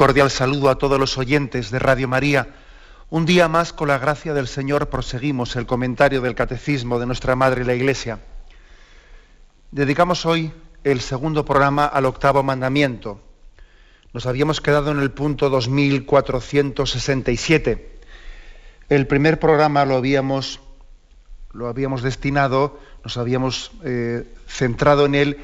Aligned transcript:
Cordial 0.00 0.30
saludo 0.30 0.70
a 0.70 0.78
todos 0.78 0.98
los 0.98 1.18
oyentes 1.18 1.70
de 1.70 1.78
Radio 1.78 2.08
María. 2.08 2.48
Un 3.10 3.26
día 3.26 3.48
más, 3.48 3.74
con 3.74 3.88
la 3.88 3.98
gracia 3.98 4.32
del 4.32 4.48
Señor, 4.48 4.88
proseguimos 4.88 5.56
el 5.56 5.66
comentario 5.66 6.22
del 6.22 6.34
Catecismo 6.34 6.98
de 6.98 7.04
nuestra 7.04 7.36
Madre 7.36 7.66
la 7.66 7.74
Iglesia. 7.74 8.18
Dedicamos 9.70 10.24
hoy 10.24 10.54
el 10.84 11.02
segundo 11.02 11.44
programa 11.44 11.84
al 11.84 12.06
octavo 12.06 12.42
mandamiento. 12.42 13.20
Nos 14.14 14.24
habíamos 14.24 14.62
quedado 14.62 14.90
en 14.90 15.00
el 15.00 15.10
punto 15.10 15.50
2467. 15.50 18.00
El 18.88 19.06
primer 19.06 19.38
programa 19.38 19.84
lo 19.84 19.96
habíamos, 19.96 20.60
lo 21.52 21.68
habíamos 21.68 22.00
destinado, 22.00 22.80
nos 23.04 23.18
habíamos 23.18 23.72
eh, 23.84 24.24
centrado 24.46 25.04
en 25.04 25.14
él 25.14 25.36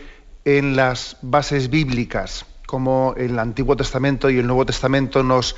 en 0.46 0.76
las 0.76 1.18
bases 1.20 1.68
bíblicas 1.68 2.46
como 2.66 3.14
el 3.16 3.38
Antiguo 3.38 3.76
Testamento 3.76 4.28
y 4.28 4.38
el 4.38 4.46
Nuevo 4.46 4.66
Testamento 4.66 5.22
nos, 5.22 5.56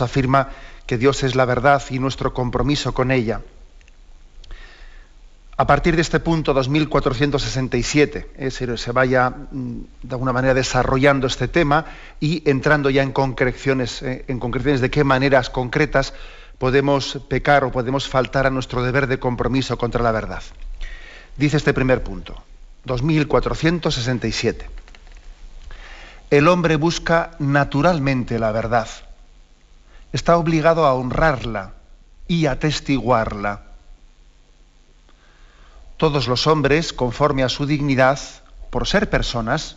afirma 0.00 0.50
que 0.86 0.98
Dios 0.98 1.24
es 1.24 1.34
la 1.34 1.46
verdad 1.46 1.82
y 1.90 1.98
nuestro 1.98 2.32
compromiso 2.32 2.92
con 2.94 3.10
ella. 3.10 3.40
A 5.56 5.66
partir 5.66 5.96
de 5.96 6.02
este 6.02 6.20
punto 6.20 6.54
2467 6.54 8.30
eh, 8.36 8.50
se, 8.50 8.92
vaya 8.92 9.30
mm, 9.30 9.80
de 10.02 10.14
alguna 10.14 10.32
manera 10.32 10.54
desarrollando 10.54 11.26
este 11.26 11.48
tema 11.48 11.84
y 12.20 12.48
entrando 12.48 12.90
ya 12.90 13.02
en 13.02 13.12
concreciones, 13.12 14.02
eh, 14.02 14.24
en 14.28 14.38
concreciones 14.38 14.80
de 14.80 14.90
qué 14.90 15.04
maneras 15.04 15.50
concretas 15.50 16.14
podemos 16.58 17.18
pecar 17.28 17.64
o 17.64 17.72
podemos 17.72 18.08
faltar 18.08 18.46
a 18.46 18.50
nuestro 18.50 18.82
deber 18.82 19.06
de 19.06 19.18
compromiso 19.18 19.76
contra 19.78 20.02
la 20.02 20.12
verdad. 20.12 20.42
Dice 21.36 21.58
este 21.58 21.74
primer 21.74 22.02
punto, 22.02 22.42
2467 22.84 24.81
el 26.32 26.48
hombre 26.48 26.76
busca 26.76 27.32
naturalmente 27.40 28.38
la 28.38 28.52
verdad. 28.52 28.88
Está 30.14 30.38
obligado 30.38 30.86
a 30.86 30.94
honrarla 30.94 31.74
y 32.26 32.46
a 32.46 32.58
testiguarla. 32.58 33.64
Todos 35.98 36.28
los 36.28 36.46
hombres, 36.46 36.94
conforme 36.94 37.42
a 37.42 37.50
su 37.50 37.66
dignidad, 37.66 38.18
por 38.70 38.88
ser 38.88 39.10
personas, 39.10 39.76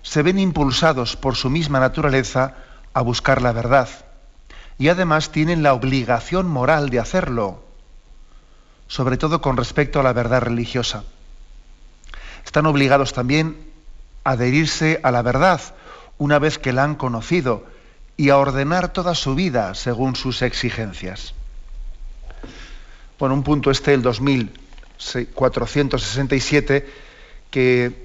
se 0.00 0.22
ven 0.22 0.38
impulsados 0.38 1.14
por 1.14 1.36
su 1.36 1.50
misma 1.50 1.78
naturaleza 1.78 2.54
a 2.94 3.02
buscar 3.02 3.42
la 3.42 3.52
verdad 3.52 3.90
y 4.78 4.88
además 4.88 5.30
tienen 5.30 5.62
la 5.62 5.74
obligación 5.74 6.46
moral 6.46 6.88
de 6.88 7.00
hacerlo, 7.00 7.62
sobre 8.88 9.18
todo 9.18 9.42
con 9.42 9.58
respecto 9.58 10.00
a 10.00 10.02
la 10.02 10.14
verdad 10.14 10.40
religiosa. 10.40 11.04
Están 12.46 12.64
obligados 12.64 13.12
también 13.12 13.65
adherirse 14.26 15.00
a 15.04 15.12
la 15.12 15.22
verdad 15.22 15.60
una 16.18 16.40
vez 16.40 16.58
que 16.58 16.72
la 16.72 16.82
han 16.82 16.96
conocido 16.96 17.64
y 18.16 18.30
a 18.30 18.38
ordenar 18.38 18.92
toda 18.92 19.14
su 19.14 19.36
vida 19.36 19.72
según 19.74 20.16
sus 20.16 20.42
exigencias. 20.42 21.32
Bueno, 23.20 23.36
un 23.36 23.44
punto 23.44 23.70
este, 23.70 23.94
el 23.94 24.02
2467, 24.02 26.90
que 27.50 28.04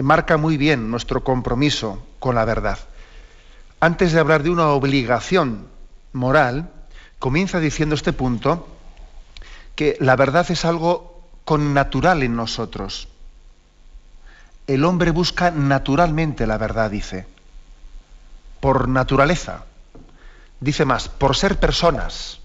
marca 0.00 0.36
muy 0.36 0.56
bien 0.56 0.92
nuestro 0.92 1.24
compromiso 1.24 2.06
con 2.20 2.36
la 2.36 2.44
verdad. 2.44 2.78
Antes 3.80 4.12
de 4.12 4.20
hablar 4.20 4.44
de 4.44 4.50
una 4.50 4.68
obligación 4.68 5.66
moral, 6.12 6.70
comienza 7.18 7.58
diciendo 7.58 7.96
este 7.96 8.12
punto 8.12 8.68
que 9.74 9.96
la 9.98 10.14
verdad 10.14 10.46
es 10.50 10.64
algo 10.64 11.20
con 11.44 11.74
natural 11.74 12.22
en 12.22 12.36
nosotros 12.36 13.08
el 14.66 14.84
hombre 14.84 15.10
busca 15.10 15.50
naturalmente 15.50 16.46
la 16.46 16.58
verdad, 16.58 16.90
dice. 16.90 17.26
Por 18.60 18.88
naturaleza. 18.88 19.64
Dice 20.60 20.84
más, 20.84 21.08
por 21.08 21.36
ser 21.36 21.58
personas. 21.60 22.40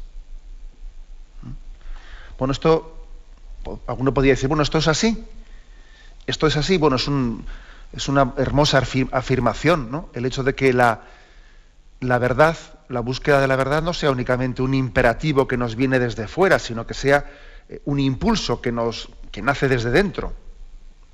Bueno, 2.37 2.51
esto, 2.51 3.07
alguno 3.87 4.13
podría 4.13 4.33
decir, 4.33 4.47
bueno, 4.47 4.63
esto 4.63 4.77
es 4.77 4.87
así. 4.87 5.25
Esto 6.27 6.47
es 6.47 6.57
así, 6.57 6.77
bueno, 6.77 6.97
es, 6.97 7.07
es 7.93 8.07
una 8.07 8.33
hermosa 8.37 8.81
afirmación, 9.11 9.91
¿no? 9.91 10.09
El 10.13 10.25
hecho 10.25 10.43
de 10.43 10.53
que 10.53 10.73
la, 10.73 11.01
la 11.99 12.19
verdad, 12.19 12.57
la 12.89 12.99
búsqueda 12.99 13.41
de 13.41 13.47
la 13.47 13.55
verdad 13.55 13.81
no 13.81 13.93
sea 13.93 14.11
únicamente 14.11 14.61
un 14.61 14.73
imperativo 14.73 15.47
que 15.47 15.57
nos 15.57 15.75
viene 15.75 15.99
desde 15.99 16.27
fuera, 16.27 16.59
sino 16.59 16.85
que 16.85 16.93
sea 16.93 17.25
eh, 17.69 17.81
un 17.85 17.99
impulso 17.99 18.61
que, 18.61 18.71
nos, 18.71 19.09
que 19.31 19.41
nace 19.41 19.67
desde 19.67 19.89
dentro. 19.89 20.33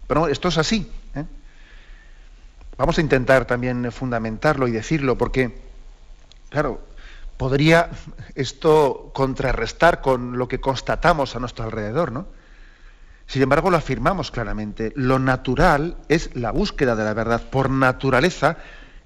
Pero 0.07 0.27
esto 0.27 0.47
es 0.47 0.57
así. 0.57 0.89
¿eh? 1.15 1.25
Vamos 2.77 2.97
a 2.97 3.01
intentar 3.01 3.45
también 3.45 3.91
fundamentarlo 3.91 4.67
y 4.67 4.71
decirlo, 4.71 5.17
porque, 5.17 5.59
claro, 6.49 6.81
podría 7.37 7.89
esto 8.35 9.11
contrarrestar 9.13 10.01
con 10.01 10.37
lo 10.37 10.47
que 10.47 10.59
constatamos 10.59 11.35
a 11.35 11.39
nuestro 11.39 11.65
alrededor, 11.65 12.11
¿no? 12.11 12.27
Sin 13.27 13.41
embargo, 13.41 13.69
lo 13.69 13.77
afirmamos 13.77 14.31
claramente. 14.31 14.93
Lo 14.95 15.19
natural 15.19 15.97
es 16.07 16.33
la 16.33 16.51
búsqueda 16.51 16.95
de 16.95 17.03
la 17.03 17.13
verdad. 17.13 17.43
Por 17.49 17.69
naturaleza 17.69 18.57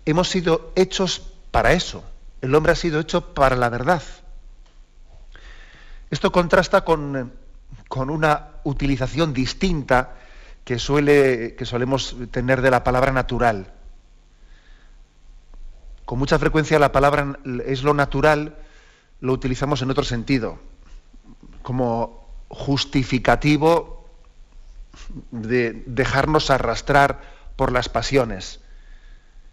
hemos 0.05 0.29
sido 0.29 0.71
hechos 0.75 1.33
para 1.49 1.73
eso. 1.73 2.03
El 2.39 2.53
hombre 2.53 2.73
ha 2.73 2.75
sido 2.75 2.99
hecho 2.99 3.33
para 3.33 3.55
la 3.55 3.69
verdad. 3.69 4.03
Esto 6.11 6.31
contrasta 6.31 6.81
con, 6.81 7.31
con 7.87 8.11
una 8.11 8.49
utilización 8.63 9.33
distinta 9.33 10.17
que, 10.63 10.79
suele, 10.79 11.55
que 11.55 11.65
solemos 11.65 12.15
tener 12.31 12.61
de 12.61 12.71
la 12.71 12.83
palabra 12.83 13.11
natural. 13.11 13.73
Con 16.05 16.19
mucha 16.19 16.37
frecuencia 16.39 16.79
la 16.79 16.91
palabra 16.91 17.39
es 17.65 17.83
lo 17.83 17.93
natural, 17.93 18.57
lo 19.19 19.33
utilizamos 19.33 19.81
en 19.81 19.91
otro 19.91 20.03
sentido, 20.03 20.59
como 21.61 22.25
justificativo 22.49 24.09
de 25.31 25.83
dejarnos 25.85 26.49
arrastrar 26.49 27.21
por 27.55 27.71
las 27.71 27.87
pasiones. 27.89 28.59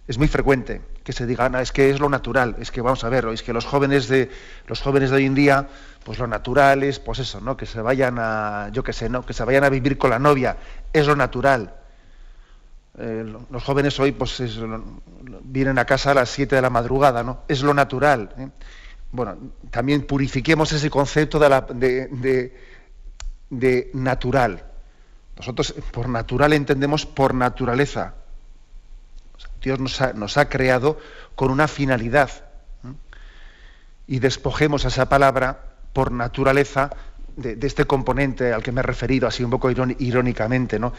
Es 0.09 0.19
muy 0.19 0.27
frecuente 0.27 0.81
que 1.05 1.13
se 1.13 1.27
diga, 1.27 1.51
es 1.61 1.71
que 1.71 1.91
es 1.91 2.01
lo 2.01 2.09
natural, 2.09 2.57
es 2.59 2.71
que 2.71 2.81
vamos 2.81 3.05
a 3.05 3.09
ver, 3.09 3.27
es 3.27 3.43
que 3.43 3.53
los 3.53 3.67
jóvenes 3.67 4.09
de 4.09 4.31
los 4.67 4.81
jóvenes 4.81 5.11
de 5.11 5.17
hoy 5.17 5.27
en 5.27 5.35
día 5.35 5.69
pues 6.05 6.19
lo 6.19 6.27
natural 6.27 6.83
es, 6.83 6.99
pues 6.99 7.19
eso, 7.19 7.41
¿no? 7.41 7.57
Que 7.57 7.67
se 7.67 7.83
vayan 7.83 8.17
a, 8.19 8.71
yo 8.73 8.83
qué 8.83 8.95
sé, 8.95 9.11
¿no? 9.11 9.27
Que 9.27 9.35
se 9.35 9.45
vayan 9.45 9.65
a 9.65 9.69
vivir 9.69 9.99
con 9.99 10.09
la 10.09 10.19
novia, 10.19 10.57
es 10.93 11.07
lo 11.07 11.17
natural. 11.17 11.75
Eh, 12.99 13.25
los 13.51 13.63
jóvenes 13.63 13.99
hoy, 14.01 14.13
pues 14.13 14.43
vienen 15.43 15.79
a 15.79 15.85
casa 15.85 16.11
a 16.11 16.15
las 16.15 16.31
7 16.31 16.57
de 16.57 16.63
la 16.63 16.71
madrugada, 16.71 17.23
¿no? 17.23 17.43
Es 17.47 17.63
lo 17.63 17.73
natural. 17.73 18.35
¿eh? 18.37 18.49
Bueno, 19.13 19.37
también 19.71 20.05
purifiquemos 20.05 20.73
ese 20.73 20.91
concepto 20.91 21.39
de, 21.39 22.09
de, 22.11 22.57
de, 23.51 23.91
natural. 23.95 24.65
Nosotros 25.37 25.75
por 25.93 26.09
natural 26.09 26.53
entendemos 26.53 27.07
por 27.07 27.35
naturaleza. 27.35 28.15
Dios 29.63 29.79
nos 29.79 30.37
ha, 30.37 30.49
creado 30.49 30.99
con 31.37 31.53
una 31.53 31.69
finalidad. 31.69 32.31
¿eh? 32.85 32.93
Y 34.09 34.19
despojemos 34.19 34.85
a 34.85 34.89
esa 34.89 35.09
palabra 35.09 35.67
por 35.93 36.11
naturaleza 36.11 36.91
de, 37.39 37.67
este 37.67 37.87
componente 37.87 38.53
al 38.53 38.63
que 38.63 38.73
me 38.73 38.81
he 38.81 38.83
referido, 38.83 39.29
así 39.29 39.45
un 39.45 39.51
poco 39.51 39.71
irónicamente, 39.71 40.79
¿no? 40.79 40.93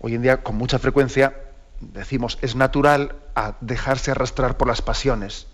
Hoy 0.00 0.14
en 0.14 0.22
día, 0.22 0.42
con 0.42 0.56
mucha 0.56 0.78
frecuencia, 0.78 1.34
decimos, 1.80 2.38
es 2.42 2.56
natural 2.56 3.14
a 3.34 3.54
dejarse 3.60 4.10
arrastrar 4.10 4.56
por 4.56 4.68
las 4.68 4.82
pasiones. 4.82 5.46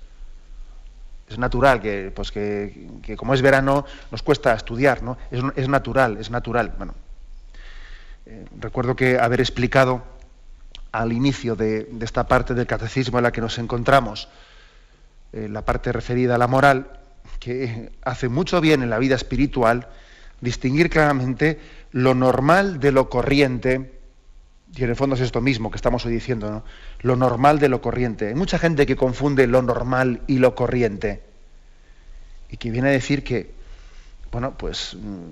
Es 1.29 1.39
natural 1.39 1.81
que, 1.81 2.13
pues 2.15 2.33
que, 2.33 2.89
como 3.17 3.35
es 3.35 3.43
verano, 3.43 3.85
nos 4.11 4.23
cuesta 4.23 4.55
estudiar, 4.55 5.03
¿no? 5.03 5.17
Es, 5.31 5.69
natural, 5.69 6.19
es 6.19 6.31
natural. 6.31 6.75
Bueno, 6.77 6.95
eh, 8.27 8.45
recuerdo 8.59 8.97
que 8.97 9.19
haber 9.19 9.41
explicado 9.41 10.03
al 10.93 11.13
inicio 11.13 11.57
de, 11.57 11.89
esta 12.01 12.29
parte 12.29 12.55
del 12.55 12.67
catecismo 12.67 13.19
en 13.19 13.25
la 13.25 13.33
que 13.33 13.41
nos 13.41 13.59
encontramos, 13.59 14.29
eh, 15.33 15.49
la 15.51 15.63
parte 15.63 15.93
referida 15.93 16.35
a 16.35 16.39
la 16.39 16.47
moral, 16.47 17.01
que 17.41 17.91
hace 18.03 18.29
mucho 18.29 18.61
bien 18.61 18.83
en 18.83 18.91
la 18.91 18.99
vida 18.99 19.17
espiritual 19.17 19.89
distinguir 20.45 20.91
claramente 20.91 21.59
lo 21.91 22.15
normal 22.15 22.79
de 22.79 22.93
lo 22.93 23.09
corriente, 23.09 23.91
Y 24.77 24.83
en 24.83 24.91
el 24.91 24.97
fondo 24.97 25.15
es 25.15 25.23
esto 25.23 25.41
mismo 25.41 25.71
que 25.71 25.77
estamos 25.77 26.05
hoy 26.05 26.13
diciendo, 26.13 26.51
¿no? 26.51 26.65
lo 27.01 27.15
normal 27.15 27.61
de 27.61 27.69
lo 27.69 27.81
corriente. 27.81 28.29
Hay 28.29 28.35
mucha 28.35 28.59
gente 28.59 28.87
que 28.87 28.97
confunde 28.97 29.47
lo 29.47 29.63
normal 29.63 30.23
y 30.27 30.39
lo 30.39 30.57
corriente. 30.57 31.23
Y 32.51 32.57
que 32.57 32.73
viene 32.73 32.89
a 32.89 32.93
decir 32.93 33.23
que, 33.23 33.55
bueno, 34.33 34.55
pues, 34.59 34.97
mm, 35.01 35.31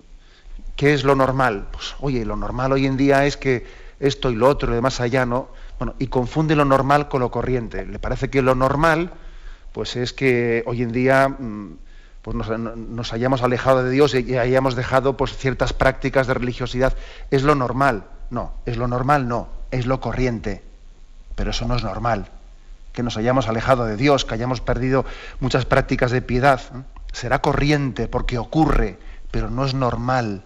¿qué 0.77 0.95
es 0.95 1.03
lo 1.03 1.17
normal? 1.17 1.67
Pues, 1.73 1.97
oye, 2.01 2.25
lo 2.25 2.37
normal 2.37 2.71
hoy 2.71 2.87
en 2.87 2.97
día 2.97 3.27
es 3.27 3.37
que 3.37 3.67
esto 3.99 4.31
y 4.31 4.37
lo 4.37 4.49
otro 4.49 4.71
y 4.71 4.77
demás 4.77 5.01
allá, 5.01 5.27
¿no? 5.27 5.49
Bueno, 5.79 5.95
y 5.99 6.07
confunde 6.07 6.55
lo 6.55 6.65
normal 6.65 7.09
con 7.09 7.21
lo 7.21 7.33
corriente. 7.33 7.85
Le 7.85 7.99
parece 7.99 8.31
que 8.31 8.43
lo 8.43 8.55
normal, 8.55 9.13
pues 9.73 9.97
es 9.97 10.13
que 10.13 10.63
hoy 10.67 10.83
en 10.83 10.93
día 10.93 11.29
mm, 11.29 11.79
pues 12.23 12.37
nos, 12.37 13.13
hayamos 13.13 13.43
alejado 13.43 13.83
de 13.83 13.91
Dios 13.91 14.15
y, 14.15 14.39
hayamos 14.39 14.77
dejado 14.77 15.17
pues, 15.17 15.37
ciertas 15.37 15.73
prácticas 15.73 16.29
de 16.29 16.35
religiosidad. 16.35 16.95
Es 17.31 17.43
lo 17.43 17.57
normal. 17.57 18.05
No, 18.31 18.53
es 18.65 18.77
lo 18.77 18.87
normal, 18.87 19.29
no, 19.29 19.49
es 19.73 19.87
lo 19.87 20.01
corriente. 20.01 20.63
Pero 21.35 21.51
eso 21.51 21.67
no 21.67 21.75
es 21.75 21.83
normal. 21.83 22.29
Que 22.93 23.03
nos 23.03 23.17
hayamos 23.17 23.49
alejado 23.49 23.85
de 23.85 23.97
Dios, 23.97 24.25
que 24.25 24.35
hayamos 24.35 24.61
perdido 24.61 25.05
muchas 25.41 25.67
prácticas 25.67 26.13
de 26.13 26.23
piedad. 26.23 26.61
Será 27.13 27.41
corriente 27.41 28.07
porque 28.07 28.39
ocurre, 28.39 28.99
pero 29.31 29.51
no 29.51 29.65
es 29.65 29.75
normal. 29.75 30.45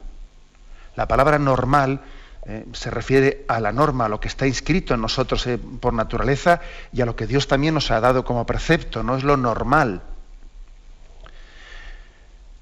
La 0.97 1.07
palabra 1.07 1.39
normal 1.39 2.01
eh, 2.47 2.65
se 2.73 2.91
refiere 2.91 3.45
a 3.49 3.61
la 3.61 3.73
norma, 3.73 4.07
a 4.07 4.09
lo 4.09 4.19
que 4.19 4.29
está 4.29 4.47
inscrito 4.47 4.95
en 4.95 5.03
nosotros 5.03 5.47
eh, 5.47 5.59
por 5.59 5.93
naturaleza 5.93 6.61
y 6.93 7.03
a 7.03 7.07
lo 7.07 7.17
que 7.17 7.27
Dios 7.27 7.49
también 7.49 7.75
nos 7.75 7.91
ha 7.91 8.01
dado 8.01 8.25
como 8.25 8.47
precepto, 8.47 9.03
no 9.03 9.17
es 9.17 9.25
lo 9.25 9.37
normal. 9.37 10.01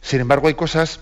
Sin 0.04 0.20
embargo, 0.20 0.48
hay 0.48 0.54
cosas 0.54 1.00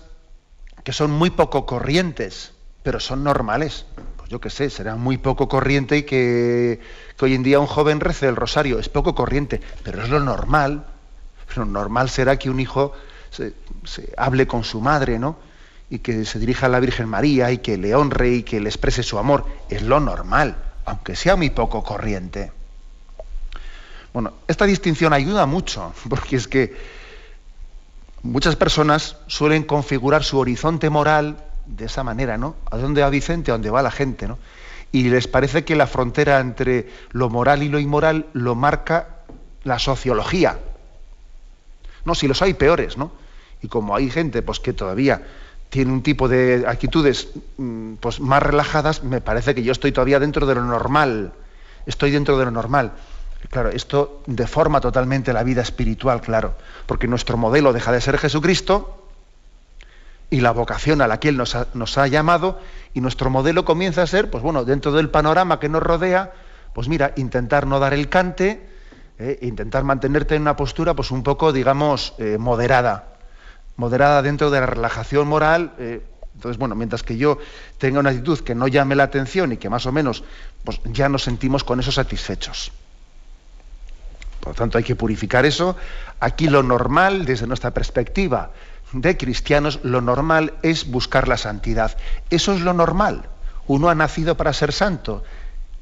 que 0.85 0.93
son 0.93 1.11
muy 1.11 1.29
poco 1.29 1.65
corrientes, 1.65 2.53
pero 2.83 3.01
son 3.01 3.21
normales. 3.21 3.85
Pues 4.15 4.29
yo 4.29 4.39
qué 4.39 4.49
sé, 4.49 4.69
será 4.69 4.95
muy 4.95 5.17
poco 5.17 5.49
corriente 5.49 6.05
que, 6.05 6.79
hoy 7.19 7.35
en 7.35 7.43
día 7.43 7.59
un 7.59 7.67
joven 7.67 7.99
rece 7.99 8.29
el 8.29 8.37
rosario. 8.37 8.79
Es 8.79 8.87
poco 8.87 9.13
corriente, 9.13 9.59
pero 9.83 10.01
es 10.01 10.07
lo 10.07 10.21
normal. 10.21 10.85
Lo 11.57 11.65
normal 11.65 12.09
será 12.09 12.39
que 12.39 12.49
un 12.49 12.61
hijo 12.61 12.93
se, 13.29 13.53
hable 14.15 14.47
con 14.47 14.63
su 14.63 14.79
madre, 14.79 15.19
¿no? 15.19 15.35
Y 15.89 15.99
que 15.99 16.23
se 16.23 16.39
dirija 16.39 16.67
a 16.67 16.69
la 16.69 16.79
Virgen 16.79 17.09
María 17.09 17.51
y 17.51 17.57
que 17.57 17.77
le 17.77 17.93
honre 17.95 18.29
y 18.29 18.43
que 18.43 18.61
le 18.61 18.69
exprese 18.69 19.03
su 19.03 19.19
amor. 19.19 19.45
Es 19.69 19.81
lo 19.81 19.99
normal, 19.99 20.55
aunque 20.85 21.17
sea 21.17 21.35
muy 21.35 21.49
poco 21.49 21.83
corriente. 21.83 22.53
Bueno, 24.13 24.31
esta 24.47 24.63
distinción 24.63 25.11
ayuda 25.11 25.45
mucho, 25.45 25.93
porque 26.09 26.37
es 26.37 26.47
que 26.47 26.73
Muchas 28.23 28.55
personas 28.55 29.17
suelen 29.27 29.63
configurar 29.63 30.23
su 30.23 30.39
horizonte 30.39 30.89
moral 30.89 31.35
de 31.65 31.85
esa 31.85 32.03
manera, 32.03 32.37
¿no? 32.37 32.55
¿A 32.71 32.77
dónde 32.77 33.01
va 33.01 33.09
Vicente? 33.09 33.51
¿A 33.51 33.55
dónde 33.55 33.69
va 33.69 33.81
la 33.81 33.91
gente? 33.91 34.29
¿no? 34.29 34.37
Y 34.93 35.09
les 35.09 35.27
parece 35.27 35.65
que 35.65 35.75
la 35.75 35.87
frontera 35.87 36.39
entre 36.39 36.89
lo 37.11 37.29
moral 37.29 37.63
y 37.63 37.69
lo 37.69 37.79
inmoral 37.79 38.27
lo 38.31 38.55
marca 38.55 39.07
la 39.65 39.77
sociología. 39.77 40.57
No, 42.05 42.15
si 42.15 42.29
los 42.29 42.41
hay 42.41 42.53
peores, 42.53 42.97
¿no? 42.97 43.11
Y 43.61 43.67
como 43.67 43.93
hay 43.93 44.09
gente 44.09 44.41
pues, 44.41 44.61
que 44.61 44.71
todavía 44.71 45.21
tiene 45.69 45.91
un 45.91 46.01
tipo 46.01 46.29
de 46.29 46.63
actitudes 46.65 47.29
mm, 47.57 47.95
pues, 47.95 48.21
más 48.21 48.41
relajadas, 48.41 49.03
me 49.03 49.19
parece 49.19 49.53
que 49.53 49.63
yo 49.63 49.73
estoy 49.73 49.91
todavía 49.91 50.19
dentro 50.19 50.45
de 50.45 50.55
lo 50.55 50.63
normal. 50.63 51.33
Estoy 51.85 52.11
dentro 52.11 52.37
de 52.37 52.45
lo 52.45 52.51
normal. 52.51 52.93
Claro, 53.49 53.69
esto 53.69 54.21
deforma 54.25 54.81
totalmente 54.81 55.33
la 55.33 55.43
vida 55.43 55.61
espiritual, 55.61 56.21
claro, 56.21 56.55
porque 56.85 57.07
nuestro 57.07 57.37
modelo 57.37 57.73
deja 57.73 57.91
de 57.91 58.01
ser 58.01 58.17
Jesucristo 58.17 59.03
y 60.29 60.41
la 60.41 60.51
vocación 60.51 61.01
a 61.01 61.07
la 61.07 61.19
que 61.19 61.29
Él 61.29 61.37
nos 61.37 61.97
ha, 61.97 62.07
llamado, 62.07 62.59
y 62.93 63.01
nuestro 63.01 63.29
modelo 63.29 63.65
comienza 63.65 64.01
a 64.01 64.07
ser, 64.07 64.31
pues 64.31 64.41
bueno, 64.43 64.65
dentro 64.65 64.91
del 64.91 65.09
panorama 65.09 65.59
que 65.59 65.69
nos 65.69 65.83
rodea, 65.83 66.31
pues 66.73 66.87
mira, 66.87 67.13
intentar 67.17 67.67
no 67.67 67.79
dar 67.79 67.93
el 67.93 68.09
cante, 68.09 68.67
eh, 69.19 69.37
intentar 69.43 69.83
mantenerte 69.83 70.35
en 70.35 70.41
una 70.41 70.55
postura, 70.55 70.95
pues 70.95 71.11
un 71.11 71.21
poco, 71.21 71.53
digamos, 71.53 72.15
eh, 72.17 72.37
moderada, 72.39 73.13
moderada 73.75 74.23
dentro 74.23 74.49
de 74.49 74.59
la 74.59 74.65
relajación 74.65 75.27
moral. 75.27 75.73
Eh, 75.77 76.01
entonces, 76.33 76.57
bueno, 76.57 76.73
mientras 76.73 77.03
que 77.03 77.15
yo 77.15 77.37
tenga 77.77 77.99
una 77.99 78.09
actitud 78.09 78.39
que 78.39 78.55
no 78.55 78.67
llame 78.67 78.95
la 78.95 79.03
atención 79.03 79.51
y 79.51 79.57
que 79.57 79.69
más 79.69 79.85
o 79.85 79.91
menos, 79.91 80.23
pues 80.63 80.79
ya 80.85 81.09
nos 81.09 81.23
sentimos 81.23 81.63
con 81.63 81.79
eso 81.79 81.91
satisfechos. 81.91 82.71
Por 84.43 84.51
lo 84.51 84.55
tanto, 84.55 84.77
hay 84.77 84.83
que 84.83 84.97
purificar 84.97 85.45
eso. 85.45 85.77
Aquí 86.19 86.49
lo 86.49 86.63
normal, 86.63 87.23
desde 87.23 87.47
nuestra 87.47 87.71
perspectiva 87.71 88.51
de 88.91 89.15
cristianos, 89.15 89.79
lo 89.83 90.01
normal 90.01 90.55
es 90.63 90.91
buscar 90.91 91.29
la 91.29 91.37
santidad. 91.37 91.95
Eso 92.29 92.51
es 92.51 92.59
lo 92.59 92.73
normal. 92.73 93.29
Uno 93.67 93.87
ha 93.87 93.95
nacido 93.95 94.35
para 94.35 94.51
ser 94.51 94.73
santo. 94.73 95.23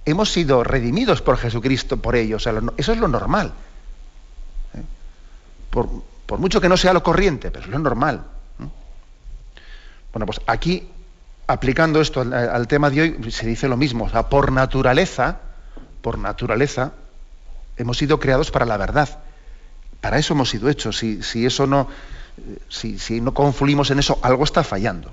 Hemos 0.06 0.32
sido 0.32 0.64
redimidos 0.64 1.24
por 1.24 1.38
Jesucristo 1.38 1.98
por 1.98 2.16
ello. 2.16 2.38
eso 2.38 2.92
es 2.92 3.00
lo 3.00 3.08
normal. 3.08 3.52
¿Eh? 4.76 4.84
Por, 5.72 5.90
mucho 6.38 6.62
que 6.62 6.70
no 6.70 6.78
sea 6.78 6.94
lo 6.94 7.02
corriente, 7.02 7.50
pero 7.50 7.66
es 7.66 7.72
lo 7.72 7.80
normal. 7.80 8.24
Bueno, 10.14 10.28
pues 10.28 10.40
aquí, 10.46 10.88
aplicando 11.48 12.00
esto 12.00 12.22
al, 12.22 12.32
al, 12.32 12.68
tema 12.68 12.92
de 12.92 13.02
hoy, 13.02 13.32
se 13.32 13.48
dice 13.48 13.68
lo 13.68 13.76
mismo. 13.76 14.06
O 14.06 14.10
sea, 14.10 14.30
por 14.30 14.52
naturaleza, 14.52 15.40
por 16.04 16.20
naturaleza, 16.20 16.92
hemos 17.78 17.98
sido 17.98 18.20
creados 18.20 18.52
para 18.52 18.66
la 18.66 18.78
verdad. 18.78 19.20
Para 20.02 20.18
eso 20.18 20.34
hemos 20.34 20.50
sido 20.50 20.70
hechos. 20.70 20.98
Si, 20.98 21.46
eso 21.46 21.68
no, 21.68 21.88
si, 22.70 23.22
no 23.22 23.34
confluimos 23.34 23.92
en 23.92 24.00
eso, 24.00 24.20
algo 24.24 24.44
está 24.44 24.64
fallando. 24.64 25.12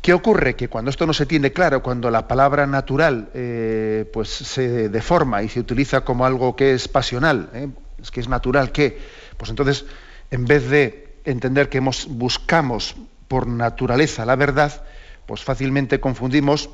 ¿Qué 0.00 0.14
ocurre? 0.14 0.54
Que 0.54 0.68
cuando 0.68 0.90
esto 0.90 1.06
no 1.06 1.12
se 1.12 1.26
tiene 1.26 1.52
claro, 1.52 1.82
cuando 1.82 2.10
la 2.10 2.28
palabra 2.28 2.66
natural 2.66 3.30
eh, 3.34 4.08
pues 4.12 4.28
se 4.28 4.88
deforma 4.88 5.42
y 5.42 5.48
se 5.48 5.60
utiliza 5.60 6.02
como 6.02 6.24
algo 6.24 6.54
que 6.54 6.72
es 6.72 6.88
pasional, 6.88 7.50
¿eh? 7.52 7.68
es 8.00 8.10
que 8.10 8.20
es 8.20 8.28
natural 8.28 8.70
que, 8.70 8.98
pues 9.36 9.50
entonces, 9.50 9.84
en 10.30 10.46
vez 10.46 10.70
de 10.70 11.16
entender 11.24 11.68
que 11.68 11.78
hemos, 11.78 12.06
buscamos 12.08 12.94
por 13.26 13.48
naturaleza 13.48 14.24
la 14.24 14.36
verdad, 14.36 14.84
pues 15.26 15.42
fácilmente 15.42 16.00
confundimos 16.00 16.70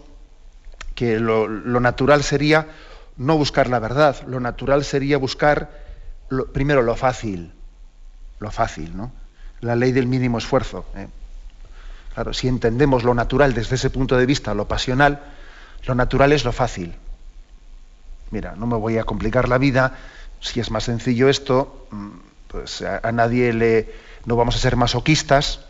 que 0.95 1.19
lo 1.19 1.49
natural 1.81 2.23
sería 2.23 2.69
no 3.17 3.37
buscar 3.37 3.69
la 3.69 3.79
verdad, 3.79 4.17
lo 4.27 4.41
natural 4.41 4.85
sería 4.85 5.19
buscar 5.19 5.71
primero 6.53 6.83
lo 6.83 6.97
fácil, 6.97 7.53
lo 8.41 8.51
fácil, 8.51 8.97
¿no? 8.97 9.13
La 9.61 9.77
ley 9.77 9.93
del 9.93 10.07
mínimo 10.07 10.39
esfuerzo. 10.39 10.85
¿eh? 10.97 11.09
Claro, 12.15 12.33
si 12.33 12.49
entendemos 12.49 13.05
lo 13.05 13.15
natural 13.15 13.55
desde 13.55 13.77
ese 13.77 13.91
punto 13.91 14.17
de 14.17 14.27
vista, 14.27 14.55
lo 14.55 14.67
pasional, 14.67 15.21
lo 15.87 15.95
natural 15.95 16.33
es 16.33 16.45
lo 16.45 16.53
fácil. 16.53 16.95
Mira, 18.31 18.55
no 18.57 18.67
me 18.67 18.77
voy 18.77 18.99
a 18.99 19.05
complicar 19.05 19.49
la 19.49 19.59
vida, 19.59 19.97
si 20.41 20.61
es 20.61 20.71
más 20.71 20.85
sencillo 20.85 21.29
esto, 21.29 21.87
mm, 21.91 22.09
pues 22.49 22.83
a, 22.83 23.13
nadie 23.13 23.53
le. 23.53 23.95
no 24.27 24.37
vamos 24.37 24.57
a 24.57 24.59
ser 24.59 24.77
masoquistas, 24.77 25.61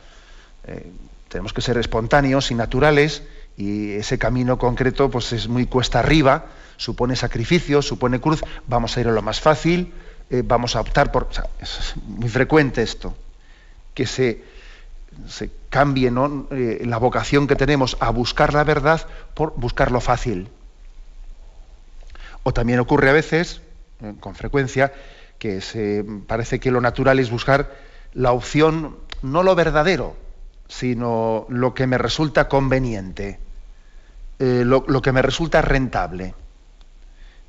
eh, 0.66 0.90
tenemos 1.28 1.52
que 1.52 1.60
ser 1.60 1.76
espontáneos 1.78 2.50
y 2.50 2.54
naturales, 2.54 3.22
y 3.56 3.92
ese 3.92 4.18
camino 4.18 4.58
concreto 4.58 5.10
pues 5.10 5.32
es 5.32 5.48
muy 5.48 5.66
cuesta 5.66 6.00
arriba 6.00 6.46
supone 6.76 7.16
sacrificio, 7.16 7.82
supone 7.82 8.20
cruz, 8.20 8.42
vamos 8.66 8.96
a 8.96 9.00
ir 9.00 9.08
a 9.08 9.12
lo 9.12 9.22
más 9.22 9.40
fácil, 9.40 9.92
eh, 10.30 10.42
vamos 10.44 10.74
a 10.76 10.80
optar 10.80 11.12
por... 11.12 11.28
es 11.60 11.94
muy 12.06 12.28
frecuente 12.28 12.82
esto, 12.82 13.14
que 13.92 14.06
se, 14.06 14.42
cambie 15.68 16.10
eh, 16.50 16.82
la 16.84 16.98
vocación 16.98 17.46
que 17.46 17.56
tenemos 17.56 17.96
a 18.00 18.10
buscar 18.10 18.54
la 18.54 18.64
verdad 18.64 19.06
por 19.34 19.54
buscar 19.56 19.90
lo 19.90 20.00
fácil. 20.00 20.48
O 22.42 22.52
también 22.52 22.80
ocurre 22.80 23.10
a 23.10 23.12
veces, 23.12 23.60
eh, 24.02 24.14
con 24.18 24.34
frecuencia, 24.34 24.92
que 25.38 25.60
se, 25.60 26.04
parece 26.26 26.58
que 26.58 26.70
lo 26.70 26.80
natural 26.80 27.18
es 27.18 27.30
buscar 27.30 27.74
la 28.12 28.32
opción, 28.32 28.96
no 29.22 29.42
lo 29.42 29.54
verdadero, 29.54 30.16
sino 30.68 31.46
lo 31.48 31.74
que 31.74 31.86
me 31.86 31.98
resulta 31.98 32.48
conveniente, 32.48 33.38
lo, 34.38 34.84
que 35.00 35.12
me 35.12 35.22
resulta 35.22 35.62
rentable 35.62 36.34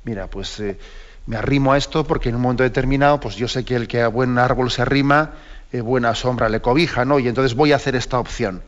mira, 0.06 0.28
pues 0.28 0.60
eh, 0.60 0.78
me 1.26 1.36
arrimo 1.36 1.72
a 1.72 1.76
esto 1.76 2.04
porque 2.04 2.28
en 2.30 2.36
un 2.36 2.40
momento 2.40 2.62
determinado, 2.62 3.20
pues 3.20 3.34
yo 3.34 3.48
sé 3.48 3.64
que 3.64 3.74
el 3.74 3.88
que 3.88 4.00
a 4.00 4.08
buen 4.08 4.38
árbol 4.38 4.70
se 4.70 4.80
arrima, 4.80 5.32
eh, 5.72 5.80
buena 5.80 6.14
sombra 6.14 6.48
le 6.48 6.60
cobija, 6.60 7.04
¿no? 7.04 7.18
Y 7.18 7.28
entonces 7.28 7.54
voy 7.54 7.72
a 7.72 7.76
hacer 7.76 7.96
esta 7.96 8.18
opción. 8.20 8.62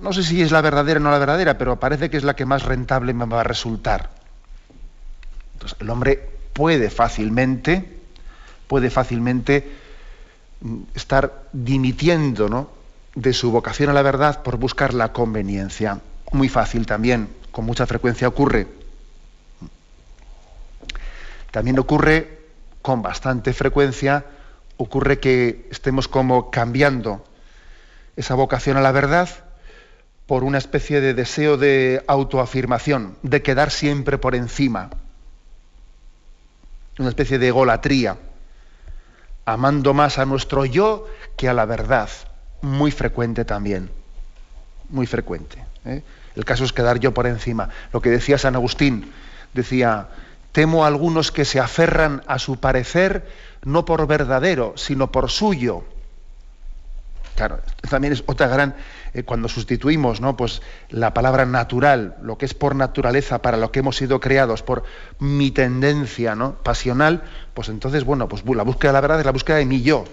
No 0.00 0.14
sé 0.14 0.22
si 0.22 0.40
es 0.40 0.50
la 0.50 0.62
verdadera 0.62 0.98
o 0.98 1.02
no 1.02 1.10
la 1.10 1.18
verdadera, 1.18 1.58
pero 1.58 1.78
parece 1.78 2.08
que 2.08 2.16
es 2.16 2.24
la 2.24 2.34
que 2.34 2.46
más 2.46 2.64
rentable 2.64 3.12
me 3.12 3.26
va 3.26 3.42
a 3.42 3.44
resultar. 3.44 4.08
Entonces, 5.52 5.76
el 5.78 5.90
hombre 5.90 6.30
puede 6.54 6.88
fácilmente, 6.88 8.00
puede 8.66 8.88
fácilmente 8.88 9.70
mm, 10.62 10.78
estar 10.94 11.48
dimitiendo 11.52 12.48
¿no? 12.48 12.70
de 13.14 13.34
su 13.34 13.52
vocación 13.52 13.90
a 13.90 13.92
la 13.92 14.02
verdad 14.02 14.42
por 14.42 14.56
buscar 14.56 14.94
la 14.94 15.12
conveniencia. 15.12 16.00
Muy 16.32 16.48
fácil 16.48 16.86
también, 16.86 17.28
con 17.50 17.66
mucha 17.66 17.84
frecuencia 17.86 18.26
ocurre 18.26 18.79
también 21.50 21.78
ocurre 21.78 22.40
con 22.82 23.02
bastante 23.02 23.52
frecuencia, 23.52 24.24
ocurre 24.76 25.18
que 25.20 25.68
estemos 25.70 26.08
como 26.08 26.50
cambiando 26.50 27.24
esa 28.16 28.34
vocación 28.34 28.76
a 28.76 28.80
la 28.80 28.92
verdad 28.92 29.28
por 30.26 30.44
una 30.44 30.58
especie 30.58 31.00
de 31.00 31.12
deseo 31.12 31.56
de 31.56 32.04
autoafirmación, 32.06 33.16
de 33.22 33.42
quedar 33.42 33.70
siempre 33.70 34.16
por 34.16 34.34
encima, 34.34 34.90
una 36.98 37.08
especie 37.08 37.38
de 37.38 37.48
egolatría, 37.48 38.16
amando 39.44 39.92
más 39.92 40.18
a 40.18 40.26
nuestro 40.26 40.64
yo 40.64 41.06
que 41.36 41.48
a 41.48 41.54
la 41.54 41.64
verdad, 41.64 42.08
muy 42.62 42.90
frecuente 42.90 43.44
también, 43.44 43.90
muy 44.88 45.06
frecuente. 45.06 45.64
¿eh? 45.84 46.02
El 46.36 46.44
caso 46.44 46.64
es 46.64 46.72
quedar 46.72 47.00
yo 47.00 47.12
por 47.12 47.26
encima. 47.26 47.70
Lo 47.92 48.00
que 48.00 48.10
decía 48.10 48.38
San 48.38 48.54
Agustín, 48.54 49.10
decía, 49.52 50.08
temo 50.52 50.84
a 50.84 50.88
algunos 50.88 51.32
que 51.32 51.44
se 51.44 51.60
aferran 51.60 52.22
a 52.26 52.38
su 52.38 52.56
parecer 52.56 53.26
no 53.64 53.84
por 53.84 54.06
verdadero, 54.06 54.74
sino 54.76 55.12
por 55.12 55.30
suyo. 55.30 55.84
Claro, 57.36 57.60
también 57.88 58.12
es 58.12 58.22
otra 58.26 58.48
gran, 58.48 58.74
eh, 59.14 59.22
cuando 59.22 59.48
sustituimos 59.48 60.20
¿no? 60.20 60.36
pues, 60.36 60.60
la 60.90 61.14
palabra 61.14 61.46
natural, 61.46 62.16
lo 62.22 62.36
que 62.36 62.44
es 62.44 62.52
por 62.52 62.74
naturaleza, 62.74 63.40
para 63.40 63.56
lo 63.56 63.72
que 63.72 63.78
hemos 63.78 63.96
sido 63.96 64.20
creados, 64.20 64.62
por 64.62 64.82
mi 65.18 65.50
tendencia 65.50 66.34
¿no? 66.34 66.56
pasional, 66.56 67.22
pues 67.54 67.68
entonces, 67.68 68.04
bueno, 68.04 68.28
pues 68.28 68.44
la 68.44 68.62
búsqueda 68.62 68.90
de 68.90 68.94
la 68.94 69.00
verdad 69.00 69.20
es 69.20 69.26
la 69.26 69.32
búsqueda 69.32 69.56
de 69.56 69.64
mi 69.64 69.80
yo. 69.80 70.04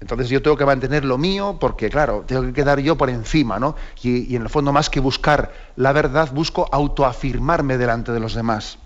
Entonces 0.00 0.28
yo 0.28 0.40
tengo 0.40 0.56
que 0.56 0.64
mantener 0.64 1.04
lo 1.04 1.18
mío 1.18 1.58
porque, 1.60 1.90
claro, 1.90 2.24
tengo 2.26 2.42
que 2.42 2.52
quedar 2.52 2.78
yo 2.78 2.96
por 2.96 3.10
encima, 3.10 3.58
¿no? 3.58 3.74
Y, 4.00 4.32
y 4.32 4.36
en 4.36 4.42
el 4.42 4.48
fondo, 4.48 4.72
más 4.72 4.88
que 4.88 5.00
buscar 5.00 5.52
la 5.74 5.92
verdad, 5.92 6.30
busco 6.32 6.68
autoafirmarme 6.70 7.78
delante 7.78 8.12
de 8.12 8.20
los 8.20 8.34
demás. 8.34 8.78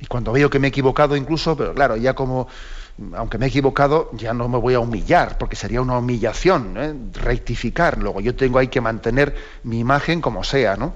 Y 0.00 0.06
cuando 0.06 0.32
veo 0.32 0.50
que 0.50 0.58
me 0.58 0.68
he 0.68 0.70
equivocado 0.70 1.16
incluso, 1.16 1.56
pero 1.56 1.74
claro, 1.74 1.96
ya 1.96 2.14
como, 2.14 2.48
aunque 3.14 3.38
me 3.38 3.46
he 3.46 3.48
equivocado, 3.48 4.10
ya 4.12 4.32
no 4.32 4.48
me 4.48 4.58
voy 4.58 4.74
a 4.74 4.80
humillar, 4.80 5.38
porque 5.38 5.56
sería 5.56 5.80
una 5.80 5.98
humillación, 5.98 6.74
¿eh? 6.76 6.94
rectificar. 7.14 7.98
Luego 7.98 8.20
yo 8.20 8.34
tengo 8.34 8.58
ahí 8.58 8.68
que 8.68 8.80
mantener 8.80 9.34
mi 9.64 9.78
imagen 9.80 10.20
como 10.20 10.44
sea, 10.44 10.76
¿no? 10.76 10.94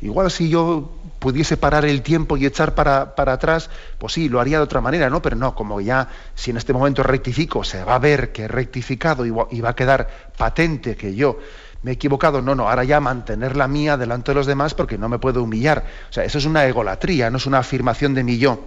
Igual 0.00 0.30
si 0.30 0.48
yo 0.48 0.92
pudiese 1.18 1.56
parar 1.56 1.84
el 1.84 2.02
tiempo 2.02 2.36
y 2.36 2.46
echar 2.46 2.76
para, 2.76 3.16
para, 3.16 3.32
atrás, 3.32 3.68
pues 3.98 4.12
sí, 4.12 4.28
lo 4.28 4.40
haría 4.40 4.58
de 4.58 4.62
otra 4.62 4.80
manera, 4.80 5.10
¿no? 5.10 5.20
Pero 5.20 5.34
no, 5.34 5.56
como 5.56 5.80
ya, 5.80 6.08
si 6.36 6.52
en 6.52 6.56
este 6.56 6.72
momento 6.72 7.02
rectifico, 7.02 7.64
se 7.64 7.82
va 7.82 7.96
a 7.96 7.98
ver 7.98 8.30
que 8.30 8.42
he 8.44 8.48
rectificado 8.48 9.26
y 9.26 9.60
va 9.60 9.70
a 9.70 9.74
quedar 9.74 10.08
patente 10.36 10.94
que 10.94 11.16
yo 11.16 11.38
me 11.82 11.92
he 11.92 11.94
equivocado, 11.94 12.42
no, 12.42 12.54
no, 12.54 12.68
ahora 12.68 12.84
ya 12.84 13.00
mantener 13.00 13.56
la 13.56 13.68
mía 13.68 13.96
delante 13.96 14.32
de 14.32 14.34
los 14.34 14.46
demás 14.46 14.74
porque 14.74 14.98
no 14.98 15.08
me 15.08 15.18
puedo 15.18 15.42
humillar. 15.42 15.84
O 16.10 16.12
sea, 16.12 16.24
eso 16.24 16.38
es 16.38 16.44
una 16.44 16.66
egolatría, 16.66 17.30
no 17.30 17.36
es 17.36 17.46
una 17.46 17.58
afirmación 17.58 18.14
de 18.14 18.24
mi 18.24 18.38
yo. 18.38 18.60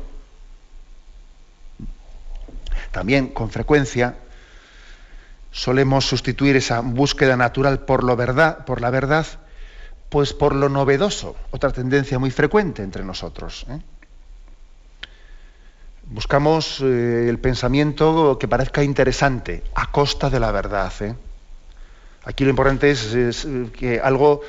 También, 2.91 3.27
con 3.29 3.49
frecuencia, 3.49 4.15
solemos 5.51 6.05
sustituir 6.05 6.55
esa 6.55 6.79
búsqueda 6.79 7.35
natural 7.35 7.79
por, 7.79 8.03
lo 8.03 8.15
verdad, 8.15 8.65
por 8.65 8.81
la 8.81 8.89
verdad, 8.89 9.25
pues 10.09 10.33
por 10.33 10.55
lo 10.55 10.69
novedoso, 10.69 11.35
otra 11.51 11.71
tendencia 11.71 12.19
muy 12.19 12.31
frecuente 12.31 12.83
entre 12.83 13.03
nosotros. 13.03 13.65
¿eh? 13.69 13.79
Buscamos 16.03 16.81
eh, 16.81 17.27
el 17.29 17.39
pensamiento 17.39 18.37
que 18.39 18.47
parezca 18.47 18.83
interesante 18.83 19.63
a 19.75 19.91
costa 19.91 20.29
de 20.29 20.39
la 20.39 20.51
verdad. 20.51 20.91
¿eh? 21.01 21.15
Aquí 22.23 22.43
lo 22.43 22.49
importante 22.51 22.91
es, 22.91 23.47
que 23.77 23.99
algo 23.99 24.41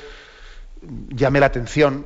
llame 1.09 1.39
la 1.39 1.47
atención. 1.47 2.05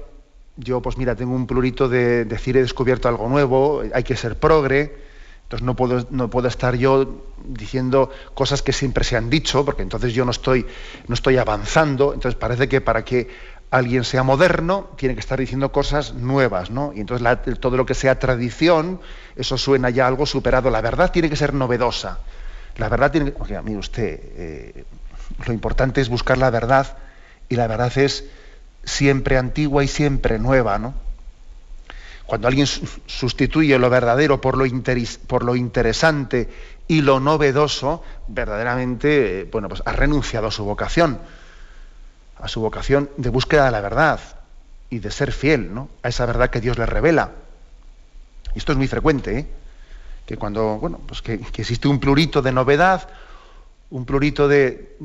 Yo, 0.55 0.81
pues 0.81 0.97
mira, 0.97 1.15
tengo 1.15 1.36
un 1.36 1.45
plurito 1.45 1.89
de 1.89 2.25
decir 2.25 2.57
he 2.57 2.62
descubierto 2.62 3.07
algo 3.07 3.29
nuevo, 3.29 3.83
hay 3.93 4.03
que 4.03 4.15
ser 4.15 4.39
progre, 4.39 4.95
entonces 5.43 5.65
no 5.65 5.75
puedo, 5.75 6.07
no 6.09 6.29
puedo 6.29 6.47
estar 6.47 6.75
yo 6.75 7.24
diciendo 7.45 8.09
cosas 8.33 8.62
que 8.62 8.74
siempre 8.74 9.03
se 9.03 9.17
han 9.17 9.29
dicho, 9.29 9.63
porque 9.63 9.81
entonces 9.81 10.13
yo 10.13 10.25
no 10.25 10.31
estoy, 10.31 10.65
no 11.07 11.13
estoy 11.13 11.38
avanzando. 11.38 12.13
Entonces 12.13 12.38
parece 12.39 12.67
que 12.67 12.81
para 12.81 13.05
que 13.05 13.29
alguien 13.69 14.03
sea 14.03 14.24
moderno, 14.24 14.89
tiene 14.97 15.13
que 15.13 15.19
estar 15.19 15.39
diciendo 15.39 15.71
cosas 15.71 16.13
nuevas, 16.13 16.69
¿no? 16.69 16.91
Y 16.93 17.01
entonces 17.01 17.59
todo 17.59 17.77
lo 17.77 17.86
que 17.86 17.93
sea 17.93 18.19
tradición, 18.19 19.00
eso 19.36 19.57
suena 19.57 19.89
ya 19.89 20.07
algo 20.07 20.25
superado. 20.25 20.69
La 20.69 20.81
verdad 20.81 21.12
tiene 21.12 21.29
que 21.29 21.36
ser 21.36 21.53
novedosa. 21.53 22.19
La 22.77 22.89
verdad 22.89 23.12
tiene 23.12 23.31
que... 23.31 23.41
Oye, 23.41 23.62
mire 23.62 23.77
usted, 23.77 24.19
eh, 24.36 24.86
lo 25.46 25.53
importante 25.53 26.01
es 26.01 26.10
buscar 26.10 26.38
la 26.38 26.50
verdad 26.50 26.98
y 27.50 27.55
la 27.55 27.67
verdad 27.67 27.96
es 27.98 28.25
siempre 28.84 29.38
antigua 29.38 29.84
y 29.84 29.88
siempre 29.88 30.39
nueva, 30.39 30.79
¿no? 30.79 30.93
Cuando 32.25 32.50
alguien 32.50 32.67
sustituye 32.67 33.77
lo 33.79 33.89
verdadero 33.89 34.41
por 34.41 34.57
lo, 34.57 34.65
por 35.27 35.43
lo 35.43 35.55
interesante 35.55 36.50
y 36.88 37.01
lo 37.01 37.22
novedoso, 37.22 38.03
verdaderamente, 38.27 39.48
bueno, 39.50 39.69
pues 39.69 39.81
ha 39.86 39.93
renunciado 39.93 40.48
a 40.48 40.51
su 40.51 40.65
vocación, 40.65 41.19
a 42.38 42.48
su 42.50 42.60
vocación 42.60 43.10
de 43.15 43.29
búsqueda 43.29 43.65
de 43.65 43.72
la 43.72 43.81
verdad 43.81 44.19
y 44.89 45.00
de 45.00 45.10
ser 45.10 45.31
fiel, 45.31 45.74
¿no? 45.74 45.89
A 46.03 46.10
esa 46.10 46.25
verdad 46.25 46.50
que 46.50 46.60
Dios 46.60 46.77
le 46.77 46.86
revela. 46.86 47.31
Y 48.53 48.57
esto 48.57 48.74
es 48.74 48.77
muy 48.77 48.88
frecuente, 48.88 49.39
¿eh? 49.39 49.48
Que 50.25 50.36
cuando, 50.36 50.77
bueno, 50.79 51.00
pues 51.07 51.22
que 51.22 51.36
existe 51.55 51.88
un 51.88 52.00
plurito 52.00 52.41
de 52.41 52.51
novedad 52.51 53.07
un 53.89 54.06
plurito 54.06 54.48
de, 54.48 54.98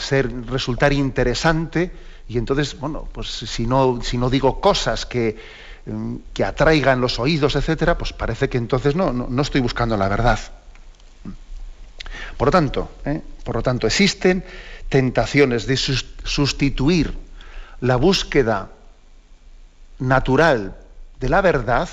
ser, 0.00 0.30
resultar 0.46 0.92
interesante, 0.92 1.92
y 2.28 2.38
entonces, 2.38 2.78
bueno, 2.78 3.08
pues 3.12 3.28
si 3.28 3.66
no, 3.66 4.00
si 4.02 4.18
no 4.18 4.30
digo 4.30 4.60
cosas 4.60 5.06
que, 5.06 5.36
mm, 5.86 6.16
que 6.32 6.44
atraigan 6.44 7.00
los 7.00 7.18
oídos, 7.18 7.54
etcétera, 7.54 7.96
pues 7.96 8.12
parece 8.12 8.48
que 8.48 8.58
entonces 8.58 8.96
no, 8.96 9.12
no, 9.12 9.42
estoy 9.42 9.60
buscando 9.60 9.96
la 9.96 10.08
verdad. 10.08 10.38
Por 12.36 12.48
lo 12.48 12.52
tanto, 12.52 12.90
¿eh? 13.04 13.20
por 13.44 13.56
lo 13.56 13.62
tanto, 13.62 13.86
existen 13.86 14.44
tentaciones 14.88 15.66
de 15.66 15.76
sustituir 15.76 17.16
la 17.80 17.96
búsqueda 17.96 18.70
natural 19.98 20.76
de 21.20 21.28
la 21.28 21.40
verdad, 21.40 21.88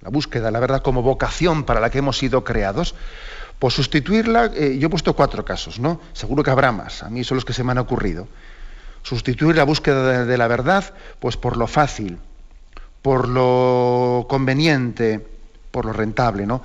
la 0.00 0.10
búsqueda 0.10 0.46
de 0.46 0.52
la 0.52 0.60
verdad 0.60 0.82
como 0.82 1.02
vocación 1.02 1.64
para 1.64 1.80
la 1.80 1.90
que 1.90 1.98
hemos 1.98 2.18
sido 2.18 2.44
creados, 2.44 2.94
por 3.58 3.72
sustituirla, 3.72 4.52
eh, 4.54 4.78
yo 4.78 4.86
he 4.86 4.90
puesto 4.90 5.14
cuatro 5.14 5.44
casos, 5.44 5.80
¿no? 5.80 6.00
Seguro 6.12 6.42
que 6.42 6.50
habrá 6.50 6.70
más, 6.70 7.02
a 7.02 7.10
mí 7.10 7.24
son 7.24 7.36
los 7.36 7.44
que 7.44 7.52
se 7.52 7.64
me 7.64 7.72
han 7.72 7.78
ocurrido. 7.78 8.28
Sustituir 9.02 9.56
la 9.56 9.64
búsqueda 9.64 10.24
de, 10.24 10.38
la 10.38 10.48
verdad, 10.48 10.94
pues 11.18 11.36
por 11.36 11.56
lo 11.56 11.66
fácil, 11.66 12.18
por 13.02 13.28
lo 13.28 14.26
conveniente, 14.28 15.26
por 15.70 15.86
lo 15.86 15.92
rentable, 15.92 16.46
¿no? 16.46 16.62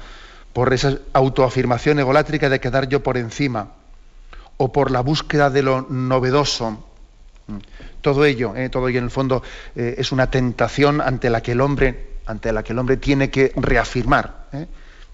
Por 0.52 0.72
esa 0.74 1.00
autoafirmación 1.14 2.00
egolátrica 2.00 2.50
de 2.50 2.60
quedar 2.60 2.88
yo 2.88 3.02
por 3.02 3.18
encima, 3.18 3.70
o 4.58 4.72
por 4.72 4.92
la 4.92 5.02
búsqueda 5.02 5.50
de 5.50 5.64
lo 5.64 5.88
novedoso. 5.90 6.86
Todo 8.02 8.24
ello, 8.26 8.56
¿eh? 8.56 8.70
todo 8.70 8.88
ello 8.88 9.00
en 9.00 9.06
el 9.06 9.12
fondo 9.12 9.42
eh, 9.76 9.96
es 9.98 10.12
una 10.12 10.30
tentación 10.30 11.02
ante 11.02 11.30
la 11.30 11.42
que 11.42 11.54
el 11.54 11.62
hombre, 11.62 12.18
ante 12.28 12.52
la 12.52 12.62
que 12.62 12.74
el 12.74 12.80
hombre 12.80 12.98
tiene 12.98 13.32
que 13.32 13.52
reafirmar, 13.56 14.48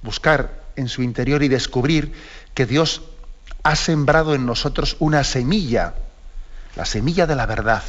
buscar 0.02 0.59
en 0.80 0.88
su 0.88 1.04
interior 1.04 1.44
y 1.44 1.48
descubrir 1.48 2.14
que 2.54 2.66
Dios 2.66 3.02
ha 3.64 3.76
sembrado 3.76 4.34
en 4.34 4.46
nosotros 4.46 4.96
una 5.00 5.24
semilla, 5.24 5.96
la 6.76 6.86
semilla 6.86 7.28
de 7.28 7.36
la 7.36 7.46
verdad. 7.46 7.84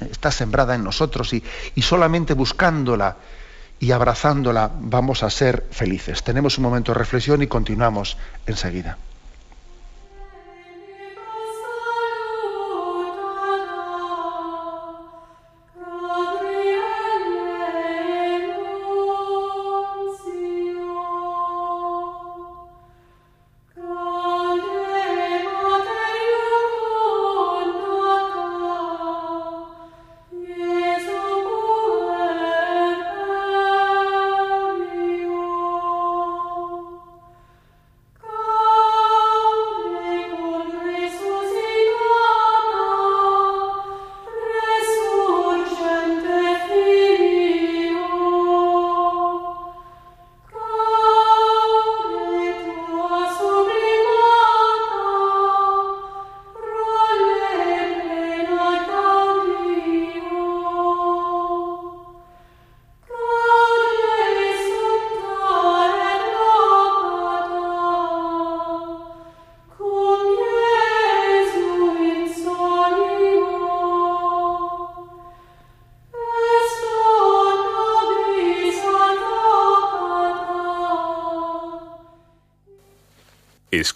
Está 0.00 0.30
sembrada 0.30 0.74
en 0.74 0.84
nosotros 0.84 1.32
y, 1.32 1.42
y 1.74 1.82
solamente 1.82 2.34
buscándola 2.34 3.16
y 3.80 3.92
abrazándola 3.92 4.70
vamos 4.80 5.22
a 5.22 5.30
ser 5.30 5.66
felices. 5.70 6.22
Tenemos 6.22 6.58
un 6.58 6.64
momento 6.64 6.92
de 6.92 6.98
reflexión 6.98 7.42
y 7.42 7.46
continuamos 7.46 8.16
enseguida. 8.46 8.96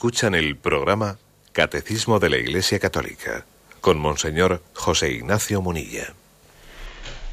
Escuchan 0.09 0.35
el 0.35 0.57
programa 0.57 1.19
Catecismo 1.53 2.19
de 2.19 2.31
la 2.31 2.39
Iglesia 2.39 2.79
Católica 2.79 3.45
con 3.83 3.99
Monseñor 3.99 4.63
José 4.73 5.13
Ignacio 5.13 5.61
Munilla. 5.61 6.15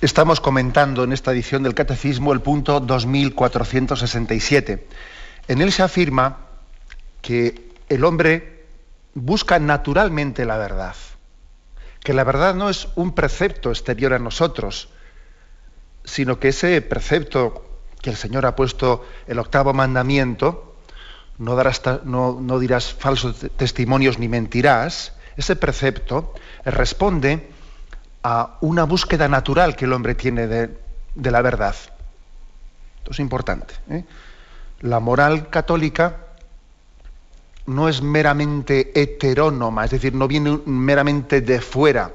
Estamos 0.01 0.41
comentando 0.41 1.05
en 1.05 1.13
esta 1.13 1.31
edición 1.31 1.63
del 1.63 1.73
Catecismo 1.73 2.33
el 2.33 2.41
punto 2.41 2.81
2467. 2.81 4.87
En 5.47 5.61
él 5.61 5.71
se 5.71 5.83
afirma 5.83 6.39
que 7.21 7.71
el 7.87 8.03
hombre 8.03 8.65
busca 9.13 9.57
naturalmente 9.57 10.43
la 10.43 10.57
verdad, 10.57 10.97
que 12.03 12.13
la 12.13 12.25
verdad 12.25 12.55
no 12.55 12.69
es 12.69 12.89
un 12.95 13.15
precepto 13.15 13.69
exterior 13.69 14.11
a 14.11 14.19
nosotros, 14.19 14.89
sino 16.03 16.41
que 16.41 16.49
ese 16.49 16.81
precepto 16.81 17.79
que 18.01 18.09
el 18.09 18.17
Señor 18.17 18.45
ha 18.45 18.57
puesto 18.57 19.05
el 19.27 19.39
octavo 19.39 19.73
mandamiento, 19.73 20.74
no, 21.37 21.55
darás, 21.55 21.81
no, 22.03 22.39
no 22.39 22.59
dirás 22.59 22.93
falsos 22.93 23.35
testimonios 23.57 24.19
ni 24.19 24.27
mentirás, 24.27 25.13
ese 25.37 25.55
precepto 25.55 26.33
responde 26.63 27.49
a 28.23 28.57
una 28.61 28.85
búsqueda 28.85 29.27
natural 29.27 29.75
que 29.75 29.85
el 29.85 29.93
hombre 29.93 30.15
tiene 30.15 30.47
de, 30.47 30.69
la 31.15 31.41
verdad. 31.41 31.75
Esto 32.97 33.11
es 33.11 33.19
importante. 33.19 33.75
¿eh? 33.89 34.03
La 34.81 34.99
moral 34.99 35.49
católica 35.49 36.21
no 37.67 37.89
es 37.89 38.01
meramente 38.01 38.99
heterónoma, 38.99 39.85
es 39.85 39.91
decir, 39.91 40.13
no 40.13 40.27
viene 40.27 40.59
meramente 40.65 41.41
de 41.41 41.61
fuera, 41.61 42.13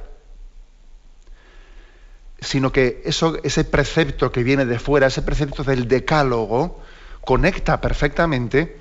sino 2.41 2.73
que 2.73 3.03
eso, 3.05 3.37
ese 3.43 3.65
precepto 3.65 4.33
que 4.33 4.43
viene 4.43 4.65
de 4.65 4.79
fuera, 4.79 5.09
ese 5.09 5.23
precepto 5.23 5.63
del 5.63 5.87
decálogo, 5.89 6.81
conecta 7.21 7.81
perfectamente 7.81 8.80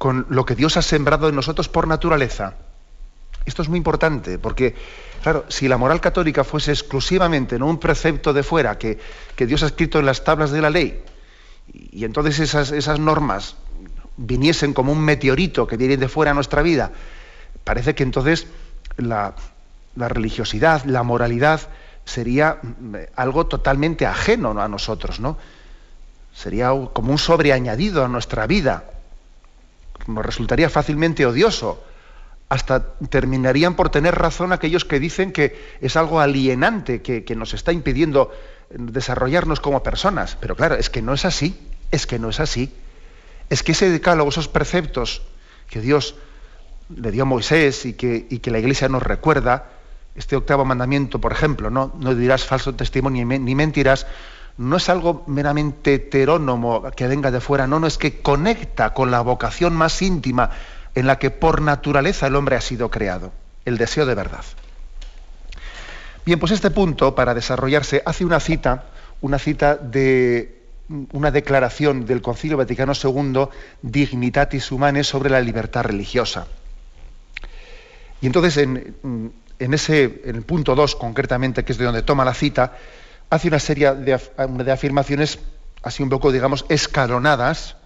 con 0.00 0.24
lo 0.30 0.46
que 0.46 0.54
Dios 0.54 0.78
ha 0.78 0.82
sembrado 0.82 1.28
en 1.28 1.34
nosotros 1.34 1.68
por 1.68 1.86
naturaleza. 1.86 2.54
Esto 3.44 3.60
es 3.60 3.68
muy 3.68 3.76
importante, 3.76 4.38
porque, 4.38 4.74
claro, 5.22 5.44
si 5.48 5.68
la 5.68 5.76
moral 5.76 6.00
católica 6.00 6.42
fuese 6.42 6.72
exclusivamente 6.72 7.58
¿no? 7.58 7.66
un 7.66 7.78
precepto 7.78 8.32
de 8.32 8.42
fuera 8.42 8.78
que, 8.78 8.98
Dios 9.36 9.62
ha 9.62 9.66
escrito 9.66 9.98
en 9.98 10.06
las 10.06 10.24
tablas 10.24 10.52
de 10.52 10.62
la 10.62 10.70
ley, 10.70 11.02
y, 11.70 12.06
entonces 12.06 12.38
esas, 12.38 12.72
esas, 12.72 12.98
normas 12.98 13.56
viniesen 14.16 14.72
como 14.72 14.90
un 14.90 15.02
meteorito 15.02 15.66
que 15.66 15.76
viene 15.76 15.98
de 15.98 16.08
fuera 16.08 16.30
a 16.30 16.34
nuestra 16.34 16.62
vida, 16.62 16.92
parece 17.62 17.94
que 17.94 18.02
entonces 18.02 18.46
la, 18.96 19.34
la 19.96 20.08
religiosidad, 20.08 20.82
la 20.86 21.02
moralidad, 21.02 21.60
sería 22.06 22.58
mm, 22.62 22.94
algo 23.16 23.48
totalmente 23.48 24.06
ajeno 24.06 24.58
a 24.62 24.66
nosotros, 24.66 25.20
¿no? 25.20 25.36
Sería 26.34 26.70
como 26.94 27.12
un 27.12 27.18
sobreañadido 27.18 28.02
a 28.02 28.08
nuestra 28.08 28.46
vida 28.46 28.84
nos 30.10 30.26
resultaría 30.26 30.68
fácilmente 30.68 31.26
odioso. 31.26 31.82
Hasta 32.48 32.94
terminarían 33.08 33.76
por 33.76 33.90
tener 33.90 34.16
razón 34.16 34.52
aquellos 34.52 34.84
que 34.84 34.98
dicen 34.98 35.32
que 35.32 35.76
es 35.80 35.96
algo 35.96 36.20
alienante, 36.20 37.00
que, 37.00 37.36
nos 37.36 37.54
está 37.54 37.72
impidiendo 37.72 38.32
desarrollarnos 38.70 39.60
como 39.60 39.82
personas. 39.82 40.36
Pero 40.40 40.56
claro, 40.56 40.74
es 40.74 40.90
que 40.90 41.00
no 41.00 41.14
es 41.14 41.24
así, 41.24 41.56
es 41.92 42.06
que 42.06 42.18
no 42.18 42.28
es 42.28 42.40
así. 42.40 42.72
Es 43.48 43.62
que 43.62 43.72
ese 43.72 43.88
decálogo, 43.88 44.30
esos 44.30 44.48
preceptos 44.48 45.22
que 45.68 45.80
Dios 45.80 46.16
le 46.94 47.12
dio 47.12 47.22
a 47.22 47.26
Moisés 47.26 47.86
y 47.86 47.92
que, 47.92 48.26
y 48.28 48.40
que 48.40 48.50
la 48.50 48.58
Iglesia 48.58 48.88
nos 48.88 49.02
recuerda, 49.02 49.70
este 50.16 50.34
octavo 50.34 50.64
mandamiento, 50.64 51.20
por 51.20 51.32
ejemplo, 51.32 51.70
no, 51.70 51.92
no 51.98 52.14
dirás 52.16 52.44
falso 52.44 52.74
testimonio 52.74 53.24
ni 53.24 53.54
mentirás, 53.54 54.06
no 54.58 54.76
es 54.76 54.88
algo 54.88 55.24
meramente 55.26 55.94
heterónomo 55.94 56.90
que 56.90 57.06
venga 57.06 57.30
de 57.30 57.40
fuera, 57.40 57.66
no, 57.66 57.80
no 57.80 57.86
es 57.86 57.98
que 57.98 58.20
conecta 58.20 58.92
con 58.92 59.10
la 59.10 59.20
vocación 59.20 59.74
más 59.74 60.02
íntima 60.02 60.50
en 60.94 61.06
la 61.06 61.18
que 61.18 61.30
por 61.30 61.62
naturaleza 61.62 62.26
el 62.26 62.36
hombre 62.36 62.56
ha 62.56 62.60
sido 62.60 62.90
creado, 62.90 63.32
el 63.64 63.78
deseo 63.78 64.06
de 64.06 64.14
verdad. 64.14 64.44
Bien, 66.26 66.38
pues 66.38 66.52
este 66.52 66.70
punto, 66.70 67.14
para 67.14 67.34
desarrollarse, 67.34 68.02
hace 68.04 68.24
una 68.24 68.40
cita, 68.40 68.84
una 69.20 69.38
cita 69.38 69.76
de 69.76 70.60
una 71.12 71.30
declaración 71.30 72.04
del 72.04 72.20
Concilio 72.20 72.56
Vaticano 72.56 72.92
II, 72.92 73.48
Dignitatis 73.80 74.72
Humanae, 74.72 75.04
sobre 75.04 75.30
la 75.30 75.40
libertad 75.40 75.84
religiosa. 75.84 76.46
Y 78.20 78.26
entonces, 78.26 78.56
en, 78.58 79.32
en 79.58 79.74
ese, 79.74 80.22
en 80.24 80.36
el 80.36 80.42
punto 80.42 80.74
2 80.74 80.96
concretamente, 80.96 81.64
que 81.64 81.72
es 81.72 81.78
de 81.78 81.84
donde 81.84 82.02
toma 82.02 82.24
la 82.24 82.34
cita, 82.34 82.76
hace 83.30 83.48
una 83.48 83.60
serie 83.60 83.94
de, 83.94 84.72
afirmaciones 84.72 85.38
así 85.82 86.02
un 86.02 86.10
poco, 86.10 86.32
digamos, 86.32 86.66
escalonadas, 86.68 87.76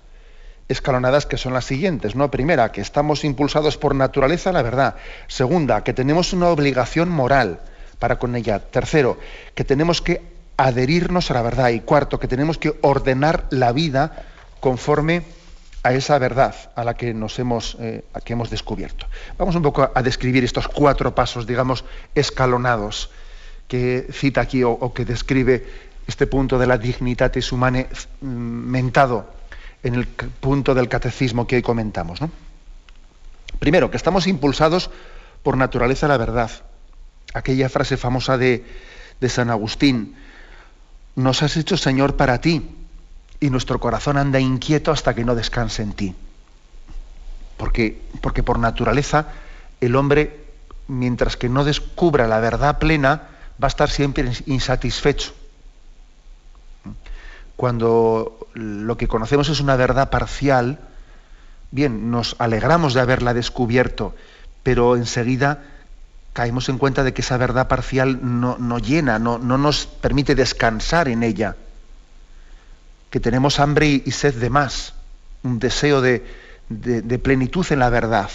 escalonadas 0.68 1.26
que 1.26 1.36
son 1.36 1.52
las 1.52 1.66
siguientes, 1.66 2.16
¿no? 2.16 2.30
Primera, 2.30 2.72
que 2.72 2.80
estamos 2.80 3.24
impulsados 3.24 3.76
por 3.76 3.94
naturaleza 3.94 4.50
a 4.50 4.52
la 4.54 4.62
verdad. 4.62 4.96
Segunda, 5.28 5.84
que 5.84 5.92
tenemos 5.92 6.32
una 6.32 6.48
obligación 6.48 7.10
moral 7.10 7.60
para 7.98 8.18
con 8.18 8.34
ella. 8.34 8.58
Tercero, 8.58 9.18
que 9.54 9.64
tenemos 9.64 10.00
que 10.00 10.22
adherirnos 10.56 11.30
a 11.30 11.34
la 11.34 11.42
verdad. 11.42 11.68
Y 11.68 11.80
cuarto, 11.80 12.18
que 12.18 12.26
tenemos 12.26 12.58
que 12.58 12.76
ordenar 12.80 13.44
la 13.50 13.72
vida 13.72 14.24
conforme 14.60 15.22
a 15.82 15.92
esa 15.92 16.18
verdad 16.18 16.54
a 16.74 16.84
la 16.84 16.94
que 16.94 17.12
nos 17.12 17.38
hemos, 17.38 17.76
eh, 17.78 18.04
que 18.24 18.32
hemos 18.32 18.48
descubierto. 18.48 19.06
Vamos 19.36 19.54
un 19.54 19.62
poco 19.62 19.90
a 19.94 20.02
describir 20.02 20.42
estos 20.42 20.66
cuatro 20.66 21.14
pasos, 21.14 21.46
digamos, 21.46 21.84
escalonados 22.14 23.10
que 23.68 24.08
cita 24.12 24.40
aquí 24.40 24.62
o, 24.62 24.92
que 24.92 25.04
describe 25.04 25.66
este 26.06 26.26
punto 26.26 26.58
de 26.58 26.66
la 26.66 26.78
dignitatis 26.78 27.52
humanae 27.52 27.88
mm, 28.20 28.26
mentado 28.26 29.32
en 29.82 29.94
el 29.94 30.06
punto 30.06 30.74
del 30.74 30.88
catecismo 30.88 31.46
que 31.46 31.56
hoy 31.56 31.62
comentamos. 31.62 32.20
Primero, 33.58 33.90
que 33.90 33.96
estamos 33.96 34.26
impulsados 34.26 34.90
por 35.42 35.56
naturaleza 35.56 36.08
la 36.08 36.16
verdad. 36.16 36.50
Aquella 37.34 37.68
frase 37.68 37.96
famosa 37.96 38.38
de, 38.38 38.64
de 39.20 39.28
San 39.28 39.50
Agustín, 39.50 40.16
nos 41.16 41.42
has 41.42 41.56
hecho 41.56 41.76
Señor 41.76 42.16
para 42.16 42.40
ti 42.40 42.70
y 43.40 43.50
nuestro 43.50 43.78
corazón 43.78 44.16
anda 44.16 44.40
inquieto 44.40 44.90
hasta 44.90 45.14
que 45.14 45.24
no 45.24 45.34
descanse 45.34 45.82
en 45.82 45.92
ti. 45.92 46.14
Porque, 47.56 48.00
porque 48.20 48.42
por 48.42 48.58
naturaleza 48.58 49.28
el 49.80 49.96
hombre, 49.96 50.44
mientras 50.88 51.36
que 51.36 51.48
no 51.48 51.64
descubra 51.64 52.26
la 52.26 52.40
verdad 52.40 52.78
plena, 52.78 53.28
va 53.62 53.66
a 53.66 53.68
estar 53.68 53.90
siempre 53.90 54.30
insatisfecho. 54.46 55.32
Cuando 57.56 58.48
lo 58.54 58.96
que 58.96 59.08
conocemos 59.08 59.48
es 59.48 59.60
una 59.60 59.76
verdad 59.76 60.10
parcial, 60.10 60.78
bien, 61.70 62.10
nos 62.10 62.36
alegramos 62.38 62.94
de 62.94 63.00
haberla 63.00 63.34
descubierto, 63.34 64.14
pero 64.62 64.96
enseguida 64.96 65.62
caemos 66.32 66.68
en 66.68 66.78
cuenta 66.78 67.04
de 67.04 67.14
que 67.14 67.22
esa 67.22 67.36
verdad 67.36 67.68
parcial 67.68 68.18
no, 68.22 68.78
llena, 68.78 69.20
no, 69.20 69.38
nos 69.38 69.86
permite 69.86 70.34
descansar 70.34 71.08
en 71.08 71.22
ella, 71.22 71.56
que 73.10 73.20
tenemos 73.20 73.60
hambre 73.60 74.02
y, 74.04 74.10
sed 74.10 74.34
de 74.34 74.50
más, 74.50 74.94
un 75.44 75.60
deseo 75.60 76.00
de 76.00 77.20
plenitud 77.22 77.64
en 77.70 77.78
la 77.78 77.90
verdad. 77.90 78.30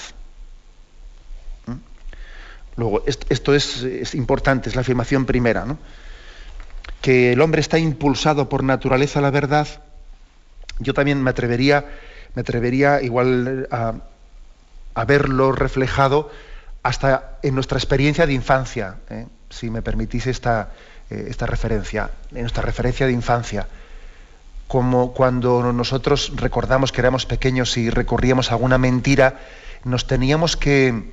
Luego, 2.80 3.04
esto 3.06 3.54
es, 3.54 4.16
importante, 4.16 4.70
es 4.70 4.76
la 4.76 4.82
afirmación 4.82 5.26
primera, 5.26 5.66
¿no? 5.66 5.78
que 7.02 7.34
el 7.34 7.42
hombre 7.42 7.60
está 7.60 7.78
impulsado 7.78 8.48
por 8.48 8.64
naturaleza 8.64 9.20
a 9.20 9.22
la 9.22 9.32
verdad. 9.32 9.68
Yo 10.80 10.94
también 10.94 11.22
me 11.22 11.30
atrevería, 11.30 11.84
me 12.36 12.42
atrevería 12.42 13.02
igual 13.02 13.68
a, 13.70 13.96
verlo 15.06 15.52
reflejado 15.52 16.32
hasta 16.84 17.38
en 17.42 17.56
nuestra 17.56 17.78
experiencia 17.78 18.26
de 18.26 18.34
infancia, 18.34 18.98
¿eh? 19.10 19.28
si 19.50 19.70
me 19.70 19.82
permitís 19.82 20.28
esta, 20.28 20.72
eh, 21.10 21.28
esta 21.30 21.46
referencia, 21.46 22.12
en 22.32 22.42
nuestra 22.42 22.64
referencia 22.64 23.06
de 23.06 23.12
infancia 23.12 23.68
como 24.68 25.14
cuando 25.14 25.74
nosotros 25.74 26.32
recordamos 26.36 26.92
que 26.92 27.02
éramos 27.02 27.26
pequeños 27.26 27.76
y 27.76 27.90
recurríamos 27.90 28.52
a 28.52 28.54
alguna 28.54 28.78
mentira, 28.78 29.40
nos 29.84 30.06
teníamos 30.06 30.56
que, 30.56 31.12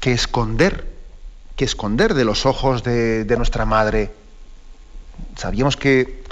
que 0.00 0.12
esconder 0.12 0.99
que 1.60 1.66
esconder 1.66 2.14
de 2.14 2.24
los 2.24 2.46
ojos 2.46 2.82
de, 2.84 3.34
nuestra 3.36 3.66
madre. 3.66 4.10
Sabíamos 5.36 5.76
que, 5.76 6.22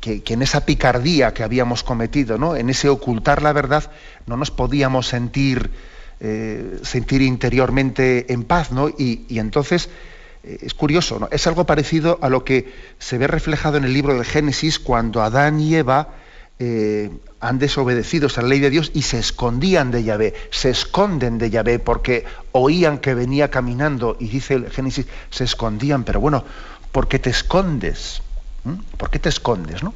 que, 0.00 0.24
en 0.26 0.42
esa 0.42 0.66
picardía 0.66 1.32
que 1.32 1.44
habíamos 1.44 1.84
cometido, 1.84 2.36
¿no? 2.36 2.56
en 2.56 2.68
ese 2.68 2.88
ocultar 2.88 3.42
la 3.42 3.52
verdad, 3.52 3.88
no 4.26 4.36
nos 4.36 4.50
podíamos 4.50 5.06
sentir, 5.06 5.70
eh, 6.18 6.80
sentir 6.82 7.22
interiormente 7.22 8.32
en 8.32 8.42
paz. 8.42 8.72
¿no? 8.72 8.88
Y, 8.88 9.24
entonces 9.38 9.88
eh, 10.42 10.58
es 10.62 10.74
curioso, 10.74 11.20
¿no? 11.20 11.28
es 11.30 11.46
algo 11.46 11.64
parecido 11.64 12.18
a 12.22 12.28
lo 12.28 12.44
que 12.44 12.74
se 12.98 13.18
ve 13.18 13.28
reflejado 13.28 13.76
en 13.76 13.84
el 13.84 13.92
libro 13.92 14.14
del 14.14 14.24
Génesis 14.24 14.80
cuando 14.80 15.22
Adán 15.22 15.60
y 15.60 15.76
Eva 15.76 16.08
eh, 16.58 17.10
han 17.40 17.58
desobedecido 17.58 18.28
esa 18.28 18.40
ley 18.40 18.60
de 18.60 18.70
Dios 18.70 18.90
y 18.94 19.02
se 19.02 19.18
escondían 19.18 19.90
de 19.90 20.04
Yahvé, 20.04 20.34
se 20.50 20.70
esconden 20.70 21.36
de 21.36 21.50
Yahvé 21.50 21.78
porque 21.78 22.24
oían 22.52 22.98
que 22.98 23.14
venía 23.14 23.50
caminando 23.50 24.16
y 24.18 24.28
dice 24.28 24.54
el 24.54 24.70
Génesis, 24.70 25.06
se 25.30 25.44
escondían, 25.44 26.04
pero 26.04 26.18
bueno, 26.18 26.44
¿por 26.92 27.08
qué 27.08 27.18
te 27.18 27.30
escondes? 27.30 28.22
¿Mm? 28.64 28.96
¿Por 28.96 29.10
qué 29.10 29.18
te 29.18 29.28
escondes? 29.28 29.82
¿no? 29.82 29.92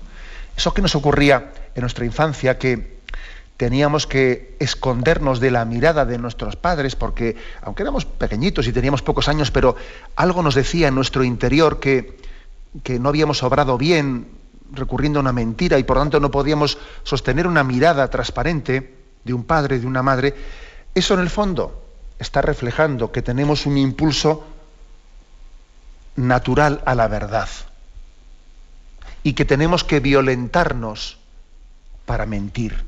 Eso 0.55 0.75
que 0.75 0.83
nos 0.83 0.95
ocurría 0.95 1.53
en 1.75 1.81
nuestra 1.81 2.05
infancia, 2.05 2.59
que 2.59 3.01
teníamos 3.57 4.07
que 4.07 4.57
escondernos 4.59 5.41
de 5.41 5.51
la 5.51 5.65
mirada 5.65 6.05
de 6.05 6.19
nuestros 6.19 6.57
padres, 6.57 6.95
porque 6.95 7.37
aunque 7.63 7.83
éramos 7.83 8.05
pequeñitos 8.05 8.67
y 8.67 8.73
teníamos 8.73 9.03
pocos 9.03 9.29
años, 9.29 9.51
pero 9.51 9.77
algo 10.17 10.43
nos 10.43 10.55
decía 10.55 10.89
en 10.89 10.95
nuestro 10.95 11.25
interior 11.25 11.81
que, 11.81 12.19
que 12.83 12.99
no 12.99 13.09
habíamos 13.09 13.43
obrado 13.43 13.79
bien 13.79 14.40
recurriendo 14.73 15.19
a 15.19 15.23
una 15.23 15.33
mentira 15.33 15.79
y 15.79 15.85
por 15.85 15.99
tanto 15.99 16.21
no 16.21 16.31
podíamos 16.31 16.79
sostener 17.03 17.47
una 17.47 17.65
mirada 17.65 18.09
transparente 18.09 18.95
de 19.25 19.35
un 19.35 19.45
padre, 19.45 19.79
de 19.79 19.87
una 19.87 20.03
madre, 20.03 20.35
eso 20.95 21.15
en 21.15 21.21
el 21.21 21.31
fondo 21.31 21.85
está 22.19 22.43
reflejando 22.43 23.13
que 23.13 23.23
tenemos 23.23 23.67
un 23.67 23.79
impulso 23.79 24.45
natural 26.17 26.83
a 26.85 26.95
la 26.95 27.09
verdad 27.09 27.49
y 29.23 29.35
que 29.35 29.45
tenemos 29.45 29.85
que 29.85 30.01
violentarnos 30.01 31.19
para 32.07 32.27
mentir. 32.27 32.85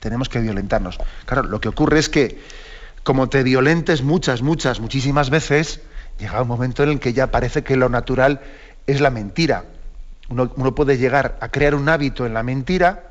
Tenemos 0.00 0.28
que 0.28 0.40
violentarnos. 0.40 0.98
Claro, 1.24 1.44
lo 1.44 1.60
que 1.60 1.68
ocurre 1.68 1.98
es 1.98 2.08
que 2.08 2.40
como 3.02 3.28
te 3.28 3.42
violentes 3.42 4.02
muchas, 4.02 4.42
muchas, 4.42 4.80
muchísimas 4.80 5.30
veces, 5.30 5.80
llega 6.18 6.42
un 6.42 6.48
momento 6.48 6.82
en 6.82 6.88
el 6.90 7.00
que 7.00 7.12
ya 7.12 7.30
parece 7.30 7.62
que 7.62 7.76
lo 7.76 7.88
natural 7.88 8.40
es 8.86 9.00
la 9.00 9.10
mentira. 9.10 9.64
Uno, 10.28 10.50
uno 10.56 10.74
puede 10.74 10.98
llegar 10.98 11.38
a 11.40 11.48
crear 11.48 11.74
un 11.74 11.88
hábito 11.88 12.26
en 12.26 12.34
la 12.34 12.42
mentira 12.42 13.04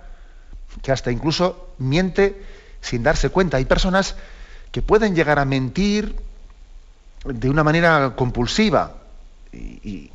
que 0.82 0.92
hasta 0.92 1.12
incluso 1.12 1.74
miente 1.78 2.42
sin 2.82 3.04
darse 3.04 3.30
cuenta. 3.30 3.58
Hay 3.58 3.66
personas 3.66 4.16
que 4.72 4.82
pueden 4.82 5.16
llegar 5.16 5.40
a 5.40 5.46
mentir 5.46 6.16
de 7.24 7.50
una 7.50 7.64
manera 7.64 8.14
compulsiva 8.16 8.94
y, 9.52 10.12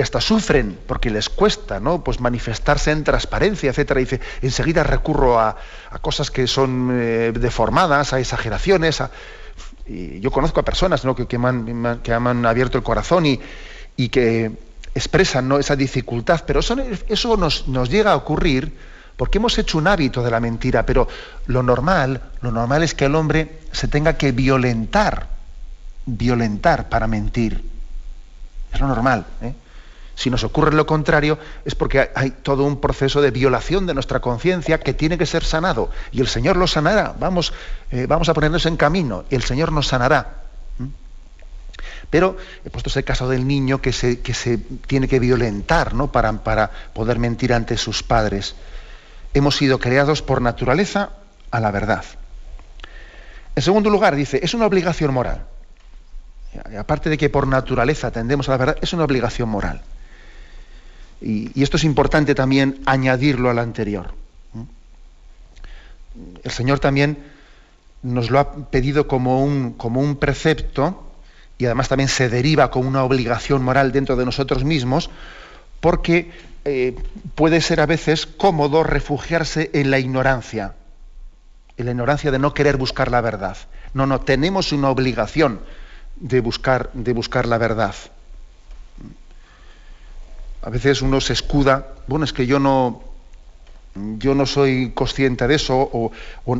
hasta 0.00 0.20
sufren 0.20 0.76
porque 0.88 1.08
les 1.08 1.28
cuesta 1.28 1.78
¿no? 1.78 2.02
pues 2.02 2.18
manifestarse 2.18 2.90
en 2.90 3.04
transparencia, 3.04 3.70
etcétera. 3.70 4.00
dice, 4.00 4.20
enseguida 4.42 4.82
recurro 4.82 5.38
a, 5.38 5.56
cosas 6.00 6.32
que 6.32 6.48
son 6.48 6.90
eh, 6.92 7.32
deformadas, 7.32 8.12
a 8.12 8.18
exageraciones. 8.18 9.02
Y 9.86 10.18
yo 10.18 10.32
conozco 10.32 10.58
a 10.58 10.64
personas 10.64 11.04
¿no? 11.04 11.14
que, 11.14 11.26
que, 11.26 11.38
que, 12.02 12.12
han, 12.12 12.46
abierto 12.46 12.76
el 12.76 12.82
corazón 12.82 13.26
y, 13.26 13.40
y 13.96 14.08
que 14.08 14.50
expresan 14.94 15.48
¿no? 15.48 15.58
esa 15.58 15.76
dificultad, 15.76 16.42
pero 16.46 16.60
eso, 16.60 16.76
eso 17.08 17.36
nos, 17.36 17.68
nos 17.68 17.90
llega 17.90 18.12
a 18.12 18.16
ocurrir 18.16 18.76
porque 19.16 19.38
hemos 19.38 19.56
hecho 19.58 19.78
un 19.78 19.86
hábito 19.86 20.22
de 20.22 20.30
la 20.30 20.40
mentira, 20.40 20.84
pero 20.84 21.06
lo 21.46 21.62
normal, 21.62 22.20
lo 22.40 22.50
normal 22.50 22.82
es 22.82 22.94
que 22.94 23.04
el 23.04 23.14
hombre 23.14 23.60
se 23.70 23.86
tenga 23.86 24.14
que 24.14 24.32
violentar, 24.32 25.28
violentar 26.06 26.88
para 26.88 27.06
mentir. 27.06 27.64
Es 28.72 28.80
lo 28.80 28.88
normal. 28.88 29.24
¿eh? 29.40 29.54
Si 30.16 30.30
nos 30.30 30.42
ocurre 30.42 30.74
lo 30.74 30.86
contrario, 30.86 31.38
es 31.64 31.74
porque 31.74 32.10
hay 32.14 32.30
todo 32.30 32.64
un 32.64 32.80
proceso 32.80 33.20
de 33.20 33.30
violación 33.30 33.86
de 33.86 33.94
nuestra 33.94 34.20
conciencia 34.20 34.80
que 34.80 34.94
tiene 34.94 35.16
que 35.16 35.26
ser 35.26 35.44
sanado. 35.44 35.90
Y 36.10 36.20
el 36.20 36.28
Señor 36.28 36.56
lo 36.56 36.66
sanará. 36.66 37.14
Vamos, 37.18 37.52
eh, 37.90 38.06
vamos 38.08 38.28
a 38.28 38.34
ponernos 38.34 38.66
en 38.66 38.76
camino 38.76 39.24
y 39.30 39.36
el 39.36 39.42
Señor 39.42 39.70
nos 39.70 39.86
sanará. 39.86 40.43
Pero 42.10 42.36
he 42.64 42.70
puesto 42.70 42.90
ese 42.90 43.02
caso 43.02 43.28
del 43.28 43.46
niño 43.46 43.80
que 43.80 43.92
se, 43.92 44.20
que 44.20 44.34
se 44.34 44.58
tiene 44.58 45.08
que 45.08 45.18
violentar 45.18 45.94
¿no? 45.94 46.12
para, 46.12 46.32
para 46.44 46.70
poder 46.92 47.18
mentir 47.18 47.52
ante 47.52 47.76
sus 47.76 48.02
padres 48.02 48.54
hemos 49.34 49.56
sido 49.56 49.78
creados 49.78 50.22
por 50.22 50.40
naturaleza 50.40 51.10
a 51.50 51.60
la 51.60 51.70
verdad. 51.70 52.04
En 53.56 53.62
segundo 53.62 53.90
lugar, 53.90 54.16
dice, 54.16 54.40
es 54.42 54.54
una 54.54 54.66
obligación 54.66 55.12
moral. 55.12 55.46
aparte 56.78 57.10
de 57.10 57.18
que 57.18 57.28
por 57.28 57.48
naturaleza 57.48 58.12
tendemos 58.12 58.48
a 58.48 58.52
la 58.52 58.58
verdad, 58.58 58.76
es 58.80 58.92
una 58.92 59.04
obligación 59.04 59.48
moral. 59.48 59.82
Y, 61.20 61.62
esto 61.62 61.76
es 61.76 61.84
importante 61.84 62.34
también 62.34 62.80
añadirlo 62.86 63.50
al 63.50 63.58
anterior. 63.58 64.14
El 66.44 66.50
Señor 66.50 66.78
también 66.78 67.18
nos 68.02 68.30
lo 68.30 68.38
ha 68.38 68.52
pedido 68.70 69.08
como 69.08 69.42
un, 69.42 69.72
como 69.72 70.00
un 70.00 70.16
precepto 70.16 71.03
y 71.64 71.66
además 71.66 71.88
también 71.88 72.10
se 72.10 72.28
deriva 72.28 72.70
como 72.70 72.90
una 72.90 73.04
obligación 73.04 73.64
moral 73.64 73.90
dentro 73.90 74.16
de 74.16 74.26
nosotros 74.26 74.64
mismos, 74.64 75.08
porque 75.80 76.30
eh, 76.66 76.94
puede 77.34 77.62
ser 77.62 77.80
a 77.80 77.86
veces 77.86 78.26
cómodo 78.26 78.82
refugiarse 78.82 79.70
en 79.72 79.90
la 79.90 79.98
ignorancia, 79.98 80.74
en 81.78 81.86
la 81.86 81.92
ignorancia 81.92 82.30
de 82.30 82.38
no 82.38 82.52
querer 82.52 82.76
buscar 82.76 83.10
la 83.10 83.22
verdad. 83.22 83.56
No, 83.94 84.06
no, 84.06 84.20
tenemos 84.20 84.72
una 84.72 84.90
obligación 84.90 85.60
de 86.16 86.40
buscar, 86.40 86.90
de 86.92 87.14
buscar 87.14 87.46
la 87.46 87.56
verdad. 87.56 87.94
A 90.60 90.68
veces 90.68 91.00
uno 91.00 91.22
se 91.22 91.32
escuda, 91.32 91.94
bueno, 92.06 92.26
es 92.26 92.34
que 92.34 92.46
yo 92.46 92.58
no, 92.58 93.02
yo 93.94 94.34
no 94.34 94.46
soy 94.46 94.90
consciente 94.92 95.46
de 95.46 95.54
eso, 95.54 95.88
o, 95.92 96.10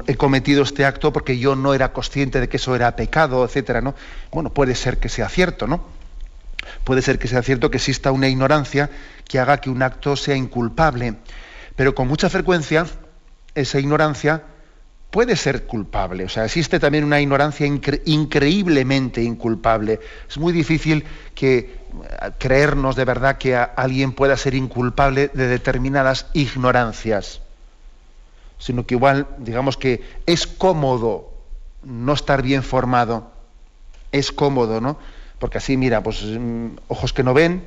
he 0.07 0.16
cometido 0.16 0.62
este 0.62 0.85
acto 0.85 1.12
porque 1.12 1.38
yo 1.38 1.57
no 1.57 1.75
era 1.75 1.92
consciente 1.92 2.40
de 2.40 2.49
que 2.49 2.59
eso 2.59 2.77
era 2.77 2.94
pecado, 2.97 3.44
etcétera, 3.44 3.81
¿no? 3.81 3.94
Bueno, 4.31 4.51
puede 4.51 4.75
ser 4.75 4.99
que 4.99 5.09
sea 5.09 5.29
cierto, 5.29 5.66
¿no? 5.66 5.85
Puede 6.85 7.03
ser 7.03 7.18
que 7.18 7.29
sea 7.29 7.42
cierto 7.42 7.70
que 7.70 7.79
exista 7.79 8.12
una 8.12 8.29
ignorancia 8.29 8.90
que 9.29 9.38
haga 9.38 9.59
que 9.61 9.70
un 9.70 9.83
acto 9.83 10.16
sea 10.16 10.37
inculpable, 10.37 11.14
pero 11.77 11.94
con 11.94 12.09
mucha 12.09 12.31
frecuencia 12.31 12.87
esa 13.55 13.79
ignorancia 13.79 14.42
puede 15.14 15.37
ser 15.37 15.66
culpable. 15.66 16.24
O 16.24 16.29
sea, 16.29 16.44
existe 16.44 16.81
también 16.81 17.05
una 17.05 17.20
ignorancia 17.20 17.68
increíblemente 17.68 19.22
inculpable. 19.22 20.00
Es 20.29 20.38
muy 20.38 20.53
difícil 20.53 21.05
que 21.37 21.57
eh, 21.57 22.31
creernos 22.37 22.96
de 22.96 23.05
verdad 23.05 23.38
que 23.38 23.55
alguien 23.55 24.11
pueda 24.11 24.37
ser 24.37 24.57
inculpable 24.57 25.31
de 25.33 25.46
determinadas 25.46 26.27
ignorancias, 26.33 27.42
sino 28.59 28.87
que 28.87 28.96
igual, 28.96 29.29
digamos 29.38 29.77
que 29.77 30.03
es 30.27 30.48
cómodo 30.48 31.31
no 31.85 32.12
estar 32.14 32.42
bien 32.42 32.64
formado, 32.64 33.31
es 34.11 34.33
cómodo, 34.33 34.81
¿no? 34.81 34.98
porque 35.38 35.59
así, 35.59 35.77
mira, 35.77 36.03
pues 36.03 36.24
mm, 36.24 36.70
ojos 36.88 37.12
que 37.12 37.22
no 37.22 37.35
ven, 37.35 37.62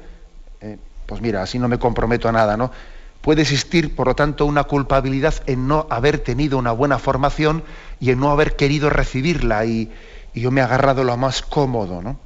eh, 0.60 0.78
pues 1.06 1.22
mira, 1.22 1.44
así 1.44 1.60
no 1.60 1.70
me 1.70 1.80
comprometo 1.80 2.28
a 2.28 2.34
nada, 2.34 2.58
¿no? 2.58 2.74
Puede 3.22 3.42
existir, 3.42 3.96
por 3.96 4.08
lo 4.08 4.16
tanto, 4.16 4.46
una 4.46 4.64
culpabilidad 4.64 5.36
en 5.48 5.68
no 5.68 5.88
haber 5.90 6.20
tenido 6.20 6.58
una 6.58 6.72
buena 6.72 7.00
formación 7.00 7.64
y 8.00 8.12
en 8.12 8.20
no 8.20 8.32
haber 8.32 8.56
querido 8.56 8.90
recibirla 8.90 9.66
y, 9.66 9.92
yo 10.34 10.52
me 10.52 10.62
he 10.62 10.64
agarrado 10.64 11.04
lo 11.04 11.18
más 11.18 11.42
cómodo, 11.42 12.02
¿no? 12.02 12.20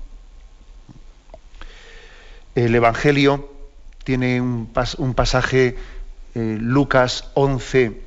El 2.55 2.75
Evangelio 2.75 3.49
tiene 4.03 4.41
un, 4.41 4.67
pasaje, 5.15 5.77
eh, 6.35 6.57
Lucas 6.59 7.29
11, 7.35 8.01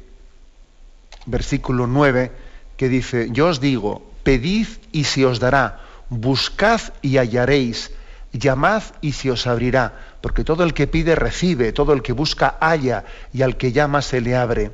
versículo 1.25 1.87
9, 1.87 2.33
que 2.77 2.91
dice, 2.91 3.29
yo 3.31 3.47
os 3.49 3.61
digo, 3.61 4.11
pedid 4.23 4.67
y 4.93 5.05
se 5.05 5.25
os 5.25 5.41
dará 5.41 5.81
buscad 6.11 6.81
y 7.03 7.17
hallaréis, 7.17 7.91
llamad 8.39 8.83
y 9.01 9.13
se 9.13 9.31
os 9.31 9.47
abrirá, 9.47 9.93
porque 10.21 10.45
todo 10.45 10.65
el 10.65 10.75
que 10.75 10.87
pide 10.87 11.15
recibe, 11.15 11.73
todo 11.73 11.93
el 11.93 12.03
que 12.03 12.13
busca 12.13 12.57
halla, 12.61 13.05
y 13.33 13.43
al 13.43 13.57
que 13.57 13.73
llama 13.73 14.03
se 14.03 14.21
le 14.21 14.37
abre. 14.37 14.73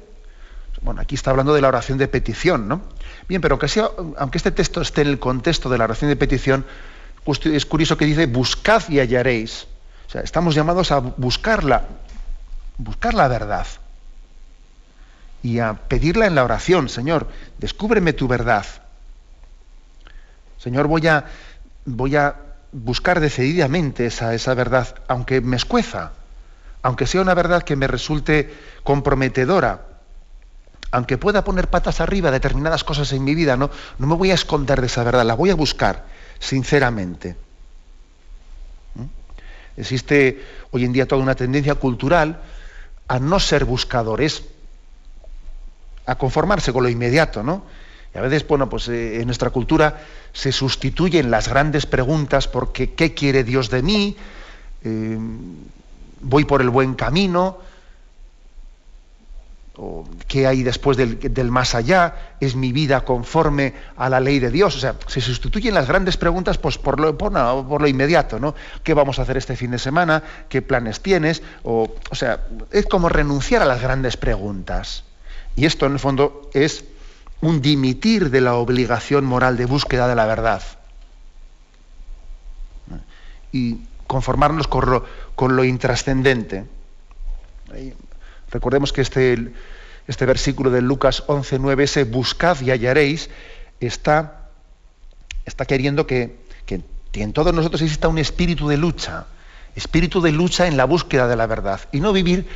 Bueno, 0.82 1.02
aquí 1.02 1.14
está 1.14 1.30
hablando 1.30 1.52
de 1.52 1.60
la 1.60 1.68
oración 1.68 1.98
de 1.98 2.08
petición, 2.08 2.66
¿no? 2.66 2.80
Bien, 3.28 3.40
pero 3.42 3.54
aunque, 3.54 3.80
aunque 4.16 4.38
este 4.38 4.50
texto 4.50 4.80
esté 4.80 5.02
en 5.02 5.08
el 5.08 5.18
contexto 5.18 5.68
de 5.68 5.76
la 5.76 5.84
oración 5.84 6.08
de 6.08 6.16
petición, 6.16 6.64
es 7.44 7.66
curioso 7.66 7.96
que 7.98 8.06
dice, 8.06 8.26
buscad 8.26 8.82
y 8.88 8.98
hallaréis. 8.98 9.66
O 10.08 10.10
sea, 10.10 10.22
estamos 10.22 10.54
llamados 10.54 10.90
a 10.90 10.98
buscarla, 10.98 11.84
buscar 12.78 13.14
la 13.14 13.28
verdad. 13.28 13.66
Y 15.42 15.58
a 15.58 15.74
pedirla 15.74 16.26
en 16.26 16.34
la 16.34 16.44
oración, 16.44 16.88
Señor, 16.88 17.28
descúbreme 17.58 18.12
tu 18.14 18.26
verdad. 18.26 18.64
Señor, 20.58 20.86
voy 20.86 21.06
a, 21.06 21.26
voy 21.84 22.16
a 22.16 22.36
buscar 22.72 23.20
decididamente 23.20 24.06
esa, 24.06 24.34
esa 24.34 24.54
verdad, 24.54 24.94
aunque 25.08 25.40
me 25.40 25.56
escueza, 25.56 26.12
aunque 26.82 27.06
sea 27.06 27.20
una 27.20 27.34
verdad 27.34 27.62
que 27.62 27.76
me 27.76 27.86
resulte 27.86 28.52
comprometedora, 28.82 29.86
aunque 30.92 31.18
pueda 31.18 31.44
poner 31.44 31.68
patas 31.68 32.00
arriba 32.00 32.30
determinadas 32.30 32.84
cosas 32.84 33.12
en 33.12 33.24
mi 33.24 33.34
vida, 33.34 33.56
no, 33.56 33.70
no 33.98 34.06
me 34.06 34.14
voy 34.14 34.30
a 34.30 34.34
esconder 34.34 34.80
de 34.80 34.86
esa 34.86 35.04
verdad, 35.04 35.24
la 35.24 35.34
voy 35.34 35.50
a 35.50 35.54
buscar 35.54 36.04
sinceramente. 36.38 37.36
¿Mm? 38.94 39.04
Existe 39.76 40.44
hoy 40.70 40.84
en 40.84 40.92
día 40.92 41.06
toda 41.06 41.22
una 41.22 41.34
tendencia 41.34 41.74
cultural 41.76 42.40
a 43.06 43.18
no 43.18 43.38
ser 43.40 43.64
buscadores, 43.64 44.44
a 46.06 46.16
conformarse 46.16 46.72
con 46.72 46.82
lo 46.82 46.88
inmediato, 46.88 47.42
¿no? 47.42 47.64
Y 48.14 48.18
a 48.18 48.22
veces, 48.22 48.46
bueno, 48.46 48.68
pues 48.68 48.88
eh, 48.88 49.20
en 49.20 49.26
nuestra 49.26 49.50
cultura 49.50 50.00
se 50.32 50.52
sustituyen 50.52 51.30
las 51.30 51.48
grandes 51.48 51.86
preguntas 51.86 52.48
porque 52.48 52.92
¿qué 52.94 53.14
quiere 53.14 53.44
Dios 53.44 53.70
de 53.70 53.82
mí? 53.82 54.16
Eh, 54.84 55.18
¿Voy 56.20 56.44
por 56.44 56.60
el 56.60 56.70
buen 56.70 56.94
camino? 56.94 57.58
¿O 59.76 60.04
¿Qué 60.26 60.46
hay 60.46 60.62
después 60.62 60.96
del, 60.96 61.50
más 61.50 61.74
allá? 61.74 62.34
¿Es 62.40 62.56
mi 62.56 62.72
vida 62.72 63.04
conforme 63.04 63.74
a 63.96 64.08
la 64.10 64.20
ley 64.20 64.40
de 64.40 64.50
Dios? 64.50 64.76
O 64.76 64.80
sea, 64.80 64.96
se 65.06 65.20
sustituyen 65.20 65.72
las 65.72 65.86
grandes 65.86 66.16
preguntas 66.16 66.58
pues, 66.58 66.78
por, 66.78 66.98
lo, 66.98 67.16
por, 67.16 67.80
lo 67.80 67.88
inmediato, 67.88 68.40
¿no? 68.40 68.54
¿Qué 68.82 68.92
vamos 68.92 69.18
a 69.18 69.22
hacer 69.22 69.36
este 69.36 69.56
fin 69.56 69.70
de 69.70 69.78
semana? 69.78 70.22
¿Qué 70.48 70.60
planes 70.60 71.00
tienes? 71.00 71.42
O, 71.62 71.94
o 72.10 72.14
sea, 72.14 72.40
es 72.72 72.86
como 72.86 73.08
renunciar 73.08 73.62
a 73.62 73.66
las 73.66 73.80
grandes 73.80 74.16
preguntas. 74.16 75.04
Y 75.56 75.64
esto, 75.64 75.86
en 75.86 75.92
el 75.92 75.98
fondo, 75.98 76.50
es 76.52 76.84
un 77.40 77.62
dimitir 77.62 78.30
de 78.30 78.40
la 78.40 78.54
obligación 78.54 79.24
moral 79.24 79.56
de 79.56 79.66
búsqueda 79.66 80.08
de 80.08 80.14
la 80.14 80.26
verdad. 80.26 80.62
Y 83.52 83.78
conformarnos 84.06 84.66
con 84.68 85.56
lo, 85.56 85.64
intrascendente. 85.64 86.66
Recordemos 88.50 88.92
que 88.92 89.00
este, 89.00 89.52
este 90.06 90.26
versículo 90.26 90.70
de 90.70 90.82
Lucas 90.82 91.24
11.9, 91.26 91.82
ese 91.82 92.04
buscad 92.04 92.60
y 92.60 92.70
hallaréis, 92.70 93.30
está, 93.80 94.50
está 95.46 95.64
queriendo 95.64 96.06
que, 96.06 96.36
que 96.66 96.82
en 97.14 97.32
todos 97.32 97.54
nosotros 97.54 97.82
exista 97.82 98.08
un 98.08 98.18
espíritu 98.18 98.68
de 98.68 98.76
lucha, 98.76 99.26
espíritu 99.74 100.20
de 100.20 100.32
lucha 100.32 100.66
en 100.66 100.76
la 100.76 100.84
búsqueda 100.84 101.26
de 101.26 101.36
la 101.36 101.46
verdad, 101.46 101.80
y 101.92 102.00
no 102.00 102.12
vivir 102.12 102.46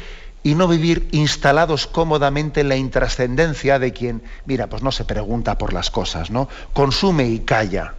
y 0.44 0.54
no 0.54 0.68
vivir 0.68 1.08
instalados 1.10 1.86
cómodamente 1.86 2.60
en 2.60 2.68
la 2.68 2.76
intrascendencia 2.76 3.78
de 3.78 3.94
quien, 3.94 4.22
mira, 4.44 4.68
pues 4.68 4.82
no 4.82 4.92
se 4.92 5.06
pregunta 5.06 5.56
por 5.56 5.72
las 5.72 5.90
cosas, 5.90 6.30
¿no? 6.30 6.48
Consume 6.74 7.26
y 7.26 7.40
calla. 7.40 7.94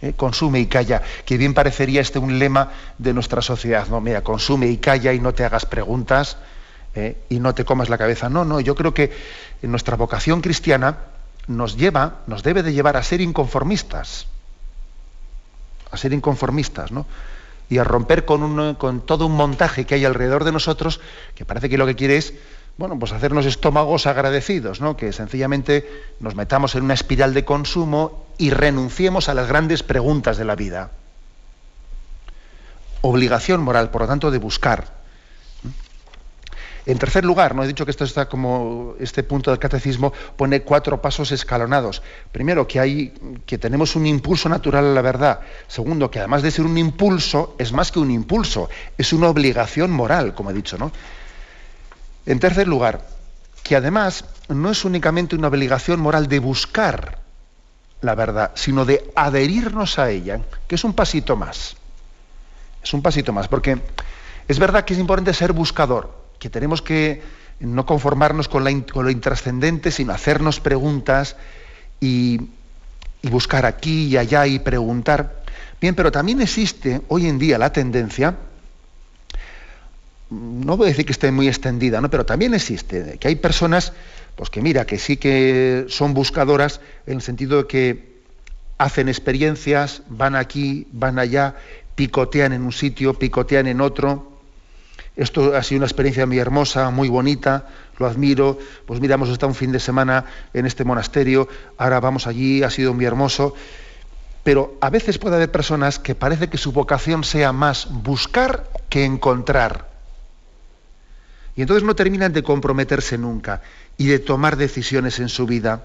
¿eh? 0.00 0.12
Consume 0.16 0.60
y 0.60 0.66
calla, 0.66 1.02
que 1.24 1.36
bien 1.36 1.54
parecería 1.54 2.00
este 2.00 2.20
un 2.20 2.38
lema 2.38 2.70
de 2.98 3.12
nuestra 3.12 3.42
sociedad, 3.42 3.88
¿no? 3.88 4.00
Mira, 4.00 4.22
consume 4.22 4.68
y 4.68 4.76
calla 4.76 5.12
y 5.12 5.18
no 5.18 5.34
te 5.34 5.44
hagas 5.44 5.66
preguntas 5.66 6.38
¿eh? 6.94 7.18
y 7.28 7.40
no 7.40 7.52
te 7.52 7.64
comas 7.64 7.88
la 7.88 7.98
cabeza. 7.98 8.28
No, 8.28 8.44
no, 8.44 8.60
yo 8.60 8.76
creo 8.76 8.94
que 8.94 9.12
nuestra 9.62 9.96
vocación 9.96 10.42
cristiana 10.42 10.98
nos 11.48 11.76
lleva, 11.76 12.20
nos 12.28 12.44
debe 12.44 12.62
de 12.62 12.74
llevar 12.74 12.96
a 12.96 13.02
ser 13.02 13.20
inconformistas. 13.20 14.28
A 15.90 15.96
ser 15.96 16.12
inconformistas, 16.12 16.92
¿no? 16.92 17.06
Y 17.68 17.78
a 17.78 17.84
romper 17.84 18.24
con, 18.24 19.02
todo 19.04 19.26
un 19.26 19.32
montaje 19.32 19.84
que 19.84 19.96
hay 19.96 20.04
alrededor 20.04 20.44
de 20.44 20.52
nosotros, 20.52 21.00
que 21.34 21.44
parece 21.44 21.68
que 21.68 21.78
lo 21.78 21.86
que 21.86 21.96
quiere 21.96 22.16
es, 22.16 22.34
bueno, 22.78 22.98
pues 22.98 23.12
hacernos 23.12 23.46
estómagos 23.46 24.06
agradecidos, 24.06 24.80
¿no? 24.80 24.96
que 24.96 25.12
sencillamente 25.12 25.88
nos 26.20 26.34
metamos 26.34 26.74
en 26.74 26.84
una 26.84 26.94
espiral 26.94 27.34
de 27.34 27.44
consumo 27.44 28.26
y 28.38 28.50
renunciemos 28.50 29.28
a 29.28 29.34
las 29.34 29.48
grandes 29.48 29.82
preguntas 29.82 30.36
de 30.36 30.44
la 30.44 30.56
vida. 30.56 30.90
Obligación 33.00 33.62
moral, 33.62 33.90
por 33.90 34.02
lo 34.02 34.08
tanto, 34.08 34.30
de 34.30 34.38
buscar, 34.38 34.95
en 36.86 36.98
tercer 36.98 37.24
lugar, 37.24 37.56
no 37.56 37.64
he 37.64 37.66
dicho 37.66 37.84
que 37.84 37.90
esto 37.90 38.04
está 38.04 38.28
como 38.28 38.94
este 39.00 39.24
punto 39.24 39.50
del 39.50 39.58
catecismo 39.58 40.12
pone 40.36 40.62
cuatro 40.62 41.02
pasos 41.02 41.32
escalonados. 41.32 42.00
Primero, 42.30 42.68
que 42.68 42.78
hay 42.78 43.12
que 43.44 43.58
tenemos 43.58 43.96
un 43.96 44.06
impulso 44.06 44.48
natural 44.48 44.84
a 44.84 44.94
la 44.94 45.02
verdad. 45.02 45.40
Segundo, 45.66 46.08
que 46.08 46.20
además 46.20 46.42
de 46.42 46.52
ser 46.52 46.64
un 46.64 46.78
impulso, 46.78 47.56
es 47.58 47.72
más 47.72 47.90
que 47.90 47.98
un 47.98 48.12
impulso, 48.12 48.70
es 48.96 49.12
una 49.12 49.28
obligación 49.28 49.90
moral, 49.90 50.32
como 50.34 50.50
he 50.50 50.54
dicho, 50.54 50.78
¿no? 50.78 50.92
En 52.24 52.38
tercer 52.38 52.68
lugar, 52.68 53.04
que 53.64 53.74
además 53.74 54.24
no 54.48 54.70
es 54.70 54.84
únicamente 54.84 55.34
una 55.34 55.48
obligación 55.48 55.98
moral 55.98 56.28
de 56.28 56.38
buscar 56.38 57.18
la 58.00 58.14
verdad, 58.14 58.52
sino 58.54 58.84
de 58.84 59.10
adherirnos 59.16 59.98
a 59.98 60.10
ella, 60.10 60.40
que 60.68 60.76
es 60.76 60.84
un 60.84 60.92
pasito 60.92 61.34
más. 61.34 61.76
Es 62.80 62.94
un 62.94 63.02
pasito 63.02 63.32
más, 63.32 63.48
porque 63.48 63.80
es 64.46 64.58
verdad 64.60 64.84
que 64.84 64.94
es 64.94 65.00
importante 65.00 65.34
ser 65.34 65.52
buscador, 65.52 66.25
que 66.38 66.50
tenemos 66.50 66.82
que 66.82 67.22
no 67.60 67.86
conformarnos 67.86 68.48
con, 68.48 68.64
lo 68.64 69.10
intrascendente, 69.10 69.90
sino 69.90 70.12
hacernos 70.12 70.60
preguntas 70.60 71.36
y, 72.00 72.40
buscar 73.22 73.66
aquí 73.66 74.06
y 74.06 74.16
allá 74.16 74.46
y 74.46 74.60
preguntar. 74.60 75.42
Bien, 75.80 75.96
pero 75.96 76.12
también 76.12 76.40
existe 76.40 77.00
hoy 77.08 77.26
en 77.26 77.40
día 77.40 77.58
la 77.58 77.72
tendencia, 77.72 78.36
no 80.30 80.76
voy 80.76 80.86
a 80.86 80.90
decir 80.90 81.06
que 81.06 81.12
esté 81.12 81.32
muy 81.32 81.48
extendida, 81.48 82.00
¿no? 82.00 82.08
pero 82.08 82.24
también 82.24 82.54
existe, 82.54 83.18
que 83.18 83.28
hay 83.28 83.34
personas, 83.36 83.92
pues 84.36 84.48
que 84.48 84.62
mira, 84.62 84.86
que 84.86 84.98
sí 84.98 85.16
que 85.16 85.86
son 85.88 86.14
buscadoras 86.14 86.80
en 87.06 87.14
el 87.14 87.22
sentido 87.22 87.62
de 87.62 87.66
que 87.66 88.16
hacen 88.78 89.08
experiencias, 89.08 90.02
van 90.08 90.36
aquí, 90.36 90.86
van 90.92 91.18
allá, 91.18 91.56
picotean 91.94 92.52
en 92.52 92.62
un 92.62 92.72
sitio, 92.72 93.14
picotean 93.14 93.66
en 93.66 93.80
otro, 93.80 94.35
esto 95.16 95.56
ha 95.56 95.62
sido 95.62 95.78
una 95.78 95.86
experiencia 95.86 96.26
muy 96.26 96.38
hermosa, 96.38 96.90
muy 96.90 97.08
bonita, 97.08 97.66
lo 97.98 98.06
admiro. 98.06 98.58
Pues 98.86 99.00
mira, 99.00 99.14
hemos 99.14 99.30
estado 99.30 99.48
un 99.48 99.54
fin 99.54 99.72
de 99.72 99.80
semana 99.80 100.26
en 100.52 100.66
este 100.66 100.84
monasterio, 100.84 101.48
ahora 101.78 102.00
vamos 102.00 102.26
allí, 102.26 102.62
ha 102.62 102.70
sido 102.70 102.92
muy 102.92 103.06
hermoso. 103.06 103.54
Pero 104.44 104.76
a 104.80 104.90
veces 104.90 105.18
puede 105.18 105.36
haber 105.36 105.50
personas 105.50 105.98
que 105.98 106.14
parece 106.14 106.48
que 106.48 106.58
su 106.58 106.70
vocación 106.70 107.24
sea 107.24 107.52
más 107.52 107.88
buscar 107.90 108.68
que 108.90 109.04
encontrar. 109.04 109.88
Y 111.56 111.62
entonces 111.62 111.82
no 111.82 111.96
terminan 111.96 112.34
de 112.34 112.42
comprometerse 112.42 113.16
nunca 113.16 113.62
y 113.96 114.08
de 114.08 114.18
tomar 114.18 114.56
decisiones 114.56 115.18
en 115.18 115.30
su 115.30 115.46
vida. 115.46 115.82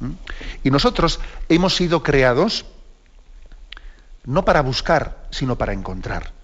¿Mm? 0.00 0.10
Y 0.64 0.70
nosotros 0.72 1.20
hemos 1.48 1.76
sido 1.76 2.02
creados 2.02 2.66
no 4.24 4.44
para 4.44 4.60
buscar, 4.60 5.28
sino 5.30 5.56
para 5.56 5.72
encontrar 5.72 6.35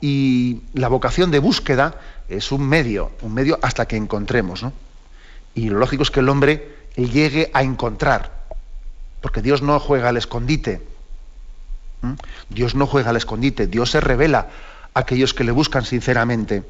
y 0.00 0.62
la 0.74 0.88
vocación 0.88 1.30
de 1.30 1.38
búsqueda 1.38 2.00
es 2.28 2.52
un 2.52 2.68
medio, 2.68 3.12
un 3.22 3.34
medio 3.34 3.58
hasta 3.62 3.86
que 3.86 3.96
encontremos. 3.96 4.62
¿no? 4.62 4.72
Y 5.54 5.68
lo 5.68 5.78
lógico 5.78 6.02
es 6.02 6.10
que 6.10 6.20
el 6.20 6.28
hombre 6.28 6.76
llegue 6.96 7.50
a 7.54 7.62
encontrar, 7.62 8.46
porque 9.20 9.42
Dios 9.42 9.62
no 9.62 9.78
juega 9.80 10.08
al 10.08 10.16
escondite. 10.16 10.82
Dios 12.50 12.74
no 12.74 12.86
juega 12.86 13.10
al 13.10 13.16
escondite, 13.16 13.66
Dios 13.66 13.90
se 13.90 14.00
revela 14.00 14.48
a 14.94 15.00
aquellos 15.00 15.34
que 15.34 15.44
le 15.44 15.52
buscan 15.52 15.84
sinceramente. 15.84 16.62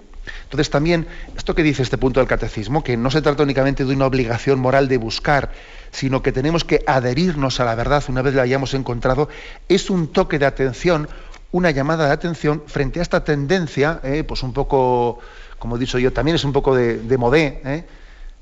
Entonces 0.44 0.70
también, 0.70 1.06
esto 1.36 1.54
que 1.54 1.62
dice 1.62 1.82
este 1.82 1.98
punto 1.98 2.20
del 2.20 2.28
catecismo, 2.28 2.82
que 2.82 2.96
no 2.96 3.10
se 3.10 3.22
trata 3.22 3.42
únicamente 3.42 3.84
de 3.84 3.94
una 3.94 4.06
obligación 4.06 4.58
moral 4.58 4.88
de 4.88 4.96
buscar, 4.98 5.52
sino 5.90 6.22
que 6.22 6.32
tenemos 6.32 6.64
que 6.64 6.82
adherirnos 6.86 7.60
a 7.60 7.64
la 7.64 7.74
verdad 7.74 8.02
una 8.08 8.22
vez 8.22 8.34
la 8.34 8.42
hayamos 8.42 8.74
encontrado, 8.74 9.28
es 9.68 9.90
un 9.90 10.08
toque 10.08 10.38
de 10.38 10.46
atención 10.46 11.08
una 11.56 11.70
llamada 11.70 12.06
de 12.06 12.12
atención 12.12 12.62
frente 12.66 12.98
a 12.98 13.02
esta 13.02 13.24
tendencia, 13.24 14.00
eh, 14.02 14.24
pues 14.24 14.42
un 14.42 14.52
poco, 14.52 15.20
como 15.58 15.76
he 15.76 15.78
dicho 15.78 15.98
yo, 15.98 16.12
también 16.12 16.34
es 16.34 16.44
un 16.44 16.52
poco 16.52 16.76
de, 16.76 17.16
modé, 17.16 17.62
eh, 17.64 17.84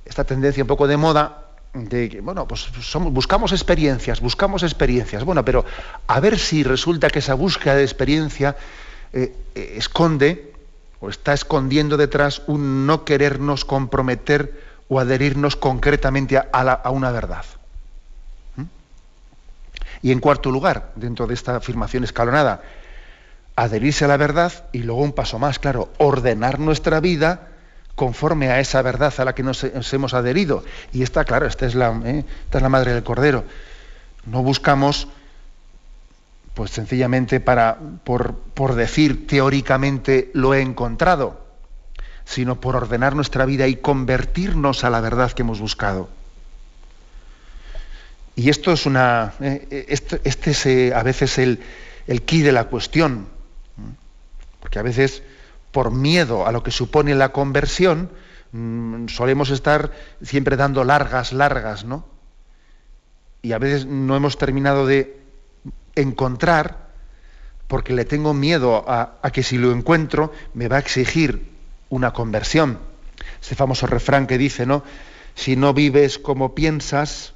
esta 0.05 0.25
tendencia 0.25 0.65
un 0.65 0.67
poco 0.67 0.89
de 0.89 0.97
moda, 0.97 1.47
de 1.75 2.09
que, 2.09 2.21
bueno, 2.21 2.49
pues 2.49 2.69
somos, 2.81 3.13
buscamos 3.13 3.53
experiencias, 3.53 4.21
buscamos 4.21 4.65
experiencias. 4.65 5.23
Bueno, 5.23 5.45
pero 5.45 5.65
a 6.09 6.19
ver 6.19 6.41
si 6.41 6.65
resulta 6.65 7.09
que 7.09 7.21
esa 7.21 7.35
búsqueda 7.35 7.77
de 7.77 7.85
experiencia 7.85 8.57
eh, 9.13 9.33
esconde 9.55 10.53
o 10.99 11.09
está 11.09 11.35
escondiendo 11.35 11.97
detrás 11.97 12.43
un 12.49 12.85
no 12.85 13.05
querernos 13.05 13.65
comprometer 13.65 14.61
o 14.89 14.99
adherirnos 14.99 15.55
concretamente 15.55 16.37
a 16.37 16.91
una 16.91 17.13
verdad. 17.13 17.45
¿Mm? 18.57 18.65
Y 20.03 20.11
en 20.11 20.19
cuarto 20.19 20.51
lugar, 20.51 20.91
dentro 20.97 21.29
de 21.29 21.35
esta 21.35 21.57
afirmación 21.57 22.03
escalonada, 22.03 22.61
adherirse 23.57 24.05
a 24.05 24.09
la 24.09 24.17
verdad 24.17 24.53
y 24.73 24.79
luego 24.79 25.03
un 25.03 25.13
paso 25.13 25.39
más, 25.39 25.59
claro, 25.59 25.93
ordenar 25.99 26.59
nuestra 26.59 27.01
vida 27.01 27.49
conforme 27.95 28.51
a 28.51 28.61
esa 28.61 28.83
verdad 28.83 29.15
a 29.19 29.25
la 29.25 29.35
que 29.35 29.43
nos, 29.43 29.65
hemos 29.65 30.15
adherido. 30.15 30.65
Y 30.93 31.03
está 31.03 31.25
claro, 31.25 31.47
esta 31.47 31.67
es, 31.67 31.75
la, 31.75 32.01
¿eh? 32.05 32.25
esta 32.45 32.59
es 32.59 32.63
la 32.63 32.69
madre 32.69 32.93
del 32.93 33.05
cordero. 33.05 33.45
No 34.27 34.43
buscamos, 34.43 35.09
pues 36.55 36.71
sencillamente 36.71 37.41
para, 37.41 37.79
por, 38.05 38.35
por 38.35 38.75
decir 38.75 39.27
teóricamente 39.27 40.31
lo 40.35 40.55
he 40.55 40.61
encontrado, 40.61 41.45
sino 42.25 42.61
por 42.61 42.75
ordenar 42.75 43.15
nuestra 43.15 43.45
vida 43.45 43.69
y 43.69 43.77
convertirnos 43.77 44.83
a 44.83 44.91
la 44.91 45.01
verdad 45.01 45.33
que 45.33 45.43
hemos 45.43 45.61
buscado. 45.61 46.09
Y 48.37 48.49
esto 48.49 48.73
es 48.73 48.87
una. 48.87 49.35
¿eh? 49.41 49.87
este, 49.89 50.21
este, 50.25 50.51
es 50.51 50.67
eh, 50.67 50.93
a 50.93 51.05
veces 51.05 51.39
el, 51.39 51.61
el 52.09 52.23
key 52.23 52.43
de 52.43 52.51
la 52.51 52.65
cuestión. 52.65 53.29
Porque 54.75 54.89
a 54.89 54.91
veces, 54.91 55.23
por 55.71 55.93
miedo 55.93 56.49
a 56.49 56.51
lo 56.51 56.65
que 56.65 56.73
supone 56.73 57.15
la 57.15 57.31
conversión, 57.31 58.11
mm, 58.51 59.07
solemos 59.07 59.51
estar 59.51 59.93
siempre 60.21 60.57
dando 60.57 60.83
largas, 60.83 61.33
largas, 61.33 61.85
¿no? 61.85 62.05
Y 63.41 63.53
a 63.53 63.59
veces 63.59 63.87
no 63.87 64.17
hemos 64.17 64.37
terminado 64.37 64.85
de 64.85 65.17
encontrar 65.95 66.89
porque 67.69 67.93
le 67.93 68.05
tengo 68.05 68.35
miedo 68.35 68.85
a, 68.89 69.21
a, 69.23 69.31
que 69.31 69.45
si 69.45 69.59
lo 69.59 69.71
encuentro 69.71 70.33
me 70.55 70.67
va 70.67 70.79
a 70.79 70.81
exigir 70.81 71.53
una 71.89 72.13
conversión. 72.13 72.81
Ese 73.41 73.55
famoso 73.55 73.87
refrán 73.87 74.27
que 74.27 74.39
dice, 74.39 74.67
¿no? 74.67 74.83
Si 75.37 75.55
no 75.55 75.73
vives 75.73 76.19
como 76.19 76.57
piensas, 76.57 77.34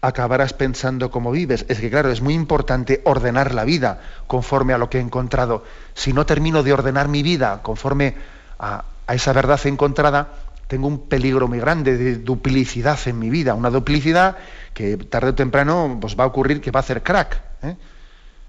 acabarás 0.00 0.52
pensando 0.52 1.10
cómo 1.10 1.30
vives. 1.30 1.66
Es 1.68 1.80
que, 1.80 1.90
claro, 1.90 2.10
es 2.10 2.20
muy 2.20 2.34
importante 2.34 3.00
ordenar 3.04 3.54
la 3.54 3.64
vida 3.64 4.00
conforme 4.26 4.72
a 4.72 4.78
lo 4.78 4.88
que 4.88 4.98
he 4.98 5.00
encontrado. 5.00 5.64
Si 5.94 6.12
no 6.12 6.26
termino 6.26 6.62
de 6.62 6.72
ordenar 6.72 7.08
mi 7.08 7.22
vida 7.22 7.60
conforme 7.62 8.14
a, 8.58 8.84
esa 9.08 9.32
verdad 9.32 9.60
encontrada, 9.66 10.28
tengo 10.68 10.86
un 10.86 11.08
peligro 11.08 11.48
muy 11.48 11.58
grande 11.58 11.96
de 11.96 12.16
duplicidad 12.16 12.98
en 13.06 13.18
mi 13.18 13.30
vida. 13.30 13.54
Una 13.54 13.70
duplicidad 13.70 14.36
que 14.74 14.96
tarde 14.96 15.30
o 15.30 15.34
temprano 15.34 15.98
pues, 16.00 16.18
va 16.18 16.24
a 16.24 16.28
ocurrir 16.28 16.60
que 16.60 16.70
va 16.70 16.80
a 16.80 16.82
hacer 16.82 17.02
crack. 17.02 17.40
¿eh? 17.62 17.76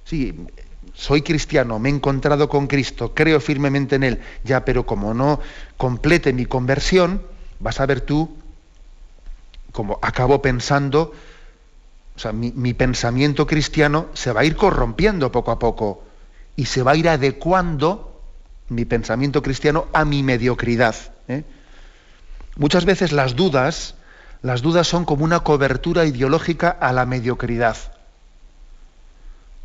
Sí, 0.03 0.35
soy 0.93 1.21
cristiano, 1.21 1.79
me 1.79 1.89
he 1.89 1.93
encontrado 1.93 2.49
con 2.49 2.67
Cristo, 2.67 3.13
creo 3.13 3.39
firmemente 3.39 3.95
en 3.95 4.03
Él, 4.03 4.19
ya, 4.43 4.65
pero 4.65 4.85
como 4.85 5.13
no 5.13 5.39
complete 5.77 6.33
mi 6.33 6.45
conversión, 6.45 7.21
vas 7.59 7.79
a 7.79 7.85
ver 7.85 8.01
tú 8.01 8.29
como 9.71 9.99
acabo 10.01 10.41
pensando, 10.41 11.13
o 12.19 12.21
sea, 12.21 12.33
mi, 12.33 12.51
mi 12.51 12.73
pensamiento 12.73 13.47
cristiano 13.47 14.07
se 14.13 14.33
va 14.33 14.41
a 14.41 14.43
ir 14.43 14.57
corrompiendo 14.57 15.31
poco 15.31 15.51
a 15.51 15.57
poco 15.57 16.03
y 16.57 16.65
se 16.65 16.83
va 16.83 16.91
a 16.91 16.95
ir 16.97 17.07
adecuando 17.07 18.21
mi 18.67 18.83
pensamiento 18.83 19.41
cristiano 19.41 19.87
a 19.93 20.03
mi 20.03 20.21
mediocridad. 20.21 20.97
¿eh? 21.29 21.45
Muchas 22.57 22.83
veces 22.83 23.13
las 23.13 23.37
dudas, 23.37 23.95
las 24.41 24.61
dudas 24.61 24.85
son 24.85 25.05
como 25.05 25.23
una 25.23 25.39
cobertura 25.39 26.03
ideológica 26.03 26.67
a 26.67 26.91
la 26.91 27.05
mediocridad. 27.05 27.77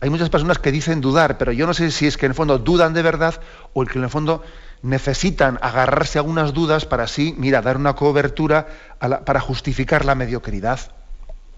Hay 0.00 0.08
muchas 0.08 0.30
personas 0.30 0.60
que 0.60 0.70
dicen 0.70 1.00
dudar, 1.00 1.38
pero 1.38 1.50
yo 1.50 1.66
no 1.66 1.74
sé 1.74 1.90
si 1.90 2.06
es 2.06 2.16
que 2.16 2.26
en 2.26 2.30
el 2.30 2.36
fondo 2.36 2.60
dudan 2.60 2.94
de 2.94 3.02
verdad 3.02 3.40
o 3.72 3.84
que 3.84 3.98
en 3.98 4.04
el 4.04 4.10
fondo 4.10 4.44
necesitan 4.80 5.58
agarrarse 5.60 6.20
a 6.20 6.22
unas 6.22 6.54
dudas 6.54 6.86
para 6.86 7.02
así, 7.02 7.34
mira, 7.36 7.62
dar 7.62 7.76
una 7.76 7.94
cobertura 7.94 8.68
para 9.26 9.40
justificar 9.40 10.04
la 10.04 10.14
mediocridad. 10.14 10.92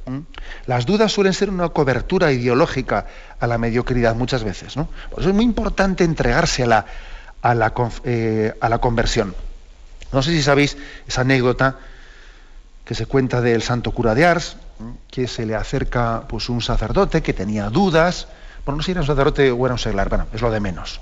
¿Mm? 0.07 0.21
Las 0.66 0.87
dudas 0.87 1.12
suelen 1.12 1.33
ser 1.33 1.51
una 1.51 1.69
cobertura 1.69 2.33
ideológica 2.33 3.07
a 3.38 3.47
la 3.47 3.59
mediocridad 3.59 4.14
muchas 4.14 4.45
veces. 4.45 4.77
¿no? 4.77 4.88
Por 5.11 5.21
eso 5.21 5.31
es 5.31 5.35
muy 5.35 5.45
importante 5.45 6.05
entregarse 6.05 6.62
a 6.62 6.66
la, 6.66 6.87
a 7.42 7.55
la, 7.55 7.73
eh, 8.05 8.55
a 8.61 8.69
la 8.69 8.79
conversión. 8.79 9.35
No 10.12 10.23
sé 10.23 10.31
si 10.31 10.42
sabéis 10.42 10.77
esa 11.07 11.23
anécdota 11.23 11.79
que 12.85 12.95
se 12.95 13.07
cuenta 13.07 13.40
del 13.40 13.62
santo 13.62 13.90
cura 13.90 14.14
de 14.14 14.25
Ars, 14.25 14.57
que 15.11 15.27
se 15.27 15.45
le 15.45 15.57
acerca 15.57 16.23
pues, 16.29 16.49
un 16.49 16.62
sacerdote 16.62 17.23
que 17.23 17.33
tenía 17.33 17.69
dudas. 17.69 18.29
Bueno, 18.64 18.77
no 18.77 18.83
sé 18.83 18.87
si 18.87 18.90
era 18.92 19.01
un 19.01 19.07
sacerdote 19.07 19.51
o 19.51 19.66
era 19.66 19.75
un 19.75 19.79
seglar, 19.79 20.09
bueno, 20.09 20.27
es 20.33 20.40
lo 20.40 20.51
de 20.51 20.61
menos. 20.61 21.01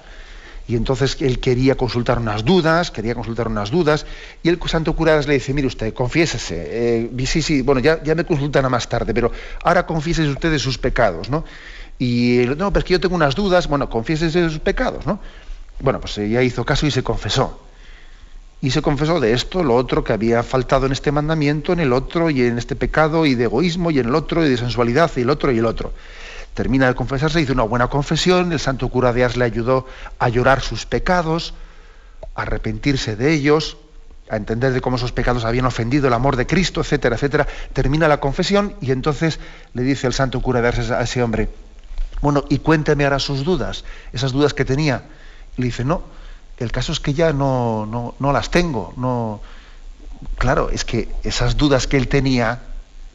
Y 0.67 0.77
entonces 0.77 1.19
él 1.21 1.41
quería 1.41 1.77
consultar 1.77 2.19
unas 2.19 2.45
dudas, 2.45 2.91
quería 2.91 3.15
consultar 3.15 3.49
unas 3.49 3.71
dudas, 3.71 4.07
y 4.43 4.49
el 4.49 4.59
santo 4.67 4.97
cura 4.97 5.21
le 5.21 5.35
dice, 5.35 5.53
mire 5.53 5.67
usted, 5.67 5.93
confiésese. 5.93 6.65
Eh, 6.67 7.27
sí, 7.27 7.43
sí, 7.43 7.61
bueno, 7.61 7.81
ya, 7.81 8.03
ya 8.03 8.15
me 8.15 8.25
consultan 8.25 8.65
a 8.65 8.69
más 8.71 8.89
tarde, 8.89 9.13
pero 9.13 9.31
ahora 9.63 9.85
confiésese 9.85 10.29
usted 10.29 10.51
de 10.51 10.59
sus 10.59 10.79
pecados, 10.79 11.29
¿no? 11.29 11.45
Y 11.99 12.45
no, 12.57 12.73
pero 12.73 12.79
es 12.79 12.85
que 12.85 12.93
yo 12.93 13.01
tengo 13.01 13.15
unas 13.15 13.35
dudas, 13.35 13.69
bueno, 13.69 13.91
confiésese 13.91 14.41
de 14.41 14.49
sus 14.49 14.59
pecados, 14.59 15.07
¿no? 15.07 15.21
Bueno, 15.81 16.01
pues 16.01 16.17
ella 16.19 16.43
hizo 16.43 16.65
caso 16.65 16.87
y 16.87 16.91
se 16.91 17.03
confesó. 17.03 17.61
Y 18.63 18.71
se 18.71 18.81
confesó 18.81 19.21
de 19.21 19.35
esto, 19.35 19.63
lo 19.63 19.75
otro 19.75 20.03
que 20.03 20.15
había 20.15 20.43
faltado 20.43 20.87
en 20.87 20.93
este 20.93 21.13
mandamiento, 21.13 21.75
en 21.75 21.81
el 21.81 21.93
otro, 21.93 22.31
y 22.31 22.41
en 22.41 22.57
este 22.57 22.75
pecado, 22.75 23.27
y 23.27 23.35
de 23.35 23.45
egoísmo, 23.45 23.91
y 23.91 23.99
en 23.99 24.07
el 24.07 24.15
otro, 24.15 24.45
y 24.45 24.49
de 24.49 24.57
sensualidad, 24.57 25.11
y 25.17 25.21
el 25.21 25.29
otro, 25.29 25.53
y 25.53 25.59
el 25.59 25.67
otro. 25.67 25.93
Termina 26.55 26.87
de 26.87 26.95
confesarse, 26.95 27.41
hizo 27.41 27.53
una 27.53 27.65
buena 27.65 27.89
confesión, 27.89 28.53
el 28.53 28.61
santo 28.61 28.89
cura 28.89 29.13
de 29.13 29.25
Ars 29.25 29.37
le 29.37 29.45
ayudó 29.45 29.87
a 30.19 30.29
llorar 30.29 30.61
sus 30.61 30.87
pecados, 30.87 31.55
a 32.35 32.43
arrepentirse 32.43 33.17
de 33.17 33.33
ellos, 33.33 33.77
a 34.31 34.37
entender 34.37 34.73
de 34.73 34.81
cómo 34.81 34.97
esos 34.97 35.13
pecados 35.13 35.45
habían 35.45 35.67
ofendido 35.67 36.07
el 36.07 36.15
amor 36.15 36.37
de 36.37 36.47
Cristo, 36.47 36.81
etcétera, 36.81 37.17
etcétera. 37.17 37.47
Termina 37.73 38.09
la 38.09 38.21
confesión 38.21 38.75
y 38.81 38.93
entonces 38.93 39.41
le 39.75 39.83
dice 39.83 40.07
el 40.07 40.13
santo 40.13 40.41
cura 40.41 40.63
de 40.63 40.69
Ars 40.69 40.91
a 40.91 41.03
ese 41.03 41.23
hombre, 41.23 41.51
bueno, 42.21 42.45
y 42.49 42.59
cuénteme 42.61 43.05
ahora 43.05 43.19
sus 43.19 43.45
dudas, 43.45 43.85
esas 44.13 44.33
dudas 44.33 44.55
que 44.55 44.65
tenía. 44.65 45.03
Y 45.59 45.61
le 45.61 45.67
dice, 45.67 45.85
no, 45.85 46.03
el 46.57 46.73
caso 46.73 46.93
es 46.93 47.01
que 47.01 47.13
ya 47.13 47.33
no, 47.33 47.85
no, 47.87 48.15
no 48.19 48.33
las 48.33 48.51
tengo. 48.51 48.95
No... 48.97 49.41
Claro, 50.39 50.71
es 50.71 50.87
que 50.87 51.09
esas 51.23 51.59
dudas 51.59 51.87
que 51.87 51.99
él 51.99 52.09
tenía 52.09 52.61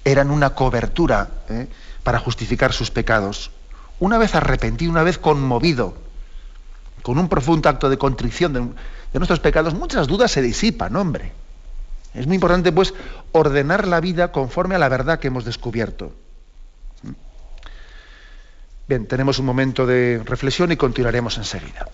eran 0.05 0.29
una 0.29 0.51
cobertura. 0.51 1.27
¿eh? 1.49 1.67
Para 2.09 2.17
justificar 2.17 2.73
sus 2.73 2.89
pecados. 2.89 3.51
Una 3.99 4.17
vez 4.17 4.33
arrepentido, 4.33 4.89
una 4.89 5.03
vez 5.03 5.19
conmovido, 5.19 5.93
con 7.03 7.19
un 7.19 7.29
profundo 7.29 7.69
acto 7.69 7.87
de 7.87 7.99
contrición 7.99 8.51
de, 8.51 9.19
nuestros 9.19 9.39
pecados, 9.39 9.75
muchas 9.75 10.07
dudas 10.07 10.31
se 10.31 10.41
disipan, 10.41 10.95
hombre. 10.95 11.33
Es 12.15 12.25
muy 12.25 12.33
importante, 12.33 12.71
pues, 12.71 12.95
ordenar 13.31 13.87
la 13.87 13.99
vida 13.99 14.31
conforme 14.31 14.73
a 14.73 14.79
la 14.79 14.89
verdad 14.89 15.19
que 15.19 15.27
hemos 15.27 15.45
descubierto. 15.45 16.11
Bien, 18.87 19.05
tenemos 19.05 19.37
un 19.37 19.45
momento 19.45 19.85
de 19.85 20.23
reflexión 20.25 20.71
y 20.71 20.77
continuaremos 20.77 21.37
enseguida. 21.37 21.89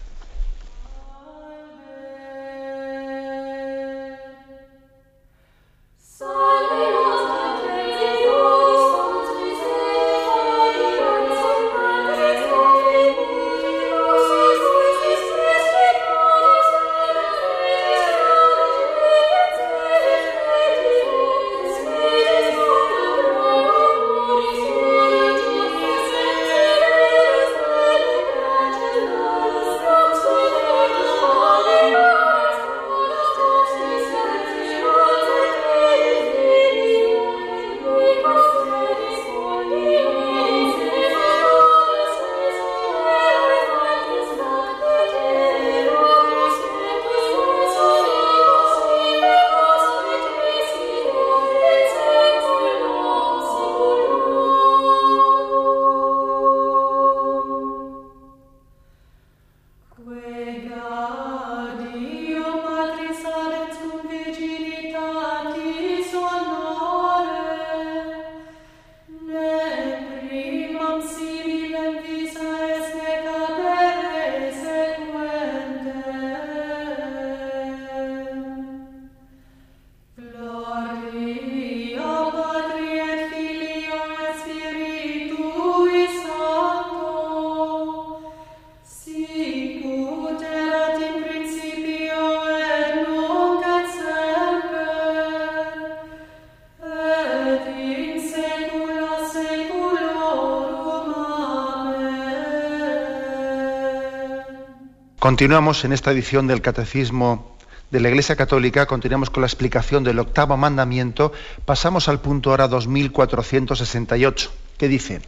Continuamos 105.26 105.84
en 105.86 105.92
esta 105.92 106.12
edición 106.12 106.46
del 106.46 106.62
Catecismo 106.62 107.58
de 107.90 108.00
la 108.00 108.10
Iglesia 108.10 108.36
Católica, 108.36 108.86
continuamos 108.86 109.32
con 109.32 109.42
la 109.42 109.48
explicación 109.48 110.04
del 110.04 110.19
octavo 110.19 110.56
mandamiento, 110.56 111.34
pasamos 111.65 112.08
al 112.08 112.21
punto 112.21 112.52
ahora 112.52 112.67
2468, 112.67 114.52
que 114.78 114.88
dice, 114.88 115.23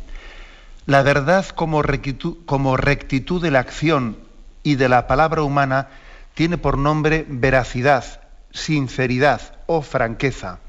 la 0.86 1.02
verdad 1.02 1.48
como 1.48 1.82
rectitud, 1.82 2.38
como 2.46 2.78
rectitud 2.78 3.42
de 3.42 3.50
la 3.50 3.58
acción 3.58 4.20
y 4.62 4.76
de 4.76 4.88
la 4.88 5.08
palabra 5.08 5.42
humana 5.42 5.88
tiene 6.36 6.60
por 6.60 6.78
nombre 6.78 7.26
veracidad, 7.28 8.22
sinceridad 8.52 9.42
o 9.66 9.82
franqueza. 9.82 10.60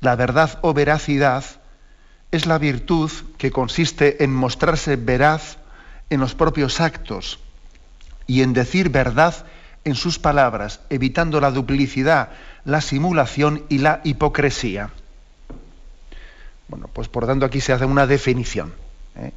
La 0.00 0.16
verdad 0.16 0.58
o 0.62 0.74
veracidad 0.74 1.44
es 2.32 2.46
la 2.46 2.58
virtud 2.58 3.12
que 3.38 3.52
consiste 3.52 4.24
en 4.24 4.34
mostrarse 4.34 4.96
veraz 4.96 5.58
en 6.10 6.20
los 6.20 6.34
propios 6.34 6.80
actos 6.80 7.40
y 8.26 8.42
en 8.42 8.52
decir 8.52 8.88
verdad 8.88 9.46
en 9.84 9.94
sus 9.94 10.18
palabras, 10.18 10.80
evitando 10.88 11.40
la 11.40 11.50
duplicidad, 11.50 12.30
la 12.64 12.80
simulación 12.80 13.64
y 13.68 13.78
la 13.78 14.00
hipocresía. 14.04 14.90
Bueno, 16.68 16.88
pues 16.92 17.08
por 17.08 17.26
tanto 17.26 17.44
aquí 17.44 17.60
se 17.60 17.72
hace 17.72 17.84
una 17.84 18.06
definición. 18.06 18.72
¿eh? 19.16 19.32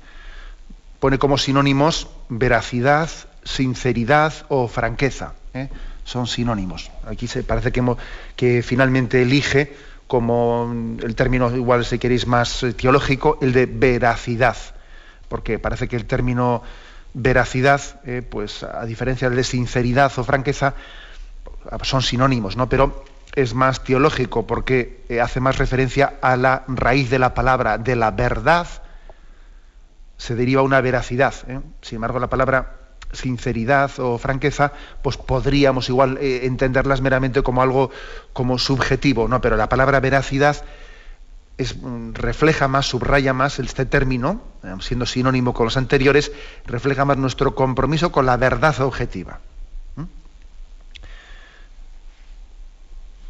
Pone 1.00 1.20
como 1.20 1.38
sinónimos 1.38 2.08
veracidad, 2.30 3.10
sinceridad 3.44 4.34
o 4.48 4.68
franqueza. 4.68 5.34
¿eh? 5.54 5.70
Son 6.06 6.28
sinónimos. 6.28 6.90
Aquí 7.06 7.28
se 7.28 7.44
parece 7.44 7.74
que, 7.74 7.84
que 8.38 8.64
finalmente 8.64 9.22
elige 9.22 9.76
como 10.08 10.74
el 11.04 11.16
término, 11.16 11.54
igual 11.56 11.86
si 11.86 12.00
queréis 12.00 12.26
más 12.26 12.64
eh, 12.64 12.74
teológico, 12.74 13.38
el 13.42 13.52
de 13.52 13.66
veracidad, 13.66 14.56
porque 15.30 15.60
parece 15.60 15.88
que 15.88 15.96
el 15.96 16.06
término 16.06 16.64
veracidad, 17.14 17.82
eh, 18.06 18.22
pues 18.28 18.64
a 18.64 18.86
diferencia 18.86 19.30
de 19.30 19.44
sinceridad 19.44 20.12
o 20.18 20.24
franqueza, 20.24 20.76
son 21.82 22.02
sinónimos, 22.02 22.56
¿no? 22.56 22.70
Pero 22.70 23.04
es 23.36 23.54
más 23.54 23.84
teológico 23.84 24.48
porque 24.48 25.04
eh, 25.10 25.22
hace 25.22 25.40
más 25.40 25.58
referencia 25.58 26.14
a 26.22 26.38
la 26.38 26.64
raíz 26.68 27.10
de 27.10 27.20
la 27.20 27.34
palabra, 27.34 27.78
de 27.78 27.96
la 27.96 28.12
verdad, 28.12 28.68
se 30.18 30.36
deriva 30.36 30.62
una 30.62 30.82
veracidad. 30.82 31.34
¿eh? 31.48 31.60
Sin 31.82 31.98
embargo, 31.98 32.20
la 32.20 32.30
palabra 32.30 32.74
sinceridad 33.12 33.92
o 34.00 34.18
franqueza, 34.18 34.74
pues 35.02 35.18
podríamos 35.18 35.88
igual 35.88 36.18
entenderlas 36.20 37.00
meramente 37.00 37.42
como 37.42 37.62
algo 37.62 37.90
como 38.34 38.60
subjetivo, 38.60 39.30
¿no? 39.30 39.40
Pero 39.40 39.56
la 39.56 39.70
palabra 39.70 40.02
veracidad 40.02 40.58
mm, 41.58 42.14
refleja 42.14 42.68
más, 42.68 42.86
subraya 42.86 43.34
más 43.34 43.60
este 43.60 43.86
término, 43.86 44.42
siendo 44.80 45.06
sinónimo 45.06 45.54
con 45.54 45.66
los 45.66 45.78
anteriores, 45.78 46.32
refleja 46.66 47.06
más 47.06 47.18
nuestro 47.18 47.56
compromiso 47.56 48.12
con 48.12 48.26
la 48.26 48.38
verdad 48.38 48.80
objetiva. 48.82 49.40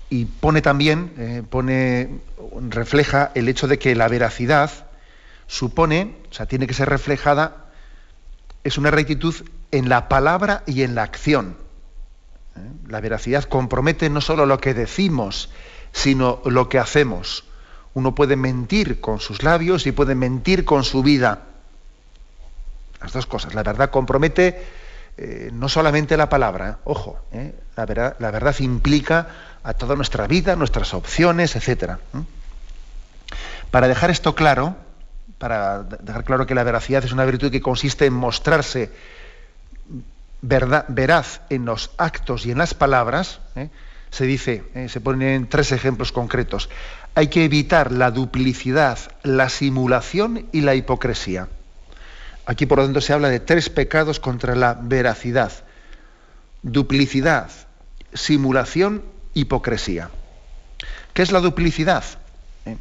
y 0.10 0.26
pone 0.26 0.62
también, 0.62 1.14
eh, 1.18 1.44
pone, 1.48 2.22
refleja 2.70 3.32
el 3.36 3.50
hecho 3.50 3.68
de 3.68 3.78
que 3.78 3.96
la 3.96 4.08
veracidad 4.08 4.72
supone, 5.48 6.16
o 6.32 6.34
sea, 6.34 6.46
tiene 6.46 6.68
que 6.68 6.74
ser 6.74 6.90
reflejada, 6.90 7.66
es 8.64 8.78
una 8.78 8.92
rectitud 8.92 9.36
en 9.72 9.90
la 9.90 10.08
palabra 10.08 10.64
y 10.66 10.84
en 10.84 10.96
la 10.96 11.04
acción. 11.04 11.58
¿eh? 12.56 12.60
La 12.88 13.02
veracidad 13.02 13.44
compromete 13.44 14.10
no 14.10 14.22
solo 14.22 14.46
lo 14.46 14.60
que 14.60 14.74
decimos, 14.74 15.50
sino 15.92 16.42
lo 16.46 16.70
que 16.70 16.80
hacemos. 16.80 17.44
Uno 17.98 18.14
puede 18.14 18.36
mentir 18.36 19.02
con 19.02 19.20
sus 19.20 19.42
labios 19.42 19.88
y 19.88 19.92
puede 19.92 20.14
mentir 20.14 20.66
con 20.66 20.84
su 20.84 21.02
vida. 21.02 21.46
Las 23.02 23.12
dos 23.12 23.26
cosas. 23.26 23.56
La 23.56 23.64
verdad 23.64 23.90
compromete 23.90 24.64
eh, 25.18 25.50
no 25.52 25.68
solamente 25.68 26.16
la 26.16 26.30
palabra, 26.30 26.78
ojo, 26.84 27.20
la, 27.76 27.86
verdad, 27.88 28.16
la 28.20 28.30
verdad 28.30 28.56
implica 28.60 29.30
a 29.64 29.74
toda 29.74 29.96
nuestra 29.96 30.28
vida, 30.28 30.56
nuestras 30.56 30.94
opciones, 30.94 31.56
etc. 31.56 31.94
Para 33.72 33.88
dejar 33.88 34.12
esto 34.12 34.36
claro, 34.36 34.76
para 35.40 35.82
dejar 35.82 36.24
claro 36.24 36.46
que 36.46 36.54
la 36.54 36.64
veracidad 36.64 37.04
es 37.04 37.12
una 37.12 37.26
virtud 37.26 37.50
que 37.50 37.62
consiste 37.62 38.06
en 38.06 38.14
mostrarse 38.14 38.92
verdad, 40.42 40.86
veraz 40.88 41.42
en 41.50 41.66
los 41.66 41.90
actos 41.98 42.46
y 42.46 42.52
en 42.52 42.60
las 42.60 42.76
palabras, 42.76 43.40
¿eh? 43.56 43.70
se 44.12 44.26
dice, 44.26 44.66
¿eh? 44.76 44.88
se 44.88 45.02
ponen 45.02 45.50
tres 45.50 45.72
ejemplos 45.72 46.12
concretos. 46.12 46.70
Hay 47.18 47.30
que 47.30 47.46
evitar 47.46 47.92
la 47.92 48.12
duplicidad, 48.12 49.00
la 49.24 49.50
simulación 49.50 50.46
y 50.52 50.62
la 50.62 50.76
hipocresía. 50.76 51.48
Aquí, 52.46 52.68
por 52.68 52.78
lo 52.78 52.84
tanto, 52.84 53.02
se 53.02 53.12
habla 53.12 53.30
de 53.30 53.40
tres 53.40 53.72
pecados 53.72 54.20
contra 54.20 54.54
la 54.54 54.78
veracidad. 54.80 55.52
Duplicidad, 56.62 57.50
simulación 58.14 59.02
hipocresía. 59.34 60.12
¿Qué 61.16 61.24
es 61.24 61.32
la 61.32 61.40
duplicidad? 61.40 62.04
¿Eh? 62.68 62.78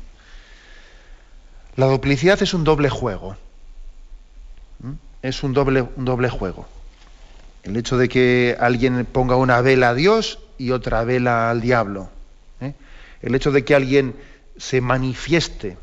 La 1.77 1.87
duplicidad 1.87 2.43
es 2.43 2.53
un 2.53 2.63
doble 2.63 2.91
juego. 2.91 3.39
¿Mm? 4.81 4.93
Es 5.23 5.45
un 5.45 5.55
doble, 5.55 5.81
un 5.97 6.05
doble 6.05 6.29
juego. 6.29 6.69
El 7.63 7.75
hecho 7.79 7.97
de 7.97 8.11
que 8.11 8.55
alguien 8.61 9.07
ponga 9.07 9.37
una 9.37 9.63
vela 9.63 9.89
a 9.89 9.95
Dios 9.95 10.41
y 10.59 10.73
otra 10.73 11.05
vela 11.05 11.49
al 11.49 11.63
diablo. 11.63 12.11
El 13.23 13.35
hecho 13.35 13.51
de 13.53 13.65
que 13.65 13.75
alguien 13.75 14.17
se 14.57 14.81
manifieste 14.81 15.77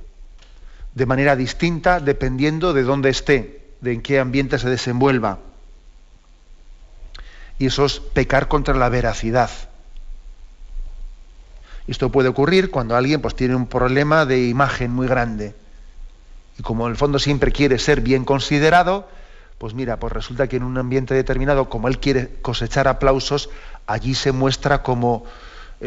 de 0.93 1.05
manera 1.05 1.35
distinta 1.35 1.99
dependiendo 1.99 2.73
de 2.73 2.83
dónde 2.83 3.09
esté, 3.09 3.61
de 3.81 3.93
en 3.93 4.01
qué 4.01 4.19
ambiente 4.19 4.59
se 4.59 4.69
desenvuelva. 4.69 5.39
Y 7.59 7.67
eso 7.67 7.85
es 7.85 7.99
pecar 7.99 8.47
contra 8.47 8.75
la 8.75 8.89
veracidad. 8.89 9.49
Esto 11.87 12.11
puede 12.11 12.29
ocurrir 12.29 12.71
cuando 12.71 12.95
alguien 12.95 13.21
pues, 13.21 13.35
tiene 13.35 13.55
un 13.55 13.67
problema 13.67 14.25
de 14.25 14.47
imagen 14.47 14.91
muy 14.91 15.07
grande. 15.07 15.55
Y 16.57 16.63
como 16.63 16.85
en 16.85 16.91
el 16.91 16.97
fondo 16.97 17.19
siempre 17.19 17.51
quiere 17.51 17.79
ser 17.79 18.01
bien 18.01 18.25
considerado, 18.25 19.09
pues 19.57 19.73
mira, 19.73 19.97
pues 19.97 20.13
resulta 20.13 20.47
que 20.47 20.57
en 20.57 20.63
un 20.63 20.77
ambiente 20.77 21.13
determinado, 21.13 21.69
como 21.69 21.87
él 21.87 21.99
quiere 21.99 22.29
cosechar 22.41 22.87
aplausos, 22.87 23.49
allí 23.87 24.13
se 24.13 24.31
muestra 24.31 24.83
como 24.83 25.25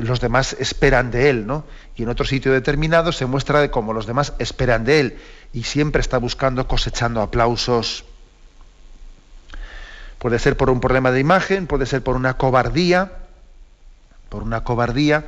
los 0.02 0.20
demás 0.20 0.56
esperan 0.58 1.10
de 1.10 1.30
él, 1.30 1.46
¿no? 1.46 1.64
Y 1.96 2.02
en 2.02 2.08
otro 2.08 2.26
sitio 2.26 2.52
determinado 2.52 3.12
se 3.12 3.26
muestra 3.26 3.60
de 3.60 3.70
como 3.70 3.92
los 3.92 4.06
demás 4.06 4.34
esperan 4.38 4.84
de 4.84 5.00
él 5.00 5.18
y 5.52 5.64
siempre 5.64 6.00
está 6.00 6.18
buscando 6.18 6.68
cosechando 6.68 7.22
aplausos. 7.22 8.04
Puede 10.18 10.38
ser 10.38 10.56
por 10.56 10.70
un 10.70 10.80
problema 10.80 11.10
de 11.10 11.20
imagen, 11.20 11.66
puede 11.66 11.86
ser 11.86 12.02
por 12.02 12.16
una 12.16 12.36
cobardía, 12.36 13.12
por 14.28 14.42
una 14.42 14.64
cobardía 14.64 15.24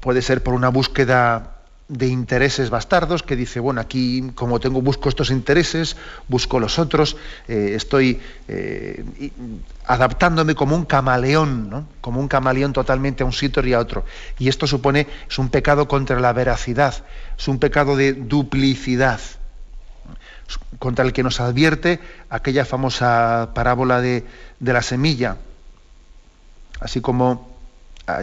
puede 0.00 0.22
ser 0.22 0.42
por 0.42 0.54
una 0.54 0.68
búsqueda 0.68 1.57
de 1.88 2.06
intereses 2.06 2.68
bastardos 2.68 3.22
que 3.22 3.34
dice 3.34 3.60
bueno 3.60 3.80
aquí 3.80 4.30
como 4.34 4.60
tengo 4.60 4.82
busco 4.82 5.08
estos 5.08 5.30
intereses 5.30 5.96
busco 6.28 6.60
los 6.60 6.78
otros 6.78 7.16
eh, 7.48 7.72
estoy 7.74 8.20
eh, 8.46 9.02
adaptándome 9.86 10.54
como 10.54 10.76
un 10.76 10.84
camaleón 10.84 11.70
¿no? 11.70 11.88
como 12.02 12.20
un 12.20 12.28
camaleón 12.28 12.74
totalmente 12.74 13.22
a 13.22 13.26
un 13.26 13.32
sitio 13.32 13.66
y 13.66 13.72
a 13.72 13.78
otro 13.78 14.04
y 14.38 14.48
esto 14.48 14.66
supone 14.66 15.06
es 15.30 15.38
un 15.38 15.48
pecado 15.48 15.88
contra 15.88 16.20
la 16.20 16.34
veracidad 16.34 16.94
es 17.38 17.48
un 17.48 17.58
pecado 17.58 17.96
de 17.96 18.12
duplicidad 18.12 19.20
contra 20.78 21.06
el 21.06 21.14
que 21.14 21.22
nos 21.22 21.40
advierte 21.40 22.00
aquella 22.28 22.66
famosa 22.66 23.50
parábola 23.54 24.02
de, 24.02 24.26
de 24.60 24.72
la 24.74 24.82
semilla 24.82 25.38
así 26.80 27.00
como 27.00 27.57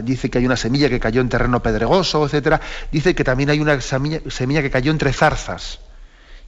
dice 0.02 0.30
que 0.30 0.38
hay 0.38 0.46
una 0.46 0.56
semilla 0.56 0.88
que 0.88 1.00
cayó 1.00 1.20
en 1.20 1.28
terreno 1.28 1.62
pedregoso, 1.62 2.24
etcétera. 2.24 2.60
Dice 2.90 3.14
que 3.14 3.24
también 3.24 3.50
hay 3.50 3.60
una 3.60 3.80
semilla, 3.80 4.62
que 4.62 4.70
cayó 4.70 4.90
entre 4.90 5.12
zarzas. 5.12 5.80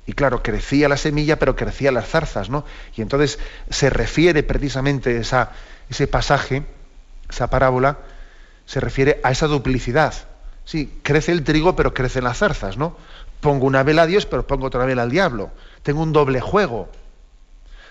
Y 0.07 0.12
claro, 0.14 0.43
crecía 0.43 0.89
la 0.89 0.97
semilla, 0.97 1.39
pero 1.39 1.55
crecían 1.55 1.95
las 1.95 2.09
zarzas, 2.09 2.49
¿no? 2.49 2.64
Y 2.97 3.03
entonces 3.03 3.39
se 3.68 3.91
refiere 3.91 4.43
precisamente 4.43 5.18
esa, 5.18 5.53
ese 5.91 6.07
pasaje, 6.07 6.64
esa 7.28 7.51
parábola, 7.51 7.99
se 8.64 8.80
refiere 8.80 9.20
a 9.22 9.30
esa 9.30 9.47
duplicidad. 9.47 10.14
Sí, 10.64 10.99
crece 11.03 11.32
el 11.32 11.45
trigo, 11.45 11.76
pero 11.76 11.95
crecen 11.95 12.24
las 12.24 12.39
zarzas, 12.39 12.76
¿no? 12.76 12.97
Pongo 13.41 13.66
una 13.66 13.82
vela 13.82 14.03
a 14.03 14.07
Dios, 14.07 14.26
pero 14.26 14.47
pongo 14.47 14.66
otra 14.66 14.84
vela 14.84 15.03
al 15.03 15.11
diablo. 15.11 15.51
Tengo 15.82 16.03
un 16.03 16.12
doble 16.12 16.41
juego. 16.41 16.91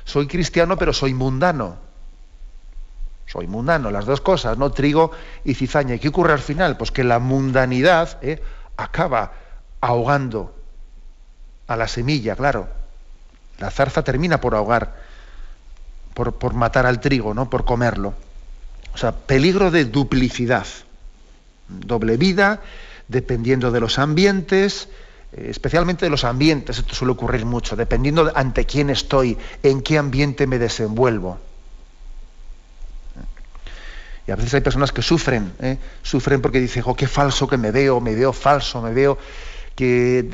Soy 0.03 0.27
cristiano, 0.27 0.77
pero 0.77 0.93
soy 0.93 1.13
mundano 1.13 1.86
soy 3.27 3.45
mundano, 3.45 3.91
las 3.91 4.05
dos 4.05 4.21
cosas, 4.21 4.57
¿no? 4.57 4.71
Trigo 4.71 5.11
y 5.43 5.53
cizaña. 5.53 5.95
¿Y 5.95 5.99
qué 5.99 6.07
ocurre 6.07 6.33
al 6.33 6.39
final? 6.39 6.77
Pues 6.77 6.91
que 6.91 7.03
la 7.03 7.19
mundanidad 7.19 8.17
¿eh? 8.21 8.41
acaba 8.77 9.33
ahogando 9.81 10.55
a 11.67 11.75
la 11.75 11.87
semilla, 11.87 12.35
claro. 12.35 12.69
La 13.59 13.69
zarza 13.69 14.03
termina 14.03 14.39
por 14.39 14.55
ahogar, 14.55 14.95
por, 16.13 16.35
por 16.35 16.53
matar 16.53 16.85
al 16.85 17.01
trigo, 17.01 17.33
¿no? 17.33 17.49
Por 17.49 17.65
comerlo. 17.65 18.13
O 18.93 18.97
sea, 18.97 19.11
peligro 19.11 19.71
de 19.71 19.83
duplicidad. 19.85 20.65
Doble 21.67 22.15
vida, 22.15 22.61
dependiendo 23.09 23.71
de 23.71 23.81
los 23.81 23.99
ambientes, 23.99 24.87
eh, 25.33 25.47
especialmente 25.49 26.05
de 26.05 26.11
los 26.11 26.23
ambientes, 26.23 26.77
esto 26.77 26.95
suele 26.95 27.11
ocurrir 27.11 27.45
mucho, 27.45 27.75
dependiendo 27.75 28.31
ante 28.33 28.65
quién 28.65 28.89
estoy, 28.89 29.37
en 29.63 29.81
qué 29.81 29.97
ambiente 29.97 30.47
me 30.47 30.59
desenvuelvo. 30.59 31.39
Y 34.27 34.31
a 34.31 34.35
veces 34.35 34.53
hay 34.55 34.61
personas 34.61 34.91
que 34.91 35.01
sufren, 35.01 35.53
¿eh? 35.61 35.77
sufren 36.03 36.41
porque 36.41 36.59
dicen, 36.59 36.83
oh, 36.85 36.95
qué 36.95 37.07
falso 37.07 37.47
que 37.47 37.55
me 37.55 37.71
veo, 37.71 38.01
me 38.01 38.13
veo 38.13 38.33
falso, 38.33 38.81
me 38.81 38.91
veo 38.91 39.17
que 39.73 40.29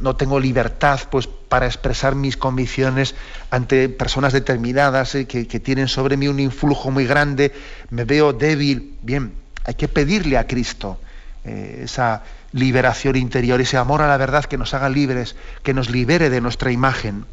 no 0.00 0.16
tengo 0.16 0.40
libertad 0.40 0.98
pues, 1.10 1.28
para 1.28 1.66
expresar 1.66 2.16
mis 2.16 2.36
convicciones 2.36 3.14
ante 3.50 3.88
personas 3.88 4.32
determinadas 4.32 5.14
¿eh? 5.14 5.26
que, 5.26 5.44
tienen 5.60 5.86
sobre 5.86 6.16
mí 6.16 6.26
un 6.26 6.40
influjo 6.40 6.90
muy 6.90 7.06
grande, 7.06 7.52
me 7.90 8.04
veo 8.04 8.32
débil. 8.32 8.96
Bien, 9.02 9.32
hay 9.64 9.74
que 9.74 9.86
pedirle 9.86 10.36
a 10.36 10.48
Cristo 10.48 10.98
eh, 11.44 11.82
esa 11.84 12.24
liberación 12.52 13.14
interior, 13.14 13.60
ese 13.60 13.76
amor 13.76 14.02
a 14.02 14.08
la 14.08 14.16
verdad 14.16 14.44
que 14.44 14.58
nos 14.58 14.74
haga 14.74 14.88
libres, 14.88 15.36
que 15.62 15.72
nos 15.72 15.88
libere 15.88 16.30
de 16.30 16.40
nuestra 16.40 16.72
imagen, 16.72 17.26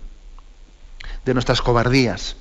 de 1.26 1.34
nuestras 1.34 1.64
cobardías 1.64 2.36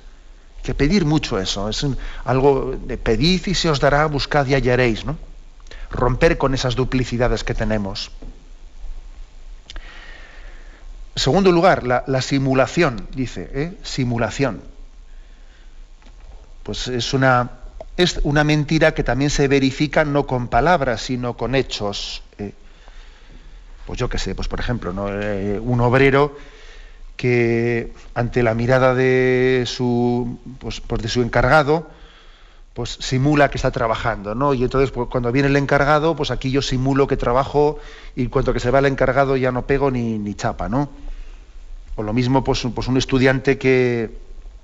que 0.67 0.73
pedir 0.73 1.05
mucho 1.05 1.39
eso, 1.39 1.69
es 1.69 1.87
algo 2.25 2.75
de 2.75 2.97
pedid 2.97 3.47
y 3.47 3.55
se 3.55 3.69
os 3.69 3.79
dará, 3.79 4.05
buscad 4.05 4.45
y 4.47 4.53
hallaréis, 4.53 5.05
¿no? 5.05 5.17
Romper 5.89 6.37
con 6.37 6.53
esas 6.53 6.75
duplicidades 6.75 7.45
que 7.45 7.53
tenemos. 7.53 8.11
Segundo 11.15 11.53
lugar, 11.53 11.83
la, 11.85 12.21
simulación, 12.21 13.07
dice, 13.15 13.49
¿eh? 13.53 13.77
simulación. 13.81 14.59
Pues 16.63 16.89
es 16.89 17.13
una, 17.13 17.51
es 17.95 18.19
una 18.23 18.43
mentira 18.43 18.93
que 18.93 19.05
también 19.05 19.29
se 19.29 19.47
verifica 19.47 20.03
no 20.03 20.27
con 20.27 20.49
palabras, 20.49 21.01
sino 21.01 21.37
con 21.37 21.55
hechos. 21.55 22.23
¿eh? 22.39 22.51
Pues 23.85 23.97
yo 23.97 24.09
qué 24.09 24.17
sé, 24.17 24.35
pues 24.35 24.49
por 24.49 24.59
ejemplo, 24.59 24.91
¿no? 24.91 25.07
Eh, 25.09 25.61
un 25.61 25.79
obrero 25.79 26.35
que 27.17 27.91
ante 28.13 28.43
la 28.43 28.53
mirada 28.53 28.95
de 28.95 29.63
su, 29.65 30.39
pues, 30.59 30.79
pues, 30.79 31.01
de 31.01 31.09
su 31.09 31.21
encargado, 31.21 31.89
pues 32.73 32.95
simula 33.01 33.49
que 33.49 33.57
está 33.57 33.71
trabajando, 33.71 34.35
¿no? 34.35 34.53
Y 34.53 34.63
entonces 34.63 34.91
pues, 34.91 35.09
cuando 35.09 35.31
viene 35.31 35.49
el 35.49 35.55
encargado, 35.55 36.15
pues 36.15 36.29
aquí 36.29 36.51
yo 36.51 36.61
simulo 36.61 37.07
que 37.07 37.17
trabajo 37.17 37.79
y 38.15 38.27
cuando 38.27 38.53
que 38.53 38.59
se 38.59 38.69
va 38.69 38.77
el 38.77 38.85
encargado 38.85 39.35
ya 39.35 39.51
no 39.51 39.65
pego 39.65 39.89
ni, 39.89 40.19
ni 40.19 40.35
chapa, 40.35 40.69
¿no? 40.69 40.91
O 41.95 42.03
lo 42.03 42.13
mismo, 42.13 42.43
pues, 42.43 42.67
pues 42.75 42.87
un 42.87 42.97
estudiante 42.97 43.57
que, 43.57 44.11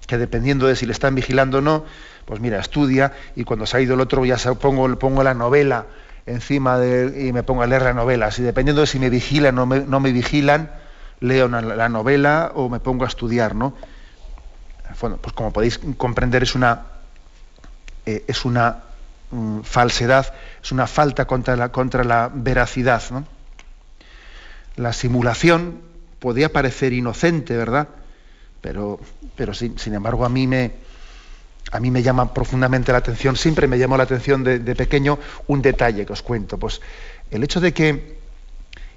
que, 0.06 0.20
dependiendo 0.20 0.68
de 0.68 0.76
si 0.76 0.86
le 0.86 0.92
están 0.92 1.16
vigilando 1.16 1.58
o 1.58 1.62
no, 1.62 1.86
pues 2.26 2.40
mira, 2.40 2.60
estudia 2.60 3.14
y 3.36 3.46
cuando 3.46 3.66
se 3.66 3.78
ha 3.78 3.82
ido 3.82 3.96
el 3.96 4.02
otro 4.02 4.24
ya 4.26 4.38
pongo, 4.60 4.96
pongo 5.00 5.24
la 5.24 5.34
novela 5.34 5.88
encima 6.28 6.78
de, 6.78 7.30
y 7.30 7.34
me 7.34 7.42
pongo 7.42 7.64
a 7.64 7.68
leer 7.68 7.82
la 7.82 7.94
novela. 7.94 8.30
Si 8.30 8.44
dependiendo 8.44 8.82
de 8.82 8.88
si 8.88 9.00
me 9.00 9.10
vigilan 9.10 9.58
o 9.58 9.66
no 9.66 10.00
me 10.00 10.12
vigilan, 10.12 10.70
leo 11.24 11.48
la 11.48 11.90
novela 11.90 12.52
o 12.54 12.70
me 12.70 12.80
pongo 12.80 13.06
a 13.06 13.08
estudiar, 13.08 13.56
¿no? 13.56 13.74
Pues 15.00 15.34
como 15.34 15.52
podéis 15.52 15.80
comprender 15.98 16.44
es 16.44 16.54
una 16.54 16.94
eh, 18.06 18.26
es 18.28 18.44
una 18.44 18.84
mm, 19.32 19.62
falsedad, 19.62 20.34
es 20.62 20.72
una 20.72 20.88
falta 20.88 21.26
contra 21.26 21.56
la, 21.56 21.70
contra 21.70 22.04
la 22.04 22.30
veracidad. 22.34 23.02
La 24.76 24.92
simulación 24.92 25.82
podía 26.20 26.52
parecer 26.52 26.92
inocente, 26.92 27.56
¿verdad? 27.56 27.88
Pero, 28.62 29.00
pero 29.36 29.54
sin, 29.54 29.78
embargo 29.88 30.26
a 30.26 30.30
mí, 30.30 30.48
me, 30.48 30.74
a 31.72 31.80
mí 31.80 31.92
me 31.92 32.04
llama 32.04 32.34
profundamente 32.34 32.92
la 32.92 32.98
atención, 32.98 33.36
siempre 33.38 33.68
me 33.68 33.78
llamó 33.80 33.96
la 33.98 34.04
atención 34.04 34.44
de, 34.44 34.60
de 34.60 34.76
pequeño 34.76 35.20
un 35.48 35.62
detalle 35.62 36.06
que 36.06 36.14
os 36.14 36.22
cuento. 36.22 36.58
Pues 36.58 36.82
el 37.32 37.44
hecho 37.44 37.62
de 37.62 37.74
que 37.74 38.18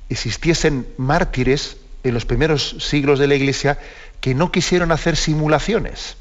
existiesen 0.08 0.86
mártires 0.98 1.76
en 2.02 2.14
los 2.14 2.26
primeros 2.26 2.76
siglos 2.80 3.18
de 3.18 3.26
la 3.26 3.34
Iglesia 3.34 3.78
que 4.20 4.34
no 4.34 4.50
quisieron 4.52 4.92
hacer 4.92 5.16
simulaciones. 5.16 6.16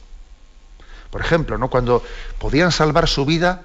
Por 1.10 1.22
ejemplo, 1.22 1.58
¿no? 1.58 1.70
cuando 1.70 2.04
podían 2.40 2.72
salvar 2.72 3.08
su 3.08 3.26
vida 3.26 3.62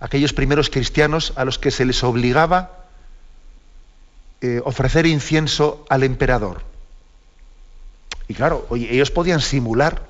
aquellos 0.00 0.32
primeros 0.32 0.70
cristianos 0.70 1.32
a 1.36 1.44
los 1.44 1.58
que 1.58 1.70
se 1.70 1.84
les 1.84 2.02
obligaba 2.02 2.80
eh, 4.40 4.62
ofrecer 4.64 5.04
incienso 5.04 5.84
al 5.90 6.02
emperador. 6.02 6.62
Y 8.26 8.34
claro, 8.34 8.66
ellos 8.74 9.10
podían 9.10 9.40
simular, 9.40 10.02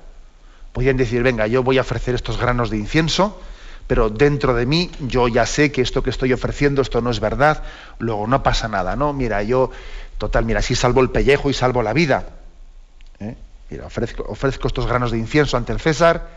podían 0.71 0.95
decir, 0.95 1.23
venga, 1.23 1.47
yo 1.47 1.63
voy 1.63 1.77
a 1.79 1.81
ofrecer 1.81 2.15
estos 2.15 2.37
granos 2.37 2.69
de 2.69 2.77
incienso, 2.77 3.41
pero 3.87 4.09
dentro 4.09 4.53
de 4.53 4.65
mí 4.65 4.89
yo 5.01 5.27
ya 5.27 5.45
sé 5.45 5.71
que 5.73 5.81
esto 5.81 6.01
que 6.01 6.11
estoy 6.11 6.31
ofreciendo, 6.31 6.81
esto 6.81 7.01
no 7.01 7.09
es 7.09 7.19
verdad, 7.19 7.63
luego 7.99 8.25
no 8.27 8.41
pasa 8.43 8.69
nada, 8.69 8.95
¿no? 8.95 9.11
Mira, 9.11 9.43
yo, 9.43 9.71
total, 10.21 10.45
mira, 10.45 10.61
sí 10.61 10.75
salvo 10.75 11.01
el 11.01 11.09
pellejo 11.09 11.49
y 11.49 11.53
salvo 11.53 11.81
la 11.81 11.93
vida. 11.93 12.27
¿eh? 13.19 13.35
Mira, 13.71 13.87
ofrezco, 13.87 14.23
ofrezco 14.27 14.67
estos 14.67 14.85
granos 14.85 15.09
de 15.09 15.17
incienso 15.17 15.57
ante 15.57 15.73
el 15.73 15.79
César, 15.79 16.29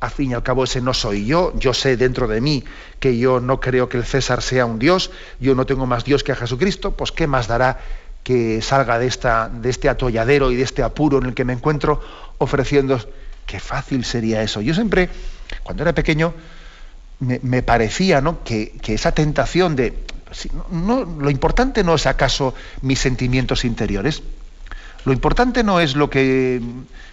a 0.00 0.10
fin 0.10 0.32
y 0.32 0.34
al 0.34 0.42
cabo 0.42 0.64
ese 0.64 0.80
no 0.80 0.92
soy 0.92 1.24
yo, 1.24 1.52
yo 1.56 1.72
sé 1.72 1.96
dentro 1.96 2.26
de 2.26 2.40
mí 2.40 2.64
que 2.98 3.16
yo 3.16 3.38
no 3.38 3.60
creo 3.60 3.88
que 3.88 3.96
el 3.96 4.04
César 4.04 4.42
sea 4.42 4.66
un 4.66 4.80
Dios, 4.80 5.12
yo 5.38 5.54
no 5.54 5.66
tengo 5.66 5.86
más 5.86 6.04
Dios 6.04 6.24
que 6.24 6.32
a 6.32 6.34
Jesucristo, 6.34 6.96
pues 6.96 7.12
¿qué 7.12 7.28
más 7.28 7.46
dará 7.46 7.78
que 8.24 8.60
salga 8.60 8.98
de, 8.98 9.06
esta, 9.06 9.48
de 9.48 9.70
este 9.70 9.88
atolladero 9.88 10.50
y 10.50 10.56
de 10.56 10.64
este 10.64 10.82
apuro 10.82 11.18
en 11.18 11.26
el 11.26 11.34
que 11.34 11.44
me 11.44 11.52
encuentro 11.52 12.00
ofreciendo? 12.38 12.98
Qué 13.46 13.60
fácil 13.60 14.04
sería 14.04 14.42
eso. 14.42 14.60
Yo 14.60 14.74
siempre, 14.74 15.08
cuando 15.62 15.84
era 15.84 15.92
pequeño, 15.92 16.34
me, 17.20 17.62
parecía 17.62 18.20
¿no? 18.20 18.42
que, 18.42 18.72
esa 18.88 19.12
tentación 19.12 19.76
de... 19.76 19.92
No, 20.70 21.04
lo 21.04 21.30
importante 21.30 21.84
no 21.84 21.94
es 21.94 22.06
acaso 22.06 22.54
mis 22.80 22.98
sentimientos 22.98 23.64
interiores, 23.64 24.22
lo 25.04 25.12
importante 25.12 25.64
no 25.64 25.80
es 25.80 25.96
lo 25.96 26.08
que, 26.08 26.60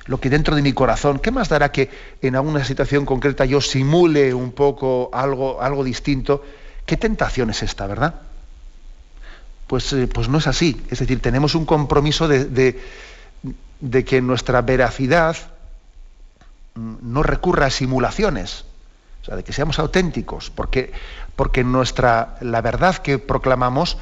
lo 0.05 0.19
que 0.19 0.29
dentro 0.29 0.55
de 0.55 0.61
mi 0.61 0.73
corazón, 0.73 1.19
¿qué 1.19 1.31
más 1.31 1.49
dará 1.49 1.71
que 1.71 1.89
en 2.21 2.35
alguna 2.35 2.63
situación 2.63 3.05
concreta 3.05 3.45
yo 3.45 3.61
simule 3.61 4.33
un 4.33 4.51
poco 4.51 5.09
algo, 5.11 5.61
algo 5.61 5.83
distinto? 5.83 6.43
¿Qué 6.85 6.97
tentación 6.97 7.49
es 7.49 7.63
esta, 7.63 7.87
verdad? 7.87 8.15
Pues, 9.65 9.91
eh, 9.93 10.07
pues 10.07 10.29
no 10.29 10.37
es 10.37 10.47
así. 10.47 10.81
Es 10.89 10.99
decir, 10.99 11.19
tenemos 11.19 11.55
un 11.55 11.65
compromiso 11.65 12.27
de, 12.27 12.79
de, 13.79 14.05
que 14.05 14.21
nuestra 14.21 14.61
veracidad 14.61 15.35
mm, 16.75 16.95
no 17.01 17.23
recurra 17.23 17.67
a 17.67 17.71
simulaciones, 17.71 18.65
sea, 19.29 19.37
de 19.37 19.43
que 19.43 19.53
seamos 19.53 19.79
auténticos, 19.79 20.49
porque, 20.49 20.91
porque 21.35 21.63
nuestra, 21.63 22.35
la 22.41 22.61
verdad 22.61 22.97
que 22.97 23.19
proclamamos 23.19 23.97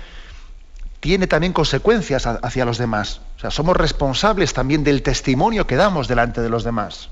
tiene 0.99 1.27
también 1.27 1.53
consecuencias 1.53 2.25
hacia 2.25 2.65
los 2.65 2.77
demás. 2.77 3.21
O 3.37 3.39
sea, 3.39 3.51
somos 3.51 3.77
responsables 3.77 4.53
también 4.53 4.83
del 4.83 5.03
testimonio 5.03 5.67
que 5.67 5.75
damos 5.75 6.07
delante 6.07 6.41
de 6.41 6.49
los 6.49 6.63
demás. 6.63 7.09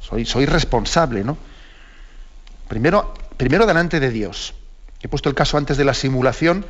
Soy, 0.00 0.24
soy 0.24 0.46
responsable, 0.46 1.24
¿no? 1.24 1.36
Primero, 2.68 3.14
primero 3.36 3.66
delante 3.66 3.98
de 4.00 4.10
Dios. 4.10 4.54
He 5.02 5.08
puesto 5.08 5.28
el 5.28 5.34
caso 5.34 5.56
antes 5.56 5.76
de 5.76 5.84
la 5.84 5.94
simulación. 5.94 6.64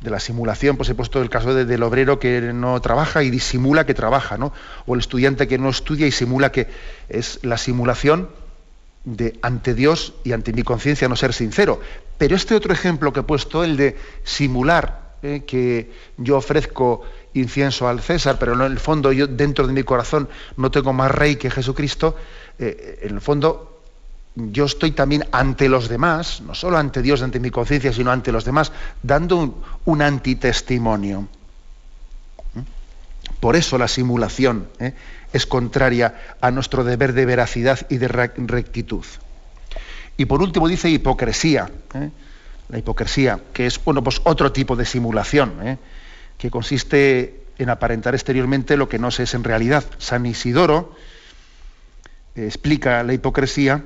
De 0.00 0.10
la 0.10 0.20
simulación, 0.20 0.76
pues 0.76 0.88
he 0.88 0.94
puesto 0.94 1.20
el 1.20 1.28
caso 1.28 1.54
del 1.54 1.82
obrero 1.82 2.18
que 2.18 2.40
no 2.54 2.80
trabaja 2.80 3.22
y 3.22 3.28
disimula 3.28 3.84
que 3.84 3.92
trabaja, 3.92 4.38
¿no? 4.38 4.52
O 4.86 4.94
el 4.94 5.00
estudiante 5.00 5.46
que 5.46 5.58
no 5.58 5.68
estudia 5.68 6.06
y 6.06 6.10
simula 6.10 6.52
que 6.52 6.68
es 7.10 7.38
la 7.42 7.58
simulación 7.58 8.28
de 9.04 9.38
ante 9.42 9.74
Dios 9.74 10.14
y 10.24 10.32
ante 10.32 10.52
mi 10.52 10.62
conciencia 10.62 11.08
no 11.08 11.16
ser 11.16 11.32
sincero. 11.32 11.80
Pero 12.18 12.36
este 12.36 12.54
otro 12.54 12.72
ejemplo 12.72 13.12
que 13.12 13.20
he 13.20 13.24
puesto, 13.24 13.64
el 13.64 13.76
de 13.76 13.96
simular 14.24 15.16
eh, 15.22 15.44
que 15.46 15.92
yo 16.16 16.36
ofrezco 16.36 17.02
incienso 17.34 17.88
al 17.88 18.00
César, 18.00 18.38
pero 18.38 18.54
en 18.54 18.60
el 18.62 18.78
fondo 18.78 19.12
yo 19.12 19.26
dentro 19.26 19.66
de 19.66 19.72
mi 19.72 19.82
corazón 19.82 20.28
no 20.56 20.70
tengo 20.70 20.92
más 20.92 21.10
rey 21.10 21.36
que 21.36 21.50
Jesucristo, 21.50 22.16
eh, 22.58 23.00
en 23.02 23.14
el 23.14 23.20
fondo 23.20 23.82
yo 24.34 24.64
estoy 24.64 24.92
también 24.92 25.24
ante 25.32 25.68
los 25.68 25.88
demás, 25.88 26.40
no 26.40 26.54
solo 26.54 26.78
ante 26.78 27.02
Dios, 27.02 27.22
ante 27.22 27.40
mi 27.40 27.50
conciencia, 27.50 27.92
sino 27.92 28.10
ante 28.10 28.32
los 28.32 28.44
demás, 28.44 28.72
dando 29.02 29.62
un, 29.84 30.02
antitestimonio. 30.02 31.22
¿Mm? 32.54 32.60
Por 33.40 33.56
eso 33.56 33.76
la 33.76 33.88
simulación 33.88 34.68
¿eh? 34.78 34.94
Es 35.32 35.46
contraria 35.46 36.36
a 36.40 36.50
nuestro 36.50 36.84
deber 36.84 37.12
de 37.12 37.26
veracidad 37.26 37.86
y 37.88 37.98
de 37.98 38.08
rectitud. 38.08 39.04
Y 40.16 40.26
por 40.26 40.42
último 40.42 40.68
dice 40.68 40.90
hipocresía. 40.90 41.70
¿eh? 41.94 42.10
La 42.68 42.78
hipocresía, 42.78 43.40
que 43.52 43.66
es 43.66 43.82
bueno, 43.82 44.02
pues 44.04 44.20
otro 44.24 44.52
tipo 44.52 44.76
de 44.76 44.84
simulación, 44.84 45.54
¿eh? 45.66 45.78
que 46.38 46.50
consiste 46.50 47.42
en 47.58 47.70
aparentar 47.70 48.14
exteriormente 48.14 48.76
lo 48.76 48.88
que 48.88 48.98
no 48.98 49.10
se 49.10 49.24
es 49.24 49.34
en 49.34 49.44
realidad. 49.44 49.84
San 49.98 50.26
Isidoro 50.26 50.94
eh, 52.34 52.44
explica 52.46 53.02
la 53.02 53.14
hipocresía, 53.14 53.82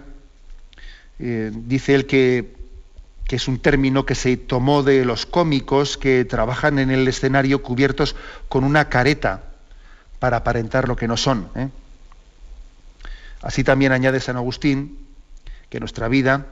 dice 1.16 1.94
él 1.94 2.06
que, 2.06 2.56
que 3.24 3.36
es 3.36 3.46
un 3.46 3.60
término 3.60 4.04
que 4.04 4.16
se 4.16 4.36
tomó 4.36 4.82
de 4.82 5.04
los 5.04 5.26
cómicos 5.26 5.96
que 5.96 6.24
trabajan 6.24 6.80
en 6.80 6.90
el 6.90 7.06
escenario 7.06 7.62
cubiertos 7.62 8.16
con 8.48 8.64
una 8.64 8.88
careta 8.88 9.53
para 10.24 10.38
aparentar 10.38 10.88
lo 10.88 10.96
que 10.96 11.06
no 11.06 11.18
son. 11.18 11.50
¿eh? 11.54 11.68
Así 13.42 13.62
también 13.62 13.92
añade 13.92 14.20
San 14.20 14.38
Agustín 14.38 14.96
que 15.68 15.80
nuestra 15.80 16.08
vida, 16.08 16.46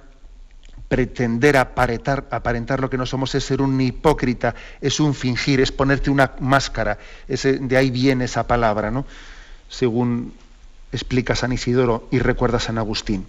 pretender 0.88 1.56
aparentar, 1.56 2.28
aparentar 2.32 2.80
lo 2.80 2.90
que 2.90 2.98
no 2.98 3.06
somos 3.06 3.34
es 3.34 3.44
ser 3.44 3.62
un 3.62 3.80
hipócrita, 3.80 4.54
es 4.82 5.00
un 5.00 5.14
fingir, 5.14 5.62
es 5.62 5.72
ponerte 5.72 6.10
una 6.10 6.32
máscara. 6.40 6.98
de 7.26 7.76
ahí 7.78 7.90
viene 7.90 8.26
esa 8.26 8.46
palabra, 8.46 8.90
¿no? 8.90 9.06
según 9.70 10.34
explica 10.92 11.34
San 11.34 11.54
Isidoro 11.54 12.08
y 12.10 12.18
recuerda 12.18 12.60
San 12.60 12.76
Agustín. 12.76 13.26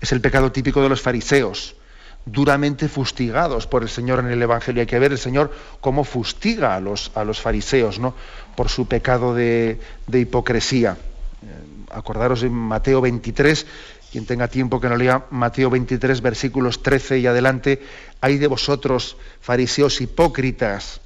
Es 0.00 0.12
el 0.12 0.22
pecado 0.22 0.50
típico 0.50 0.80
de 0.80 0.88
los 0.88 1.02
fariseos, 1.02 1.76
duramente 2.24 2.88
fustigados 2.88 3.66
por 3.66 3.82
el 3.82 3.88
Señor 3.88 4.20
en 4.20 4.26
el 4.26 4.42
Evangelio. 4.42 4.80
Hay 4.80 4.86
que 4.86 4.98
ver 4.98 5.12
el 5.12 5.18
Señor 5.18 5.52
cómo 5.80 6.04
fustiga 6.04 6.76
a 6.76 6.80
los, 6.80 7.10
a 7.14 7.24
los 7.24 7.40
fariseos, 7.40 7.98
¿no? 7.98 8.14
por 8.54 8.68
su 8.68 8.86
pecado 8.86 9.34
de, 9.34 9.78
hipocresía. 10.12 10.96
Eh, 11.42 11.46
acordaros 11.90 12.42
en 12.42 12.52
Mateo 12.52 13.00
23, 13.00 13.66
quien 14.10 14.26
tenga 14.26 14.48
tiempo 14.48 14.80
que 14.80 14.88
no 14.88 14.96
lea 14.96 15.26
Mateo 15.30 15.70
23, 15.70 16.20
versículos 16.20 16.82
13 16.82 17.18
y 17.18 17.26
adelante, 17.26 17.82
hay 18.20 18.38
de 18.38 18.46
vosotros, 18.46 19.16
fariseos 19.40 20.00
hipócritas, 20.00 21.00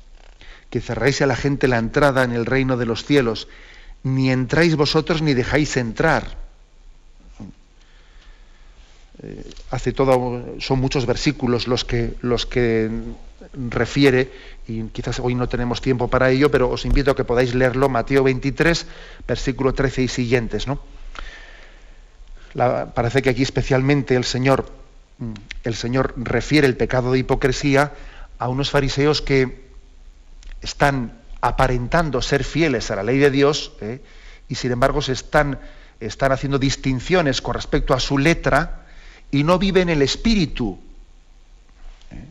que 0.70 0.80
cerráis 0.80 1.22
a 1.22 1.26
la 1.26 1.36
gente 1.36 1.68
la 1.68 1.78
entrada 1.78 2.24
en 2.24 2.32
el 2.32 2.46
reino 2.46 2.76
de 2.76 2.86
los 2.86 3.04
cielos, 3.04 3.48
ni 4.02 4.30
entráis 4.30 4.76
vosotros 4.76 5.22
ni 5.22 5.34
dejáis 5.34 5.76
entrar. 5.76 6.45
Eh, 9.22 9.50
hace 9.70 9.92
todo, 9.92 10.44
son 10.60 10.78
muchos 10.78 11.06
versículos 11.06 11.68
los 11.68 11.84
que, 11.84 12.14
los 12.20 12.44
que 12.44 12.90
refiere, 13.70 14.30
y 14.68 14.82
quizás 14.88 15.20
hoy 15.20 15.34
no 15.34 15.48
tenemos 15.48 15.80
tiempo 15.80 16.08
para 16.08 16.30
ello, 16.30 16.50
pero 16.50 16.70
os 16.70 16.84
invito 16.84 17.10
a 17.10 17.16
que 17.16 17.24
podáis 17.24 17.54
leerlo, 17.54 17.88
Mateo 17.88 18.24
23, 18.24 18.86
versículo 19.26 19.72
13 19.72 20.02
y 20.02 20.08
siguientes. 20.08 20.66
¿no? 20.66 20.80
parece 22.94 23.22
que 23.22 23.30
aquí 23.30 23.42
especialmente 23.42 24.16
el 24.16 24.24
Señor, 24.24 24.66
el 25.64 25.74
Señor 25.74 26.14
refiere 26.16 26.66
el 26.66 26.76
pecado 26.76 27.12
de 27.12 27.18
hipocresía 27.18 27.92
a 28.38 28.48
unos 28.48 28.70
fariseos 28.70 29.22
que 29.22 29.66
están 30.62 31.20
aparentando 31.40 32.22
ser 32.22 32.44
fieles 32.44 32.90
a 32.90 32.96
la 32.96 33.02
ley 33.02 33.18
de 33.18 33.30
Dios 33.30 33.72
¿eh? 33.80 34.00
y 34.48 34.54
sin 34.56 34.72
embargo 34.72 35.02
se 35.02 35.12
están 35.12 35.58
están 36.00 36.32
haciendo 36.32 36.58
distinciones 36.58 37.40
con 37.40 37.54
respecto 37.54 37.94
a 37.94 38.00
su 38.00 38.18
letra 38.18 38.85
y 39.30 39.44
no 39.44 39.58
viven 39.58 39.88
el 39.88 40.02
espíritu. 40.02 40.78
¿Eh? 42.10 42.24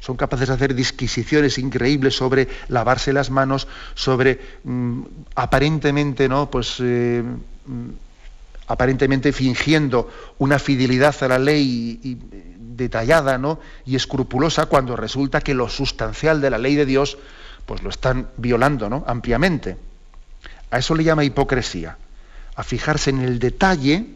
Son 0.00 0.16
capaces 0.16 0.48
de 0.48 0.54
hacer 0.54 0.74
disquisiciones 0.74 1.58
increíbles 1.58 2.16
sobre 2.16 2.48
lavarse 2.68 3.12
las 3.12 3.30
manos, 3.30 3.68
sobre 3.94 4.40
mm, 4.64 5.02
aparentemente, 5.34 6.28
¿no? 6.28 6.50
Pues 6.50 6.76
eh, 6.80 7.22
mm, 7.66 7.90
aparentemente 8.68 9.32
fingiendo 9.32 10.10
una 10.38 10.58
fidelidad 10.58 11.14
a 11.22 11.28
la 11.28 11.38
ley 11.38 12.18
detallada 12.58 13.38
¿no? 13.38 13.60
y 13.84 13.96
escrupulosa, 13.96 14.66
cuando 14.66 14.96
resulta 14.96 15.40
que 15.40 15.54
lo 15.54 15.68
sustancial 15.68 16.40
de 16.40 16.50
la 16.50 16.58
ley 16.58 16.74
de 16.74 16.86
Dios 16.86 17.18
pues 17.64 17.82
lo 17.82 17.90
están 17.90 18.28
violando 18.36 18.88
¿no? 18.88 19.04
ampliamente. 19.06 19.76
A 20.70 20.78
eso 20.78 20.94
le 20.94 21.04
llama 21.04 21.24
hipocresía, 21.24 21.96
a 22.54 22.62
fijarse 22.62 23.10
en 23.10 23.20
el 23.20 23.38
detalle, 23.38 24.06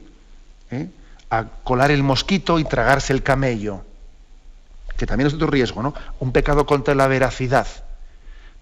¿eh? 0.70 0.88
A 1.30 1.44
colar 1.64 1.90
el 1.90 2.02
mosquito 2.02 2.58
y 2.58 2.64
tragarse 2.64 3.12
el 3.12 3.22
camello, 3.22 3.84
que 4.96 5.06
también 5.06 5.28
es 5.28 5.34
otro 5.34 5.46
riesgo, 5.46 5.82
¿no? 5.82 5.94
Un 6.18 6.32
pecado 6.32 6.66
contra 6.66 6.94
la 6.94 7.06
veracidad. 7.06 7.66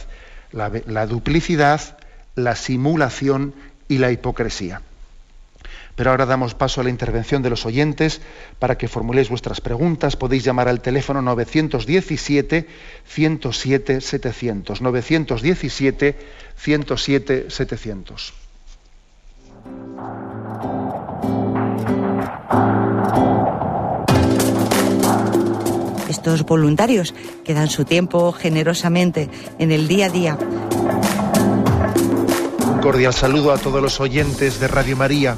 la 0.52 1.06
duplicidad, 1.08 1.98
la 2.36 2.56
simulación 2.56 3.54
y 3.88 3.98
la 3.98 4.12
hipocresía. 4.12 4.82
Pero 5.96 6.12
ahora 6.12 6.26
damos 6.26 6.56
paso 6.56 6.82
a 6.82 6.84
la 6.84 6.90
intervención 6.90 7.42
de 7.42 7.50
los 7.50 7.66
oyentes 7.66 8.22
para 8.60 8.78
que 8.78 8.90
formuléis 8.90 9.30
vuestras 9.30 9.62
preguntas. 9.62 10.18
Podéis 10.18 10.44
llamar 10.44 10.68
al 10.68 10.82
teléfono 10.82 11.22
917 11.22 12.68
107 13.06 14.02
700. 14.02 14.82
917 14.82 16.16
107 16.58 17.46
700. 17.50 18.34
Estos 26.10 26.46
voluntarios 26.46 27.14
que 27.44 27.54
dan 27.54 27.70
su 27.70 27.86
tiempo 27.86 28.32
generosamente 28.34 29.30
en 29.60 29.72
el 29.72 29.88
día 29.88 30.08
a 30.08 30.10
día. 30.10 30.38
Un 32.68 32.80
cordial 32.82 33.14
saludo 33.14 33.54
a 33.54 33.58
todos 33.58 33.82
los 33.82 34.00
oyentes 34.02 34.60
de 34.60 34.68
Radio 34.68 34.98
María. 34.98 35.38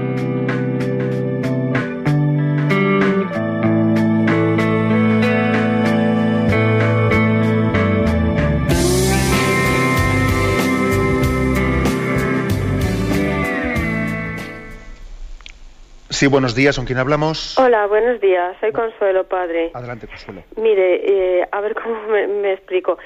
Sí, 16.21 16.27
buenos 16.27 16.53
días, 16.53 16.75
¿con 16.77 16.85
quién 16.85 16.99
hablamos? 16.99 17.57
Hola, 17.57 17.87
buenos 17.87 18.21
días, 18.21 18.55
soy 18.59 18.71
Consuelo, 18.71 19.23
padre. 19.23 19.71
Adelante, 19.73 20.05
Consuelo. 20.05 20.43
Mire, 20.55 21.39
eh, 21.39 21.47
a 21.51 21.61
ver 21.61 21.73
cómo 21.73 21.99
me, 22.09 22.53
explico. 22.53 22.99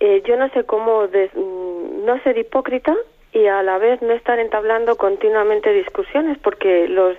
Eh, 0.00 0.22
yo 0.26 0.38
no 0.38 0.48
sé 0.48 0.64
cómo 0.64 1.02
mm, 1.02 2.06
no 2.06 2.18
ser 2.22 2.38
hipócrita 2.38 2.96
y 3.34 3.46
a 3.46 3.62
la 3.62 3.76
vez 3.76 4.00
no 4.00 4.14
estar 4.14 4.38
entablando 4.38 4.96
continuamente 4.96 5.70
discusiones, 5.70 6.38
porque 6.38 6.88
los 6.88 7.18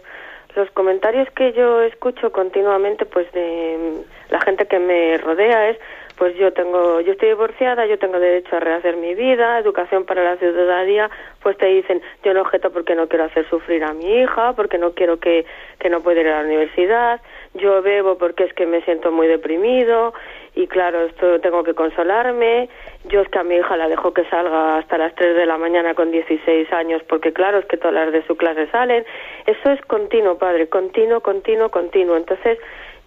los 0.55 0.71
comentarios 0.71 1.29
que 1.35 1.53
yo 1.53 1.83
escucho 1.83 2.31
continuamente, 2.31 3.05
pues 3.05 3.31
de 3.31 3.77
mm, 3.77 4.31
la 4.31 4.41
gente 4.41 4.65
que 4.65 4.79
me 4.79 5.19
rodea 5.19 5.69
es 5.69 5.77
pues 6.17 6.35
yo 6.35 6.51
tengo, 6.51 6.99
yo 7.01 7.11
estoy 7.13 7.29
divorciada, 7.29 7.85
yo 7.85 7.99
tengo 7.99 8.19
derecho 8.19 8.55
a 8.55 8.59
rehacer 8.59 8.97
mi 8.97 9.13
vida, 9.13 9.59
educación 9.59 10.05
para 10.05 10.23
la 10.23 10.37
ciudadanía, 10.37 11.09
pues 11.41 11.57
te 11.57 11.67
dicen, 11.67 12.01
yo 12.23 12.33
no 12.33 12.41
objeto 12.41 12.71
porque 12.71 12.95
no 12.95 13.07
quiero 13.07 13.25
hacer 13.25 13.47
sufrir 13.49 13.83
a 13.83 13.93
mi 13.93 14.21
hija, 14.21 14.53
porque 14.53 14.77
no 14.77 14.93
quiero 14.93 15.19
que, 15.19 15.45
que 15.79 15.89
no 15.89 16.01
pueda 16.01 16.21
ir 16.21 16.27
a 16.27 16.41
la 16.41 16.47
universidad, 16.47 17.21
yo 17.53 17.81
bebo 17.81 18.17
porque 18.17 18.45
es 18.45 18.53
que 18.53 18.65
me 18.65 18.81
siento 18.81 19.11
muy 19.11 19.27
deprimido 19.27 20.13
y 20.55 20.67
claro, 20.67 21.01
esto 21.01 21.39
tengo 21.39 21.63
que 21.63 21.75
consolarme, 21.75 22.67
yo 23.09 23.21
es 23.21 23.29
que 23.29 23.39
a 23.39 23.43
mi 23.43 23.55
hija 23.55 23.77
la 23.77 23.87
dejo 23.87 24.13
que 24.13 24.25
salga 24.25 24.77
hasta 24.77 24.97
las 24.97 25.13
3 25.15 25.35
de 25.35 25.45
la 25.45 25.57
mañana 25.57 25.93
con 25.93 26.11
16 26.11 26.71
años 26.73 27.01
porque 27.07 27.33
claro, 27.33 27.59
es 27.59 27.65
que 27.65 27.77
todas 27.77 27.93
las 27.93 28.11
de 28.11 28.25
su 28.25 28.35
clase 28.35 28.67
salen, 28.67 29.05
eso 29.45 29.71
es 29.71 29.81
continuo, 29.81 30.37
padre, 30.37 30.67
continuo, 30.67 31.21
continuo, 31.21 31.69
continuo, 31.69 32.17
entonces 32.17 32.57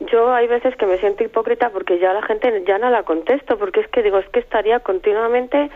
yo 0.00 0.32
hay 0.32 0.46
veces 0.46 0.74
que 0.76 0.86
me 0.86 0.98
siento 0.98 1.24
hipócrita 1.24 1.70
porque 1.70 1.98
ya 1.98 2.12
la 2.12 2.22
gente 2.22 2.64
ya 2.66 2.78
no 2.78 2.90
la 2.90 3.02
contesto, 3.02 3.58
porque 3.58 3.80
es 3.80 3.88
que 3.88 4.02
digo, 4.02 4.18
es 4.18 4.28
que 4.30 4.40
estaría 4.40 4.80
continuamente, 4.80 5.70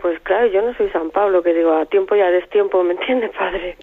pues 0.00 0.18
claro, 0.20 0.46
yo 0.46 0.62
no 0.62 0.74
soy 0.74 0.88
San 0.90 1.10
Pablo, 1.10 1.42
que 1.42 1.52
digo, 1.52 1.72
a 1.72 1.84
tiempo 1.86 2.16
y 2.16 2.20
a 2.20 2.30
destiempo, 2.30 2.82
¿me 2.82 2.92
entiende, 2.92 3.28
padre? 3.28 3.76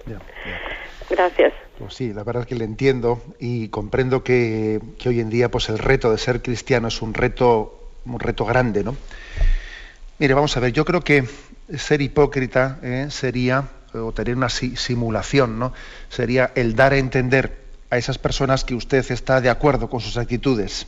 Gracias. 1.09 1.53
Pues 1.77 1.93
sí, 1.93 2.13
la 2.13 2.23
verdad 2.23 2.43
es 2.43 2.47
que 2.47 2.55
le 2.55 2.65
entiendo 2.65 3.19
y 3.39 3.69
comprendo 3.69 4.23
que, 4.23 4.79
que, 4.97 5.09
hoy 5.09 5.19
en 5.19 5.29
día 5.29 5.49
pues 5.49 5.69
el 5.69 5.77
reto 5.77 6.11
de 6.11 6.17
ser 6.17 6.41
cristiano 6.41 6.87
es 6.87 7.01
un 7.01 7.13
reto, 7.13 7.79
un 8.05 8.19
reto 8.19 8.45
grande, 8.45 8.83
¿no? 8.83 8.95
Mire, 10.19 10.33
vamos 10.33 10.55
a 10.57 10.59
ver, 10.59 10.73
yo 10.73 10.83
creo 10.83 11.01
que 11.01 11.27
ser 11.77 12.01
hipócrita 12.01 12.77
eh, 12.83 13.07
sería, 13.09 13.69
o 13.93 14.11
tener 14.11 14.35
una 14.35 14.49
simulación, 14.49 15.57
¿no? 15.57 15.71
Sería 16.09 16.51
el 16.55 16.75
dar 16.75 16.91
a 16.91 16.97
entender 16.97 17.57
a 17.89 17.97
esas 17.97 18.17
personas 18.17 18.65
que 18.65 18.75
usted 18.75 19.09
está 19.11 19.39
de 19.39 19.49
acuerdo 19.49 19.89
con 19.89 20.01
sus 20.01 20.17
actitudes. 20.17 20.87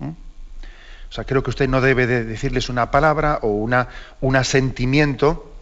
O 0.00 1.12
sea, 1.12 1.24
creo 1.24 1.42
que 1.42 1.50
usted 1.50 1.68
no 1.68 1.82
debe 1.82 2.06
de 2.06 2.24
decirles 2.24 2.70
una 2.70 2.90
palabra 2.90 3.40
o 3.42 3.48
un 3.48 4.36
asentimiento 4.36 5.52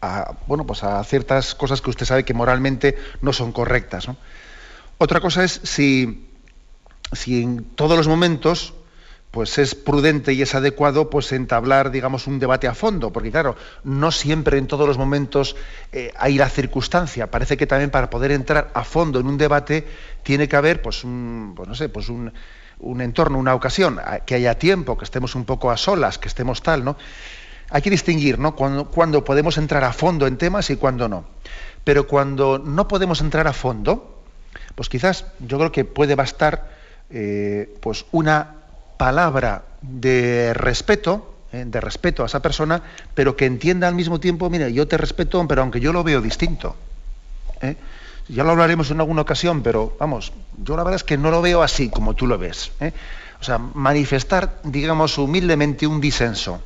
a, 0.00 0.34
bueno, 0.48 0.66
pues 0.66 0.82
a 0.82 1.02
ciertas 1.04 1.54
cosas 1.54 1.80
que 1.80 1.90
usted 1.90 2.06
sabe 2.06 2.24
que 2.24 2.34
moralmente 2.34 2.98
no 3.22 3.32
son 3.32 3.52
correctas. 3.52 4.08
Otra 4.98 5.20
cosa 5.20 5.44
es 5.44 5.60
si, 5.62 6.26
si 7.12 7.42
en 7.42 7.64
todos 7.64 7.96
los 7.96 8.08
momentos 8.08 8.74
pues 9.34 9.58
es 9.58 9.74
prudente 9.74 10.32
y 10.32 10.42
es 10.42 10.54
adecuado 10.54 11.10
pues 11.10 11.32
entablar 11.32 11.90
digamos 11.90 12.28
un 12.28 12.38
debate 12.38 12.68
a 12.68 12.74
fondo 12.74 13.12
porque 13.12 13.32
claro 13.32 13.56
no 13.82 14.12
siempre 14.12 14.58
en 14.58 14.68
todos 14.68 14.86
los 14.86 14.96
momentos 14.96 15.56
eh, 15.90 16.12
hay 16.16 16.38
la 16.38 16.48
circunstancia. 16.48 17.32
Parece 17.32 17.56
que 17.56 17.66
también 17.66 17.90
para 17.90 18.10
poder 18.10 18.30
entrar 18.30 18.70
a 18.74 18.84
fondo 18.84 19.18
en 19.18 19.26
un 19.26 19.36
debate 19.36 19.88
tiene 20.22 20.46
que 20.46 20.54
haber 20.54 20.80
pues 20.80 21.02
un 21.02 21.52
pues 21.56 21.68
no 21.68 21.74
sé 21.74 21.88
pues 21.88 22.10
un, 22.10 22.32
un 22.78 23.00
entorno 23.00 23.36
una 23.36 23.56
ocasión 23.56 24.00
que 24.24 24.36
haya 24.36 24.56
tiempo 24.56 24.96
que 24.96 25.04
estemos 25.04 25.34
un 25.34 25.44
poco 25.44 25.72
a 25.72 25.76
solas 25.76 26.16
que 26.16 26.28
estemos 26.28 26.62
tal 26.62 26.84
no 26.84 26.96
hay 27.70 27.82
que 27.82 27.90
distinguir 27.90 28.38
¿no? 28.38 28.54
cuando, 28.54 29.24
podemos 29.24 29.58
entrar 29.58 29.82
a 29.82 29.92
fondo 29.92 30.28
en 30.28 30.36
temas 30.36 30.70
y 30.70 30.76
cuando 30.76 31.08
no. 31.08 31.24
Pero 31.82 32.06
cuando 32.06 32.60
no 32.60 32.86
podemos 32.86 33.20
entrar 33.20 33.48
a 33.48 33.52
fondo 33.52 34.22
pues 34.76 34.88
quizás 34.88 35.26
yo 35.40 35.58
creo 35.58 35.72
que 35.72 35.84
puede 35.84 36.14
bastar 36.14 36.70
eh, 37.10 37.74
pues 37.80 38.06
una 38.12 38.60
palabra 38.96 39.64
de 39.82 40.54
respeto, 40.54 41.34
eh, 41.52 41.64
de 41.66 41.80
respeto 41.80 42.22
a 42.22 42.26
esa 42.26 42.40
persona, 42.40 42.82
pero 43.14 43.36
que 43.36 43.46
entienda 43.46 43.86
al 43.86 43.94
mismo 43.94 44.18
tiempo, 44.18 44.50
mira, 44.50 44.68
yo 44.68 44.88
te 44.88 44.96
respeto, 44.96 45.46
pero 45.46 45.62
aunque 45.62 45.78
yo 45.78 45.92
lo 45.92 46.02
veo 46.02 46.20
distinto. 46.20 46.74
¿eh? 47.60 47.76
Ya 48.28 48.42
lo 48.42 48.50
hablaremos 48.50 48.90
en 48.90 49.00
alguna 49.00 49.22
ocasión, 49.22 49.62
pero 49.62 49.96
vamos, 50.00 50.32
yo 50.58 50.76
la 50.76 50.82
verdad 50.82 50.96
es 50.96 51.04
que 51.04 51.18
no 51.18 51.30
lo 51.30 51.42
veo 51.42 51.62
así 51.62 51.90
como 51.90 52.14
tú 52.14 52.26
lo 52.26 52.38
ves. 52.38 52.72
¿eh? 52.80 52.92
O 53.40 53.44
sea, 53.44 53.58
manifestar, 53.58 54.60
digamos, 54.64 55.18
humildemente 55.18 55.86
un 55.86 56.00
disenso, 56.00 56.62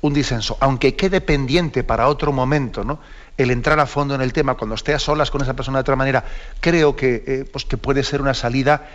un 0.00 0.12
disenso, 0.12 0.56
aunque 0.60 0.96
quede 0.96 1.20
pendiente 1.20 1.84
para 1.84 2.08
otro 2.08 2.32
momento, 2.32 2.84
¿no? 2.84 2.98
El 3.36 3.50
entrar 3.52 3.78
a 3.78 3.86
fondo 3.86 4.14
en 4.14 4.20
el 4.20 4.32
tema 4.32 4.56
cuando 4.56 4.74
esté 4.74 4.92
a 4.92 4.98
solas 4.98 5.30
con 5.30 5.40
esa 5.40 5.54
persona 5.54 5.78
de 5.78 5.82
otra 5.82 5.96
manera, 5.96 6.24
creo 6.60 6.96
que, 6.96 7.48
pues 7.52 7.64
que 7.64 7.76
puede 7.76 8.02
ser 8.02 8.20
una 8.20 8.34
salida 8.34 8.88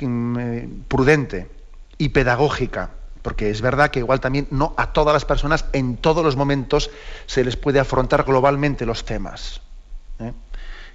mm, 0.00 0.82
prudente 0.86 1.48
y 2.04 2.10
pedagógica, 2.10 2.90
porque 3.22 3.48
es 3.48 3.62
verdad 3.62 3.90
que 3.90 4.00
igual 4.00 4.20
también 4.20 4.46
no 4.50 4.74
a 4.76 4.92
todas 4.92 5.14
las 5.14 5.24
personas 5.24 5.64
en 5.72 5.96
todos 5.96 6.22
los 6.22 6.36
momentos 6.36 6.90
se 7.24 7.42
les 7.42 7.56
puede 7.56 7.80
afrontar 7.80 8.24
globalmente 8.24 8.84
los 8.84 9.06
temas. 9.06 9.62
¿eh? 10.20 10.32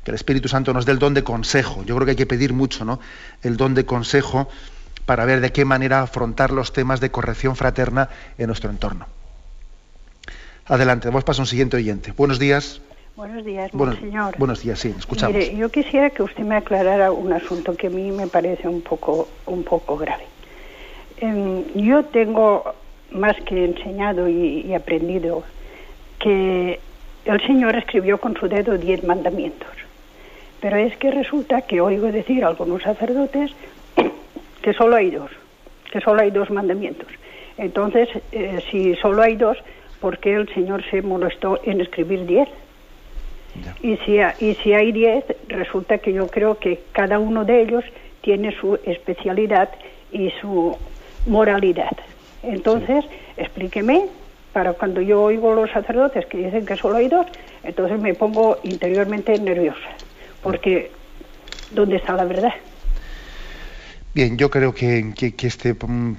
Que 0.03 0.11
el 0.11 0.15
Espíritu 0.15 0.47
Santo 0.47 0.71
nos 0.71 0.85
dé 0.85 0.91
el 0.91 0.99
don 0.99 1.15
de 1.15 1.23
consejo. 1.23 1.83
Yo 1.83 1.95
creo 1.95 2.05
que 2.05 2.11
hay 2.11 2.15
que 2.15 2.27
pedir 2.27 2.53
mucho, 2.53 2.85
¿no? 2.85 2.99
El 3.41 3.57
don 3.57 3.73
de 3.73 3.87
consejo 3.87 4.49
para 5.07 5.25
ver 5.25 5.41
de 5.41 5.51
qué 5.51 5.65
manera 5.65 6.03
afrontar 6.03 6.51
los 6.51 6.73
temas 6.73 6.99
de 6.99 7.09
corrección 7.09 7.55
fraterna 7.55 8.09
en 8.37 8.45
nuestro 8.45 8.69
entorno. 8.69 9.07
Adelante, 10.67 11.09
vamos 11.09 11.39
a 11.39 11.41
un 11.41 11.47
siguiente 11.47 11.75
oyente. 11.75 12.13
Buenos 12.15 12.37
días. 12.37 12.81
Buenos 13.15 13.43
días, 13.43 13.71
señor. 13.71 14.37
Buenos 14.37 14.61
días, 14.61 14.77
sí, 14.77 14.93
escuchamos. 14.95 15.35
Mire, 15.35 15.57
yo 15.57 15.69
quisiera 15.69 16.11
que 16.11 16.21
usted 16.21 16.43
me 16.43 16.55
aclarara 16.55 17.11
un 17.11 17.33
asunto 17.33 17.75
que 17.75 17.87
a 17.87 17.89
mí 17.89 18.11
me 18.11 18.27
parece 18.27 18.67
un 18.67 18.81
poco, 18.81 19.27
un 19.47 19.63
poco 19.63 19.97
grave 19.97 20.25
yo 21.75 22.03
tengo 22.05 22.73
más 23.11 23.35
que 23.41 23.65
enseñado 23.65 24.27
y, 24.27 24.73
aprendido 24.73 25.43
que 26.19 26.79
el 27.25 27.41
Señor 27.45 27.75
escribió 27.75 28.19
con 28.19 28.35
su 28.35 28.47
dedo 28.47 28.77
diez 28.77 29.03
mandamientos. 29.03 29.69
Pero 30.61 30.77
es 30.77 30.95
que 30.97 31.11
resulta 31.11 31.61
que 31.61 31.81
oigo 31.81 32.11
decir 32.11 32.43
a 32.43 32.47
algunos 32.47 32.83
sacerdotes 32.83 33.51
que 34.61 34.73
solo 34.73 34.95
hay 34.95 35.11
dos, 35.11 35.31
que 35.91 36.01
solo 36.01 36.21
hay 36.21 36.31
dos 36.31 36.49
mandamientos. 36.49 37.07
Entonces, 37.57 38.09
eh, 38.31 38.59
si 38.69 38.95
solo 38.95 39.21
hay 39.21 39.35
dos, 39.35 39.57
¿por 39.99 40.17
qué 40.19 40.33
el 40.33 40.53
Señor 40.53 40.83
se 40.89 41.01
molestó 41.01 41.59
en 41.63 41.81
escribir 41.81 42.25
diez? 42.25 42.47
Y 43.81 43.97
si, 43.97 44.19
y 44.39 44.53
si 44.55 44.73
hay 44.73 44.91
diez, 44.91 45.25
resulta 45.47 45.97
que 45.97 46.13
yo 46.13 46.27
creo 46.27 46.59
que 46.59 46.81
cada 46.91 47.19
uno 47.19 47.45
de 47.45 47.61
ellos 47.61 47.83
tiene 48.21 48.55
su 48.59 48.79
especialidad 48.85 49.69
y 50.11 50.29
su 50.41 50.77
moralidad. 51.25 51.95
Entonces, 52.43 53.05
explíqueme, 53.37 54.07
para 54.53 54.73
cuando 54.73 55.01
yo 55.01 55.21
oigo 55.21 55.53
los 55.53 55.69
sacerdotes 55.71 56.25
que 56.25 56.37
dicen 56.37 56.65
que 56.65 56.75
solo 56.75 56.97
hay 56.97 57.07
dos, 57.07 57.25
entonces 57.63 57.99
me 57.99 58.13
pongo 58.13 58.57
interiormente 58.63 59.37
nerviosa, 59.39 59.89
porque 60.41 60.91
¿dónde 61.71 61.97
está 61.97 62.13
la 62.13 62.25
verdad? 62.25 62.53
Bien, 64.13 64.37
yo 64.37 64.49
creo 64.49 64.73
que, 64.73 65.13
que, 65.15 65.47
este 65.47 65.73
mm, 65.73 66.15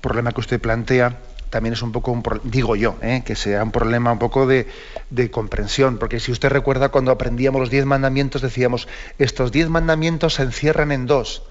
problema 0.00 0.32
que 0.32 0.40
usted 0.40 0.60
plantea 0.60 1.16
también 1.50 1.72
es 1.72 1.82
un 1.82 1.92
poco, 1.92 2.12
un, 2.12 2.22
digo 2.44 2.76
yo, 2.76 2.96
¿eh? 3.00 3.22
que 3.24 3.34
sea 3.34 3.62
un 3.62 3.70
problema 3.70 4.12
un 4.12 4.18
poco 4.18 4.46
de, 4.46 4.66
de, 5.10 5.30
comprensión, 5.30 5.98
porque 5.98 6.20
si 6.20 6.32
usted 6.32 6.50
recuerda 6.50 6.90
cuando 6.90 7.10
aprendíamos 7.10 7.60
los 7.60 7.70
diez 7.70 7.86
mandamientos, 7.86 8.42
decíamos, 8.42 8.88
estos 9.18 9.50
diez 9.52 9.68
mandamientos 9.68 10.34
se 10.34 10.42
encierran 10.42 10.92
en 10.92 11.06
dos, 11.06 11.47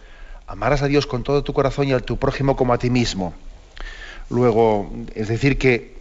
amarás 0.47 0.81
a 0.81 0.87
Dios 0.87 1.05
con 1.05 1.23
todo 1.23 1.43
tu 1.43 1.53
corazón 1.53 1.87
y 1.87 1.93
a 1.93 1.99
tu 1.99 2.17
prójimo 2.17 2.55
como 2.55 2.73
a 2.73 2.77
ti 2.77 2.89
mismo. 2.89 3.33
Luego, 4.29 4.91
es 5.13 5.27
decir, 5.27 5.57
que 5.57 5.97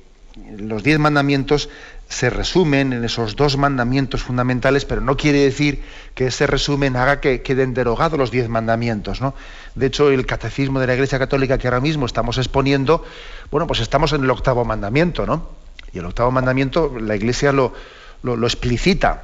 los 0.59 0.83
diez 0.83 0.99
mandamientos 0.99 1.69
se 2.09 2.31
resumen 2.31 2.93
en 2.93 3.05
esos 3.05 3.35
dos 3.35 3.57
mandamientos 3.57 4.23
fundamentales, 4.23 4.85
pero 4.85 5.01
no 5.01 5.17
quiere 5.17 5.41
decir 5.41 5.83
que 6.15 6.27
ese 6.27 6.47
resumen 6.47 6.97
haga 6.97 7.21
que 7.21 7.43
queden 7.43 7.75
derogados 7.75 8.19
los 8.19 8.31
diez 8.31 8.49
mandamientos. 8.49 9.21
¿no? 9.21 9.35
De 9.75 9.87
hecho, 9.87 10.11
el 10.11 10.27
catecismo 10.27 10.79
de 10.79 10.87
la 10.87 10.95
Iglesia 10.95 11.19
Católica 11.19 11.59
que 11.59 11.67
ahora 11.67 11.81
mismo 11.81 12.07
estamos 12.07 12.39
exponiendo, 12.39 13.05
bueno, 13.51 13.67
pues 13.67 13.81
estamos 13.81 14.13
en 14.13 14.23
el 14.23 14.31
octavo 14.31 14.65
mandamiento, 14.65 15.27
¿no? 15.27 15.51
Y 15.93 15.99
el 15.99 16.05
octavo 16.05 16.31
mandamiento 16.31 16.97
la 16.99 17.17
Iglesia 17.17 17.53
lo, 17.53 17.73
lo, 18.23 18.37
lo 18.37 18.47
explicita. 18.47 19.23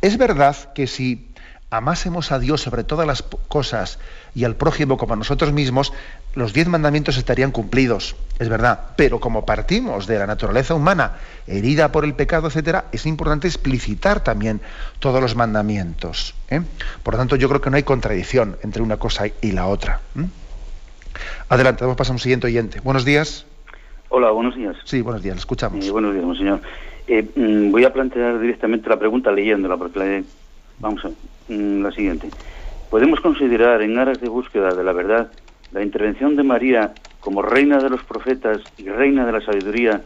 Es 0.00 0.18
verdad 0.18 0.72
que 0.74 0.86
si 0.86 1.27
amásemos 1.70 2.32
a 2.32 2.38
Dios 2.38 2.62
sobre 2.62 2.84
todas 2.84 3.06
las 3.06 3.22
cosas 3.22 3.98
y 4.34 4.44
al 4.44 4.56
prójimo 4.56 4.96
como 4.96 5.14
a 5.14 5.16
nosotros 5.16 5.52
mismos, 5.52 5.92
los 6.34 6.52
diez 6.52 6.68
mandamientos 6.68 7.18
estarían 7.18 7.50
cumplidos, 7.50 8.16
es 8.38 8.48
verdad. 8.48 8.92
Pero 8.96 9.20
como 9.20 9.44
partimos 9.44 10.06
de 10.06 10.18
la 10.18 10.26
naturaleza 10.26 10.74
humana 10.74 11.14
herida 11.46 11.92
por 11.92 12.04
el 12.04 12.14
pecado, 12.14 12.48
etcétera, 12.48 12.86
es 12.92 13.06
importante 13.06 13.48
explicitar 13.48 14.22
también 14.22 14.60
todos 14.98 15.20
los 15.20 15.36
mandamientos. 15.36 16.34
¿eh? 16.50 16.62
Por 17.02 17.14
lo 17.14 17.18
tanto, 17.18 17.36
yo 17.36 17.48
creo 17.48 17.60
que 17.60 17.70
no 17.70 17.76
hay 17.76 17.82
contradicción 17.82 18.56
entre 18.62 18.82
una 18.82 18.96
cosa 18.96 19.26
y 19.26 19.52
la 19.52 19.66
otra. 19.66 20.00
Adelante, 21.48 21.84
vamos 21.84 21.94
a 21.94 21.98
pasar 21.98 22.12
a 22.12 22.16
un 22.16 22.20
siguiente 22.20 22.46
oyente. 22.46 22.80
Buenos 22.80 23.04
días. 23.04 23.46
Hola, 24.10 24.30
buenos 24.30 24.56
días. 24.56 24.76
Sí, 24.84 25.02
buenos 25.02 25.22
días, 25.22 25.36
escuchamos. 25.36 25.84
Eh, 25.84 25.90
buenos 25.90 26.14
días, 26.14 26.38
señor. 26.38 26.60
Eh, 27.08 27.26
mm, 27.34 27.70
voy 27.72 27.84
a 27.84 27.92
plantear 27.92 28.38
directamente 28.38 28.88
la 28.88 28.98
pregunta 28.98 29.32
leyéndola, 29.32 29.76
porque 29.76 29.98
la, 29.98 30.22
vamos 30.80 31.04
a 31.04 31.10
mm, 31.48 31.82
la 31.82 31.92
siguiente. 31.92 32.30
Podemos 32.90 33.20
considerar 33.20 33.82
en 33.82 33.98
aras 33.98 34.20
de 34.20 34.28
búsqueda 34.28 34.74
de 34.74 34.84
la 34.84 34.92
verdad 34.92 35.30
la 35.72 35.82
intervención 35.82 36.36
de 36.36 36.42
María 36.42 36.92
como 37.20 37.42
reina 37.42 37.78
de 37.78 37.90
los 37.90 38.02
profetas 38.04 38.60
y 38.78 38.88
reina 38.88 39.26
de 39.26 39.32
la 39.32 39.40
sabiduría 39.40 40.00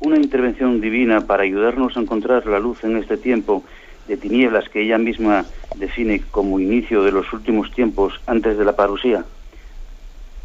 una 0.00 0.16
intervención 0.16 0.80
divina 0.80 1.26
para 1.26 1.42
ayudarnos 1.42 1.96
a 1.96 2.00
encontrar 2.00 2.46
la 2.46 2.58
luz 2.58 2.84
en 2.84 2.96
este 2.96 3.16
tiempo 3.16 3.64
de 4.08 4.16
tinieblas 4.16 4.68
que 4.68 4.82
ella 4.82 4.98
misma 4.98 5.44
define 5.76 6.22
como 6.30 6.58
inicio 6.58 7.02
de 7.02 7.12
los 7.12 7.32
últimos 7.32 7.70
tiempos 7.72 8.20
antes 8.26 8.56
de 8.56 8.64
la 8.64 8.74
parusía. 8.74 9.24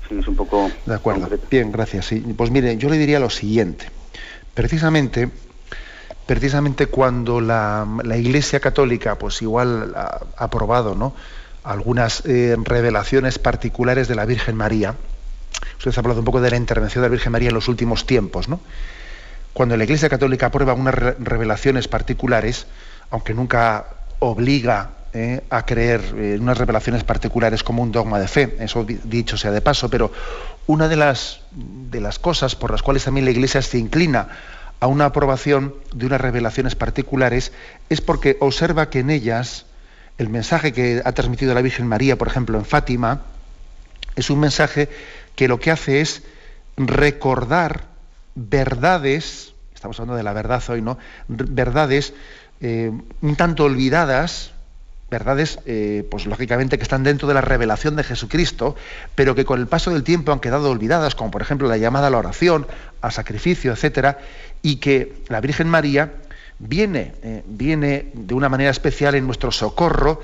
es 0.10 0.28
un 0.28 0.36
poco 0.36 0.70
de 0.86 0.94
acuerdo. 0.94 1.30
Bien, 1.50 1.72
gracias. 1.72 2.14
Pues 2.36 2.52
mire, 2.52 2.78
yo 2.78 2.90
le 2.90 2.98
diría 2.98 3.20
lo 3.20 3.30
siguiente. 3.30 3.86
Precisamente 4.54 5.30
precisamente 6.26 6.88
cuando 6.88 7.42
la, 7.42 7.86
Iglesia 8.18 8.60
Católica, 8.60 9.16
pues 9.16 9.42
igual 9.42 9.94
ha 9.96 10.22
aprobado 10.38 10.96
¿no? 10.96 11.14
algunas 11.64 12.24
eh, 12.26 12.56
revelaciones 12.64 13.40
particulares 13.40 14.08
de 14.08 14.16
la 14.16 14.26
Virgen 14.26 14.56
María. 14.56 14.96
Usted 15.78 15.92
ha 15.96 16.00
hablado 16.00 16.20
un 16.20 16.26
poco 16.26 16.42
de 16.42 16.50
la 16.50 16.58
intervención 16.58 17.02
de 17.02 17.10
la 17.10 17.12
Virgen 17.12 17.32
María 17.32 17.50
en 17.50 17.56
los 17.56 17.68
últimos 17.68 18.06
tiempos, 18.06 18.48
¿no? 18.48 18.60
Cuando 19.54 19.78
la 19.78 19.86
Iglesia 19.86 20.10
Católica 20.10 20.48
aprueba 20.48 20.74
unas 20.74 20.94
revelaciones 20.94 21.88
particulares, 21.88 22.68
aunque 23.10 23.34
nunca 23.34 23.86
obliga 24.20 24.90
eh, 25.14 25.44
a 25.50 25.66
creer 25.66 26.02
en 26.18 26.42
unas 26.42 26.58
revelaciones 26.58 27.06
particulares 27.06 27.64
como 27.64 27.82
un 27.82 27.92
dogma 27.92 28.20
de 28.20 28.28
fe, 28.28 28.58
eso 28.60 28.86
dicho 28.86 29.38
sea 29.38 29.52
de 29.52 29.62
paso, 29.62 29.90
pero 29.90 30.12
una 30.68 30.90
de 30.90 30.98
las, 30.98 31.40
de 31.52 32.02
las 32.02 32.20
cosas 32.20 32.56
por 32.56 32.72
las 32.72 32.84
cuales 32.84 33.06
también 33.06 33.24
la 33.24 33.32
Iglesia 33.32 33.62
se 33.62 33.78
inclina 33.78 34.28
a 34.80 34.88
una 34.88 35.06
aprobación 35.06 35.76
de 35.94 36.06
unas 36.06 36.22
revelaciones 36.22 36.76
particulares 36.76 37.52
es 37.90 38.02
porque 38.02 38.38
observa 38.40 38.90
que 38.90 39.00
en 39.00 39.10
ellas 39.10 39.66
el 40.18 40.30
mensaje 40.30 40.74
que 40.74 41.02
ha 41.04 41.12
transmitido 41.12 41.54
la 41.54 41.62
Virgen 41.62 41.88
María, 41.88 42.18
por 42.18 42.28
ejemplo, 42.28 42.58
en 42.58 42.66
Fátima, 42.66 43.22
es 44.16 44.30
un 44.30 44.40
mensaje 44.40 44.90
que 45.36 45.48
lo 45.48 45.60
que 45.60 45.72
hace 45.72 46.02
es 46.02 46.24
recordar 46.78 47.84
verdades, 48.36 49.54
estamos 49.74 50.00
hablando 50.00 50.18
de 50.18 50.24
la 50.24 50.34
verdad 50.34 50.64
hoy, 50.70 50.82
¿no? 50.82 50.98
Verdades 51.28 52.14
eh, 52.62 52.92
un 53.22 53.36
tanto 53.36 53.66
olvidadas, 53.66 54.54
verdades, 55.16 55.60
eh, 55.66 56.06
pues 56.12 56.26
lógicamente 56.26 56.78
que 56.78 56.84
están 56.84 57.04
dentro 57.04 57.26
de 57.26 57.34
la 57.34 57.40
revelación 57.40 57.96
de 57.96 58.04
Jesucristo, 58.04 58.76
pero 59.16 59.34
que 59.34 59.46
con 59.46 59.62
el 59.62 59.68
paso 59.68 59.92
del 59.92 60.04
tiempo 60.04 60.34
han 60.34 60.42
quedado 60.42 60.70
olvidadas, 60.70 61.16
como 61.16 61.32
por 61.32 61.42
ejemplo 61.42 61.70
la 61.70 61.78
llamada 61.78 62.08
a 62.08 62.10
la 62.10 62.18
oración, 62.18 62.68
al 63.00 63.14
sacrificio, 63.14 63.72
etcétera, 63.72 64.20
y 64.62 64.76
que 64.76 65.14
la 65.30 65.40
Virgen 65.40 65.70
María 65.70 66.12
viene, 66.60 67.14
eh, 67.24 67.44
viene 67.48 68.12
de 68.14 68.34
una 68.34 68.50
manera 68.50 68.72
especial 68.72 69.16
en 69.16 69.26
nuestro 69.26 69.52
socorro, 69.52 70.22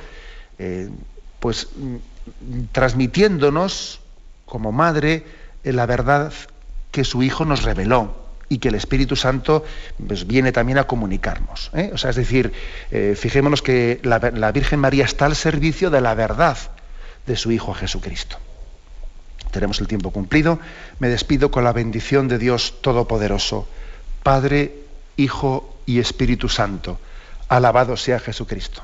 pues 1.39 1.69
mm, 1.75 1.95
transmitiéndonos 2.71 4.01
como 4.45 4.71
madre 4.71 5.23
la 5.63 5.87
verdad 5.87 6.31
que 6.91 7.03
su 7.03 7.23
Hijo 7.23 7.45
nos 7.45 7.63
reveló 7.63 8.20
y 8.51 8.57
que 8.57 8.67
el 8.67 8.75
Espíritu 8.75 9.15
Santo 9.15 9.63
pues, 10.05 10.27
viene 10.27 10.51
también 10.51 10.77
a 10.77 10.83
comunicarnos. 10.83 11.71
¿eh? 11.73 11.89
O 11.93 11.97
sea, 11.97 12.09
es 12.09 12.17
decir, 12.17 12.51
eh, 12.91 13.15
fijémonos 13.17 13.61
que 13.61 14.01
la, 14.03 14.19
la 14.19 14.51
Virgen 14.51 14.77
María 14.77 15.05
está 15.05 15.25
al 15.25 15.37
servicio 15.37 15.89
de 15.89 16.01
la 16.01 16.15
verdad 16.15 16.57
de 17.25 17.37
su 17.37 17.53
Hijo 17.53 17.73
Jesucristo. 17.73 18.35
Tenemos 19.51 19.79
el 19.79 19.87
tiempo 19.87 20.11
cumplido. 20.11 20.59
Me 20.99 21.07
despido 21.07 21.49
con 21.49 21.63
la 21.63 21.71
bendición 21.71 22.27
de 22.27 22.39
Dios 22.39 22.81
Todopoderoso, 22.81 23.69
Padre, 24.21 24.73
Hijo 25.15 25.73
y 25.85 25.99
Espíritu 25.99 26.49
Santo. 26.49 26.99
Alabado 27.47 27.95
sea 27.95 28.19
Jesucristo. 28.19 28.83